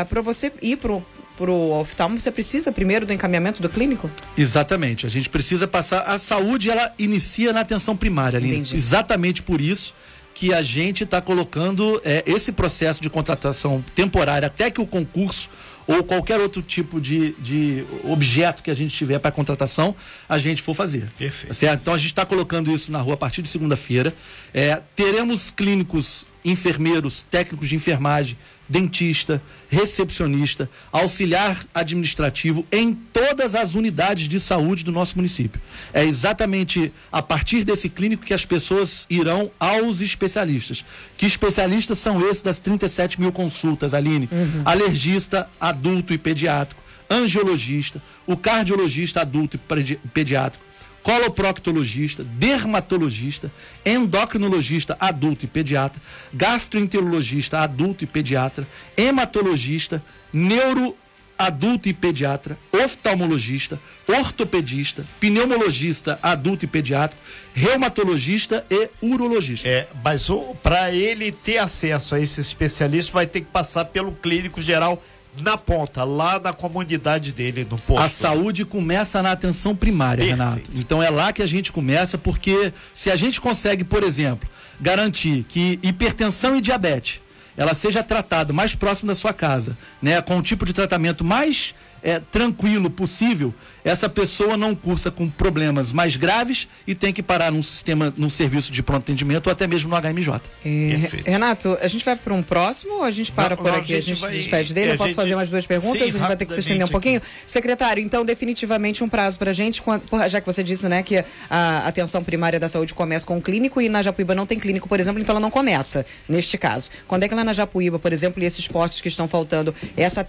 Para 0.08 0.20
você 0.20 0.52
ir 0.60 0.76
pro, 0.78 1.04
pro 1.36 1.54
oftalmo, 1.54 2.18
você 2.18 2.32
precisa 2.32 2.72
primeiro 2.72 3.06
do 3.06 3.12
encaminhamento 3.12 3.62
do 3.62 3.68
clínico? 3.68 4.10
Exatamente. 4.36 5.06
A 5.06 5.08
gente 5.08 5.30
precisa 5.30 5.68
passar. 5.68 6.00
A 6.02 6.18
saúde, 6.18 6.70
ela 6.70 6.92
inicia 6.98 7.52
na 7.52 7.60
atenção 7.60 7.96
primária, 7.96 8.36
Aline. 8.38 8.54
Entendi. 8.54 8.76
Exatamente 8.76 9.42
por 9.42 9.60
isso 9.60 9.94
que 10.34 10.52
a 10.52 10.62
gente 10.62 11.04
está 11.04 11.20
colocando 11.20 12.00
é, 12.04 12.22
esse 12.26 12.52
processo 12.52 13.02
de 13.02 13.10
contratação 13.10 13.84
temporária 13.94 14.46
até 14.46 14.70
que 14.70 14.80
o 14.80 14.86
concurso 14.86 15.50
ou 15.86 16.02
qualquer 16.04 16.40
outro 16.40 16.62
tipo 16.62 17.00
de, 17.00 17.32
de 17.38 17.84
objeto 18.04 18.62
que 18.62 18.70
a 18.70 18.74
gente 18.74 18.96
tiver 18.96 19.18
para 19.18 19.32
contratação, 19.32 19.94
a 20.28 20.38
gente 20.38 20.62
for 20.62 20.74
fazer. 20.74 21.10
Perfeito. 21.18 21.54
Certo? 21.54 21.80
Então 21.80 21.94
a 21.94 21.98
gente 21.98 22.08
está 22.08 22.24
colocando 22.24 22.70
isso 22.70 22.90
na 22.92 23.00
rua 23.00 23.14
a 23.14 23.16
partir 23.16 23.42
de 23.42 23.48
segunda-feira. 23.48 24.14
É, 24.54 24.80
teremos 24.94 25.50
clínicos, 25.50 26.26
enfermeiros, 26.44 27.22
técnicos 27.22 27.68
de 27.68 27.76
enfermagem, 27.76 28.38
dentista, 28.72 29.42
recepcionista, 29.68 30.68
auxiliar 30.90 31.66
administrativo 31.74 32.64
em 32.72 32.94
todas 32.94 33.54
as 33.54 33.74
unidades 33.74 34.26
de 34.26 34.40
saúde 34.40 34.82
do 34.82 34.90
nosso 34.90 35.16
município. 35.16 35.60
É 35.92 36.02
exatamente 36.02 36.90
a 37.12 37.20
partir 37.20 37.64
desse 37.64 37.90
clínico 37.90 38.24
que 38.24 38.32
as 38.32 38.46
pessoas 38.46 39.06
irão 39.10 39.50
aos 39.60 40.00
especialistas. 40.00 40.82
Que 41.18 41.26
especialistas 41.26 41.98
são 41.98 42.26
esses 42.26 42.40
das 42.40 42.58
37 42.58 43.20
mil 43.20 43.30
consultas, 43.30 43.92
Aline? 43.92 44.28
Alergista, 44.64 45.48
adulto 45.60 46.14
e 46.14 46.18
pediátrico, 46.18 46.80
angiologista, 47.10 48.02
o 48.26 48.36
cardiologista 48.38 49.20
adulto 49.20 49.56
e 49.56 49.58
pedi- 49.58 50.00
pediátrico, 50.14 50.64
coloproctologista, 51.02 52.22
dermatologista, 52.24 53.50
endocrinologista 53.84 54.96
adulto 55.00 55.44
e 55.44 55.48
pediatra, 55.48 56.00
gastroenterologista 56.32 57.60
adulto 57.60 58.04
e 58.04 58.06
pediatra, 58.06 58.66
hematologista, 58.96 60.02
neuro 60.32 60.96
adulto 61.36 61.88
e 61.88 61.92
pediatra, 61.92 62.56
oftalmologista, 62.72 63.80
ortopedista, 64.06 65.04
pneumologista 65.18 66.18
adulto 66.22 66.64
e 66.64 66.68
pediátrico, 66.68 67.20
reumatologista 67.52 68.64
e 68.70 68.88
urologista. 69.00 69.68
É, 69.68 69.88
mas 70.04 70.28
para 70.62 70.92
ele 70.92 71.32
ter 71.32 71.58
acesso 71.58 72.14
a 72.14 72.20
esse 72.20 72.40
especialista, 72.40 73.12
vai 73.12 73.26
ter 73.26 73.40
que 73.40 73.48
passar 73.48 73.86
pelo 73.86 74.12
clínico 74.12 74.62
geral 74.62 75.02
na 75.40 75.56
ponta, 75.56 76.04
lá 76.04 76.38
na 76.38 76.52
comunidade 76.52 77.32
dele, 77.32 77.66
no 77.68 77.78
posto. 77.78 78.02
A 78.02 78.08
saúde 78.08 78.64
começa 78.64 79.22
na 79.22 79.32
atenção 79.32 79.74
primária, 79.74 80.24
Perfeito. 80.24 80.38
Renato. 80.38 80.70
Então 80.74 81.02
é 81.02 81.08
lá 81.08 81.32
que 81.32 81.42
a 81.42 81.46
gente 81.46 81.72
começa, 81.72 82.18
porque 82.18 82.72
se 82.92 83.10
a 83.10 83.16
gente 83.16 83.40
consegue, 83.40 83.84
por 83.84 84.02
exemplo, 84.02 84.48
garantir 84.80 85.44
que 85.48 85.78
hipertensão 85.82 86.56
e 86.56 86.60
diabetes 86.60 87.20
ela 87.56 87.74
seja 87.74 88.02
tratada 88.02 88.52
mais 88.52 88.74
próximo 88.74 89.08
da 89.08 89.14
sua 89.14 89.32
casa, 89.32 89.76
né, 90.00 90.20
com 90.22 90.38
o 90.38 90.42
tipo 90.42 90.64
de 90.64 90.72
tratamento 90.72 91.22
mais 91.24 91.74
é, 92.02 92.18
tranquilo 92.20 92.90
possível, 92.90 93.54
essa 93.84 94.08
pessoa 94.08 94.56
não 94.56 94.74
cursa 94.74 95.10
com 95.10 95.28
problemas 95.28 95.90
mais 95.92 96.16
graves 96.16 96.68
e 96.86 96.94
tem 96.94 97.12
que 97.12 97.22
parar 97.22 97.50
num 97.50 97.62
sistema, 97.62 98.12
num 98.16 98.28
serviço 98.28 98.70
de 98.72 98.82
pronto 98.82 99.02
atendimento 99.02 99.46
ou 99.48 99.52
até 99.52 99.66
mesmo 99.66 99.90
no 99.90 99.96
HMJ. 99.96 100.40
É, 100.64 100.96
Perfeito. 101.00 101.26
Renato, 101.30 101.76
a 101.80 101.88
gente 101.88 102.04
vai 102.04 102.14
para 102.16 102.32
um 102.32 102.42
próximo 102.42 102.94
ou 102.98 103.02
a 103.02 103.10
gente 103.10 103.32
para 103.32 103.50
Não, 103.50 103.56
por 103.56 103.72
não, 103.72 103.78
aqui? 103.78 103.94
A 103.94 104.00
gente, 104.00 104.20
vai- 104.20 104.30
se 104.30 104.36
despede 104.36 104.72
dele? 104.74 104.86
é, 104.86 104.90
Eu 104.90 104.94
a 104.94 104.98
posso 104.98 105.08
gente- 105.08 105.16
fazer 105.16 105.34
mais 105.34 105.50
duas 105.50 105.66
perguntas? 105.66 105.98
Sim, 106.00 106.08
a 106.08 106.10
gente 106.12 106.20
vai 106.28 106.36
ter 106.36 106.44
que 106.46 106.52
se 106.54 106.60
estender 106.60 106.86
um 106.86 106.90
pouquinho. 106.90 107.20
Secretário, 107.44 108.02
então, 108.02 108.24
definitivamente 108.24 109.02
um 109.02 109.08
prazo 109.08 109.38
para 109.38 109.50
a 109.50 109.52
gente, 109.54 109.82
já 110.28 110.40
que 110.40 110.46
você 110.46 110.62
disse 110.62 110.88
né, 110.88 111.02
que 111.02 111.24
a 111.50 111.78
atenção 111.86 112.22
primária 112.22 112.60
da 112.60 112.68
saúde 112.68 112.94
começa 112.94 113.26
com 113.26 113.38
o 113.38 113.42
clínico 113.42 113.80
e 113.80 113.88
na 113.88 114.02
Japuíba 114.02 114.34
não 114.34 114.46
tem 114.46 114.58
clínico, 114.58 114.88
por 114.88 115.00
exemplo, 115.00 115.20
então 115.20 115.32
ela 115.32 115.40
não 115.40 115.50
começa 115.50 116.06
neste 116.28 116.56
caso. 116.56 116.90
Quando 117.08 117.24
é 117.24 117.28
que 117.28 117.34
lá 117.34 117.42
na 117.44 117.52
Japuíba, 117.52 117.98
por 117.98 118.12
exemplo, 118.12 118.42
e 118.42 118.46
esses 118.46 118.66
postos 118.68 119.00
que 119.00 119.08
estão 119.08 119.26
faltando, 119.26 119.74
essa 119.96 120.24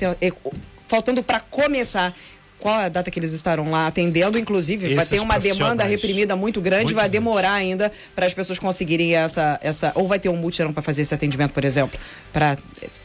faltando 0.87 1.23
para 1.23 1.39
começar. 1.39 2.13
Qual 2.59 2.73
a 2.73 2.87
data 2.87 3.11
que 3.11 3.19
eles 3.19 3.33
estarão 3.33 3.69
lá 3.69 3.87
atendendo? 3.87 4.39
Inclusive, 4.39 4.87
vai 4.95 5.03
Esses 5.03 5.09
ter 5.09 5.19
uma 5.19 5.37
demanda 5.37 5.83
reprimida 5.83 6.33
muito 6.33 6.61
grande, 6.61 6.85
Muito 6.85 6.95
vai 6.95 7.09
demorar 7.09 7.51
ainda 7.51 7.91
para 8.15 8.25
as 8.25 8.33
pessoas 8.33 8.57
conseguirem 8.57 9.13
essa, 9.15 9.59
essa. 9.61 9.91
Ou 9.95 10.07
vai 10.07 10.17
ter 10.17 10.29
um 10.29 10.37
mutirão 10.37 10.71
para 10.71 10.81
fazer 10.81 11.01
esse 11.01 11.13
atendimento, 11.13 11.51
por 11.51 11.65
exemplo, 11.65 11.99
para 12.31 12.57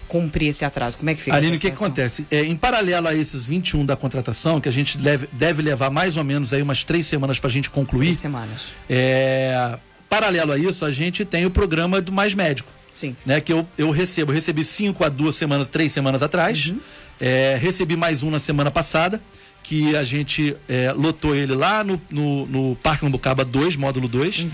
cumprir 0.06 0.50
esse 0.50 0.64
atraso. 0.64 0.96
Como 0.96 1.10
é 1.10 1.14
que 1.14 1.22
fica 1.22 1.36
Aline, 1.36 1.56
o 1.56 1.60
que, 1.60 1.72
que 1.72 1.74
acontece? 1.74 2.24
É, 2.30 2.44
em 2.44 2.56
paralelo 2.56 3.08
a 3.08 3.14
esses 3.16 3.46
21 3.46 3.84
da 3.84 3.96
contratação, 3.96 4.60
que 4.60 4.68
a 4.68 4.72
gente 4.72 4.96
deve, 4.96 5.28
deve 5.32 5.60
levar 5.60 5.90
mais 5.90 6.16
ou 6.16 6.22
menos 6.22 6.52
aí 6.52 6.62
umas 6.62 6.84
três 6.84 7.08
semanas 7.08 7.40
para 7.40 7.48
a 7.48 7.52
gente 7.52 7.68
concluir, 7.68 8.06
Três 8.06 8.18
semanas. 8.20 8.66
é, 8.88 9.76
paralelo 10.08 10.52
a 10.52 10.58
isso, 10.58 10.84
a 10.84 10.92
gente 10.92 11.24
tem 11.24 11.46
o 11.46 11.50
programa 11.50 12.00
do 12.00 12.12
Mais 12.12 12.32
Médico. 12.32 12.70
Sim. 12.92 13.14
né, 13.26 13.40
que 13.40 13.52
eu, 13.52 13.66
eu 13.76 13.90
recebo. 13.90 14.30
Eu 14.30 14.34
recebi 14.36 14.64
cinco 14.64 15.04
a 15.04 15.08
duas 15.08 15.36
semanas, 15.36 15.66
três 15.66 15.92
semanas 15.92 16.22
atrás. 16.22 16.72
É, 17.20 17.58
recebi 17.60 17.96
mais 17.96 18.22
um 18.22 18.30
na 18.30 18.38
semana 18.38 18.70
passada, 18.70 19.20
que 19.62 19.94
a 19.96 20.02
gente 20.02 20.56
é, 20.68 20.92
lotou 20.92 21.34
ele 21.34 21.54
lá 21.54 21.84
no, 21.84 22.00
no, 22.10 22.46
no 22.46 22.76
Parque 22.76 23.04
Nambucaba 23.04 23.44
2, 23.44 23.76
módulo 23.76 24.08
2. 24.08 24.46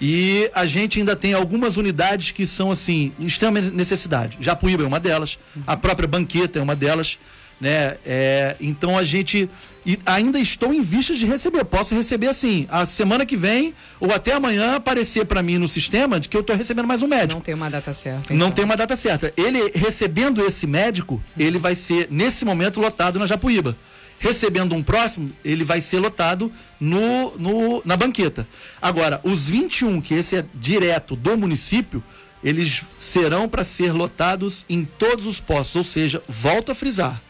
E 0.00 0.50
a 0.54 0.66
gente 0.66 0.98
ainda 0.98 1.16
tem 1.16 1.32
algumas 1.32 1.76
unidades 1.76 2.32
que 2.32 2.46
são, 2.46 2.70
assim, 2.70 3.12
em 3.18 3.24
extrema 3.24 3.60
necessidade. 3.60 4.36
Japuíba 4.40 4.82
é 4.82 4.86
uma 4.86 5.00
delas, 5.00 5.38
a 5.66 5.76
própria 5.76 6.06
Banqueta 6.06 6.58
é 6.58 6.62
uma 6.62 6.76
delas. 6.76 7.18
Né? 7.60 7.96
É, 8.06 8.56
então 8.60 8.96
a 8.96 9.02
gente 9.02 9.50
ainda 10.04 10.38
estou 10.38 10.72
em 10.72 10.80
vistas 10.80 11.18
de 11.18 11.26
receber. 11.26 11.64
Posso 11.64 11.94
receber 11.94 12.28
assim, 12.28 12.66
a 12.70 12.84
semana 12.84 13.24
que 13.24 13.36
vem 13.36 13.74
ou 14.00 14.12
até 14.12 14.32
amanhã 14.32 14.76
aparecer 14.76 15.24
para 15.24 15.42
mim 15.42 15.58
no 15.58 15.68
sistema 15.68 16.20
de 16.20 16.28
que 16.28 16.36
eu 16.36 16.42
estou 16.42 16.56
recebendo 16.56 16.86
mais 16.86 17.02
um 17.02 17.08
médico. 17.08 17.34
Não 17.34 17.40
tem 17.40 17.54
uma 17.54 17.70
data 17.70 17.92
certa. 17.92 18.34
Não 18.34 18.46
então. 18.46 18.50
tem 18.52 18.64
uma 18.64 18.76
data 18.76 18.94
certa. 18.96 19.32
Ele 19.36 19.70
recebendo 19.74 20.44
esse 20.44 20.66
médico, 20.66 21.22
ele 21.38 21.58
vai 21.58 21.74
ser 21.74 22.08
nesse 22.10 22.44
momento 22.44 22.80
lotado 22.80 23.18
na 23.18 23.26
Japuíba. 23.26 23.76
Recebendo 24.20 24.74
um 24.74 24.82
próximo, 24.82 25.30
ele 25.44 25.62
vai 25.62 25.80
ser 25.80 26.00
lotado 26.00 26.50
no, 26.80 27.36
no, 27.38 27.82
na 27.84 27.96
banqueta. 27.96 28.48
Agora, 28.82 29.20
os 29.22 29.46
21, 29.46 30.00
que 30.00 30.12
esse 30.12 30.36
é 30.36 30.44
direto 30.54 31.14
do 31.14 31.38
município, 31.38 32.02
eles 32.42 32.82
serão 32.96 33.48
para 33.48 33.62
ser 33.62 33.92
lotados 33.92 34.66
em 34.68 34.84
todos 34.84 35.24
os 35.24 35.40
postos. 35.40 35.76
Ou 35.76 35.84
seja, 35.84 36.20
volto 36.28 36.72
a 36.72 36.74
frisar. 36.74 37.22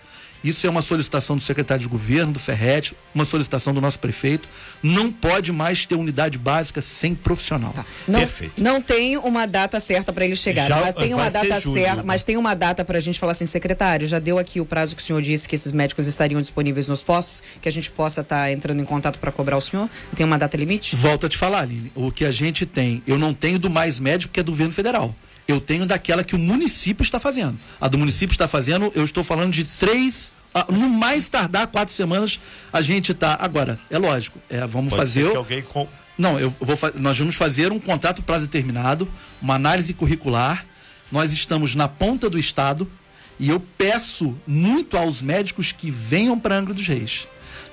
Isso 0.42 0.66
é 0.66 0.70
uma 0.70 0.82
solicitação 0.82 1.36
do 1.36 1.42
secretário 1.42 1.82
de 1.82 1.88
governo, 1.88 2.32
do 2.32 2.38
Ferret, 2.38 2.94
uma 3.14 3.24
solicitação 3.24 3.74
do 3.74 3.80
nosso 3.80 3.98
prefeito. 3.98 4.48
Não 4.82 5.10
pode 5.10 5.52
mais 5.52 5.84
ter 5.86 5.94
unidade 5.94 6.38
básica 6.38 6.80
sem 6.80 7.14
profissional. 7.14 7.72
Tá. 7.72 7.84
Não, 8.06 8.20
Perfeito. 8.20 8.62
não 8.62 8.80
tem 8.80 9.16
uma 9.16 9.46
data 9.46 9.80
certa 9.80 10.12
para 10.12 10.24
ele 10.24 10.36
chegar, 10.36 10.66
Já 10.68 10.80
mas 10.80 10.94
tem 10.94 11.12
uma 11.14 11.28
data 11.28 11.60
julho, 11.60 11.80
certa, 11.80 11.96
né? 11.96 12.02
mas 12.04 12.24
tem 12.24 12.36
uma 12.36 12.54
data 12.54 12.84
para 12.84 12.98
a 12.98 13.00
gente 13.00 13.18
falar 13.18 13.32
assim, 13.32 13.46
secretário, 13.46 14.06
já 14.06 14.18
deu 14.18 14.38
aqui 14.38 14.60
o 14.60 14.64
prazo 14.64 14.94
que 14.94 15.02
o 15.02 15.04
senhor 15.04 15.20
disse 15.20 15.48
que 15.48 15.54
esses 15.54 15.72
médicos 15.72 16.06
estariam 16.06 16.40
disponíveis 16.40 16.86
nos 16.88 17.02
postos, 17.02 17.42
que 17.60 17.68
a 17.68 17.72
gente 17.72 17.90
possa 17.90 18.20
estar 18.20 18.50
entrando 18.52 18.80
em 18.80 18.84
contato 18.84 19.18
para 19.18 19.32
cobrar 19.32 19.56
o 19.56 19.60
senhor? 19.60 19.88
Tem 20.14 20.24
uma 20.24 20.38
data 20.38 20.56
limite? 20.56 20.94
Volto 20.94 21.26
a 21.26 21.28
te 21.28 21.36
falar, 21.36 21.62
Aline. 21.62 21.90
O 21.94 22.12
que 22.12 22.24
a 22.24 22.30
gente 22.30 22.64
tem, 22.64 23.02
eu 23.06 23.18
não 23.18 23.34
tenho 23.34 23.58
do 23.58 23.68
mais 23.68 23.98
médico 23.98 24.32
que 24.32 24.40
é 24.40 24.42
do 24.42 24.52
governo 24.52 24.72
federal. 24.72 25.14
Eu 25.46 25.60
tenho 25.62 25.86
daquela 25.86 26.22
que 26.22 26.34
o 26.34 26.38
município 26.38 27.02
está 27.02 27.18
fazendo. 27.18 27.58
A 27.80 27.88
do 27.88 27.96
município 27.96 28.34
está 28.34 28.46
fazendo, 28.46 28.92
eu 28.94 29.02
estou 29.02 29.24
falando 29.24 29.50
de 29.50 29.64
três, 29.64 30.30
no 30.70 30.88
mais 30.88 31.28
tardar 31.28 31.66
quatro 31.66 31.94
semanas, 31.94 32.40
a 32.72 32.80
gente 32.82 33.12
está. 33.12 33.36
Agora, 33.40 33.78
é 33.90 33.98
lógico, 33.98 34.38
é, 34.48 34.66
vamos 34.66 34.90
Pode 34.90 35.02
fazer. 35.02 35.36
alguém 35.36 35.62
com... 35.62 35.86
Não, 36.16 36.38
eu 36.38 36.52
vou 36.60 36.76
nós 36.96 37.16
vamos 37.18 37.36
fazer 37.36 37.70
um 37.70 37.78
contrato 37.78 38.22
prazo 38.22 38.46
determinado, 38.46 39.08
uma 39.40 39.54
análise 39.54 39.94
curricular 39.94 40.64
nós 41.10 41.32
estamos 41.32 41.74
na 41.74 41.88
ponta 41.88 42.28
do 42.28 42.38
estado 42.38 42.90
e 43.38 43.48
eu 43.48 43.60
peço 43.60 44.36
muito 44.46 44.96
aos 44.96 45.22
médicos 45.22 45.72
que 45.72 45.90
venham 45.90 46.38
para 46.38 46.56
Angra 46.56 46.74
dos 46.74 46.86
Reis. 46.86 47.26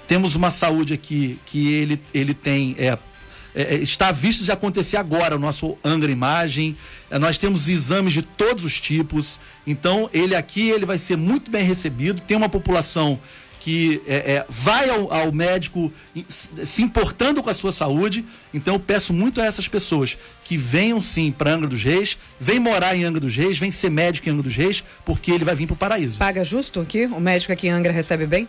Temos 0.07 0.35
uma 0.35 0.51
saúde 0.51 0.93
aqui 0.93 1.39
que 1.45 1.73
ele, 1.73 2.01
ele 2.13 2.33
tem 2.33 2.75
é, 2.77 2.97
é, 3.55 3.75
está 3.75 4.11
visto 4.11 4.43
de 4.43 4.51
acontecer 4.51 4.97
agora 4.97 5.35
o 5.35 5.39
nosso 5.39 5.77
Angra 5.83 6.11
Imagem. 6.11 6.75
É, 7.09 7.17
nós 7.17 7.37
temos 7.37 7.69
exames 7.69 8.13
de 8.13 8.21
todos 8.21 8.65
os 8.65 8.79
tipos. 8.81 9.39
Então, 9.65 10.09
ele 10.13 10.35
aqui 10.35 10.69
ele 10.69 10.85
vai 10.85 10.99
ser 10.99 11.15
muito 11.15 11.49
bem 11.49 11.63
recebido. 11.63 12.21
Tem 12.21 12.35
uma 12.35 12.49
população 12.49 13.19
que 13.65 13.99
é, 14.05 14.15
é, 14.15 14.45
vai 14.47 14.89
ao, 14.91 15.11
ao, 15.11 15.31
médico 15.31 15.91
se 16.27 16.83
importando 16.83 17.41
com 17.41 17.49
a 17.49 17.53
sua 17.53 17.71
saúde. 17.71 18.23
Então 18.53 18.75
eu 18.75 18.79
peço 18.79 19.11
muito 19.11 19.41
a 19.41 19.45
essas 19.45 19.67
pessoas 19.67 20.15
que 20.43 20.55
venham 20.55 21.01
sim 21.01 21.31
para 21.31 21.51
Angra 21.51 21.67
dos 21.67 21.81
Reis, 21.81 22.15
vem 22.39 22.59
morar 22.59 22.95
em 22.95 23.03
Angra 23.03 23.19
dos 23.19 23.35
Reis, 23.35 23.57
vem 23.57 23.71
ser 23.71 23.89
médico 23.89 24.29
em 24.29 24.33
Angra 24.33 24.43
dos 24.43 24.55
Reis, 24.55 24.83
porque 25.03 25.31
ele 25.31 25.43
vai 25.43 25.55
vir 25.55 25.65
para 25.65 25.73
o 25.73 25.77
paraíso. 25.77 26.19
Paga 26.19 26.43
justo 26.43 26.79
aqui? 26.79 27.07
O 27.07 27.19
médico 27.19 27.51
aqui 27.51 27.65
em 27.65 27.71
Angra 27.71 27.91
recebe 27.91 28.27
bem? 28.27 28.47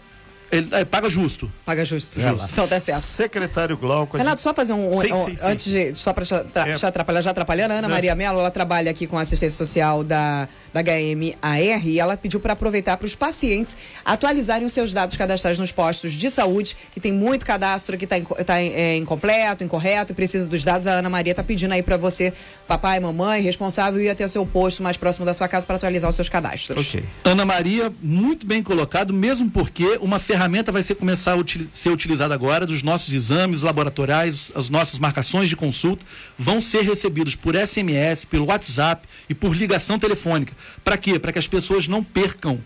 Ele 0.50 0.68
é, 0.72 0.84
paga 0.84 1.10
justo. 1.10 1.52
Paga 1.64 1.84
justo. 1.84 2.20
justo. 2.20 2.48
Então 2.52 2.68
tá 2.68 2.78
certo. 2.78 3.00
Secretário 3.00 3.76
Glauco. 3.76 4.16
Renato, 4.16 4.40
só 4.40 4.54
fazer 4.54 4.72
um. 4.72 4.86
um, 4.86 5.00
sim, 5.00 5.12
um 5.12 5.24
sim, 5.24 5.36
sim. 5.36 5.46
Antes 5.46 5.64
de. 5.64 5.94
Só 5.94 6.12
para 6.12 6.24
é. 6.24 6.78
já 6.78 6.88
atrapalhar, 6.88 7.20
já 7.20 7.30
atrapalhando, 7.30 7.72
a 7.72 7.78
Ana 7.78 7.88
Maria 7.88 8.14
Mello, 8.14 8.38
ela 8.38 8.50
trabalha 8.50 8.90
aqui 8.90 9.06
com 9.06 9.18
assistência 9.18 9.56
social 9.56 10.04
da, 10.04 10.48
da 10.72 10.82
HMAR 10.82 11.86
e 11.86 11.98
ela 11.98 12.16
pediu 12.16 12.38
para 12.38 12.52
aproveitar 12.52 12.96
para 12.96 13.06
os 13.06 13.16
pacientes 13.16 13.76
atualizarem 14.04 14.64
os 14.64 14.72
seus 14.72 14.94
dados 14.94 15.16
cadastrais 15.16 15.58
nos 15.58 15.72
postos 15.72 16.12
de 16.12 16.30
saúde, 16.30 16.76
que 16.92 17.00
tem 17.00 17.12
muito 17.12 17.44
cadastro 17.44 17.98
que 17.98 18.04
está 18.04 18.20
tá, 18.44 18.60
é, 18.60 18.96
incompleto, 18.96 19.64
incorreto 19.64 20.12
e 20.12 20.14
precisa 20.14 20.46
dos 20.48 20.64
dados. 20.64 20.86
A 20.86 20.92
Ana 20.92 21.10
Maria 21.10 21.32
está 21.32 21.42
pedindo 21.42 21.72
aí 21.72 21.82
para 21.82 21.96
você, 21.96 22.32
papai, 22.68 23.00
mamãe, 23.00 23.42
responsável, 23.42 24.00
ir 24.00 24.10
até 24.10 24.24
o 24.24 24.28
seu 24.28 24.46
posto 24.46 24.82
mais 24.82 24.96
próximo 24.96 25.26
da 25.26 25.34
sua 25.34 25.48
casa 25.48 25.66
para 25.66 25.76
atualizar 25.76 26.08
os 26.08 26.14
seus 26.14 26.28
cadastros. 26.28 26.88
Ok. 26.88 27.04
Ana 27.24 27.44
Maria, 27.44 27.92
muito 28.00 28.46
bem 28.46 28.62
colocado, 28.62 29.12
mesmo 29.12 29.50
porque 29.50 29.98
uma 30.00 30.20
ferramenta 30.20 30.35
ferramenta 30.36 30.70
vai 30.70 30.82
ser, 30.82 30.96
começar 30.96 31.32
a 31.32 31.36
util, 31.36 31.64
ser 31.64 31.88
utilizada 31.88 32.34
agora 32.34 32.66
dos 32.66 32.82
nossos 32.82 33.14
exames 33.14 33.62
laboratoriais, 33.62 34.52
as 34.54 34.68
nossas 34.68 34.98
marcações 34.98 35.48
de 35.48 35.56
consulta 35.56 36.04
vão 36.36 36.60
ser 36.60 36.82
recebidos 36.82 37.34
por 37.34 37.54
SMS, 37.56 38.26
pelo 38.26 38.44
WhatsApp 38.44 39.08
e 39.30 39.34
por 39.34 39.56
ligação 39.56 39.98
telefônica. 39.98 40.52
Para 40.84 40.98
quê? 40.98 41.18
Para 41.18 41.32
que 41.32 41.38
as 41.38 41.48
pessoas 41.48 41.88
não 41.88 42.04
percam 42.04 42.60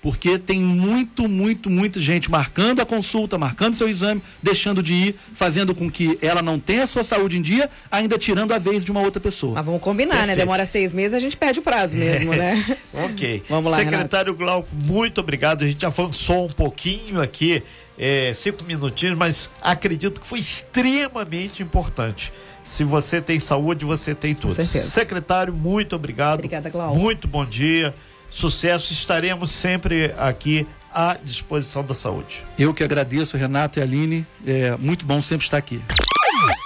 porque 0.00 0.38
tem 0.38 0.60
muito, 0.60 1.28
muito, 1.28 1.68
muita 1.68 1.98
gente 1.98 2.30
marcando 2.30 2.80
a 2.80 2.86
consulta, 2.86 3.36
marcando 3.36 3.74
seu 3.74 3.88
exame, 3.88 4.22
deixando 4.42 4.82
de 4.82 4.92
ir, 4.92 5.16
fazendo 5.34 5.74
com 5.74 5.90
que 5.90 6.18
ela 6.22 6.42
não 6.42 6.58
tenha 6.58 6.84
a 6.84 6.86
sua 6.86 7.02
saúde 7.02 7.38
em 7.38 7.42
dia, 7.42 7.68
ainda 7.90 8.18
tirando 8.18 8.52
a 8.52 8.58
vez 8.58 8.84
de 8.84 8.90
uma 8.90 9.00
outra 9.00 9.20
pessoa. 9.20 9.54
Mas 9.54 9.64
vamos 9.66 9.80
combinar, 9.80 10.14
né? 10.14 10.18
Perfeito. 10.18 10.38
né? 10.38 10.44
Demora 10.44 10.66
seis 10.66 10.92
meses, 10.92 11.14
a 11.14 11.18
gente 11.18 11.36
perde 11.36 11.60
o 11.60 11.62
prazo 11.62 11.96
mesmo, 11.96 12.34
né? 12.34 12.64
ok. 12.92 13.42
Vamos 13.48 13.70
lá, 13.70 13.78
Secretário 13.78 14.32
Renato. 14.32 14.44
Glauco, 14.44 14.68
muito 14.74 15.20
obrigado. 15.20 15.64
A 15.64 15.68
gente 15.68 15.80
já 15.80 15.88
avançou 15.88 16.44
um 16.44 16.52
pouquinho 16.52 17.20
aqui, 17.20 17.62
é, 17.98 18.32
cinco 18.34 18.64
minutinhos, 18.64 19.16
mas 19.16 19.50
acredito 19.60 20.20
que 20.20 20.26
foi 20.26 20.38
extremamente 20.38 21.62
importante. 21.62 22.32
Se 22.64 22.82
você 22.84 23.20
tem 23.20 23.38
saúde, 23.38 23.84
você 23.84 24.14
tem 24.14 24.34
tudo. 24.34 24.52
Secretário, 24.64 25.52
muito 25.52 25.94
obrigado. 25.94 26.34
Obrigada, 26.34 26.68
Glauco. 26.68 26.98
Muito 26.98 27.28
bom 27.28 27.44
dia 27.44 27.94
sucesso. 28.36 28.92
Estaremos 28.92 29.50
sempre 29.50 30.14
aqui 30.18 30.66
à 30.92 31.16
disposição 31.22 31.84
da 31.84 31.94
saúde. 31.94 32.44
Eu 32.58 32.74
que 32.74 32.84
agradeço, 32.84 33.36
Renato 33.36 33.78
e 33.78 33.82
Aline. 33.82 34.26
É 34.46 34.76
muito 34.78 35.04
bom 35.04 35.20
sempre 35.20 35.46
estar 35.46 35.56
aqui. 35.56 35.82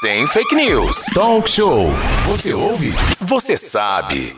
Sem 0.01 0.27
fake 0.27 0.55
news. 0.55 1.07
Talk 1.14 1.49
show. 1.49 1.91
Você 2.27 2.53
ouve? 2.53 2.93
Você 3.21 3.57
sabe. 3.57 4.37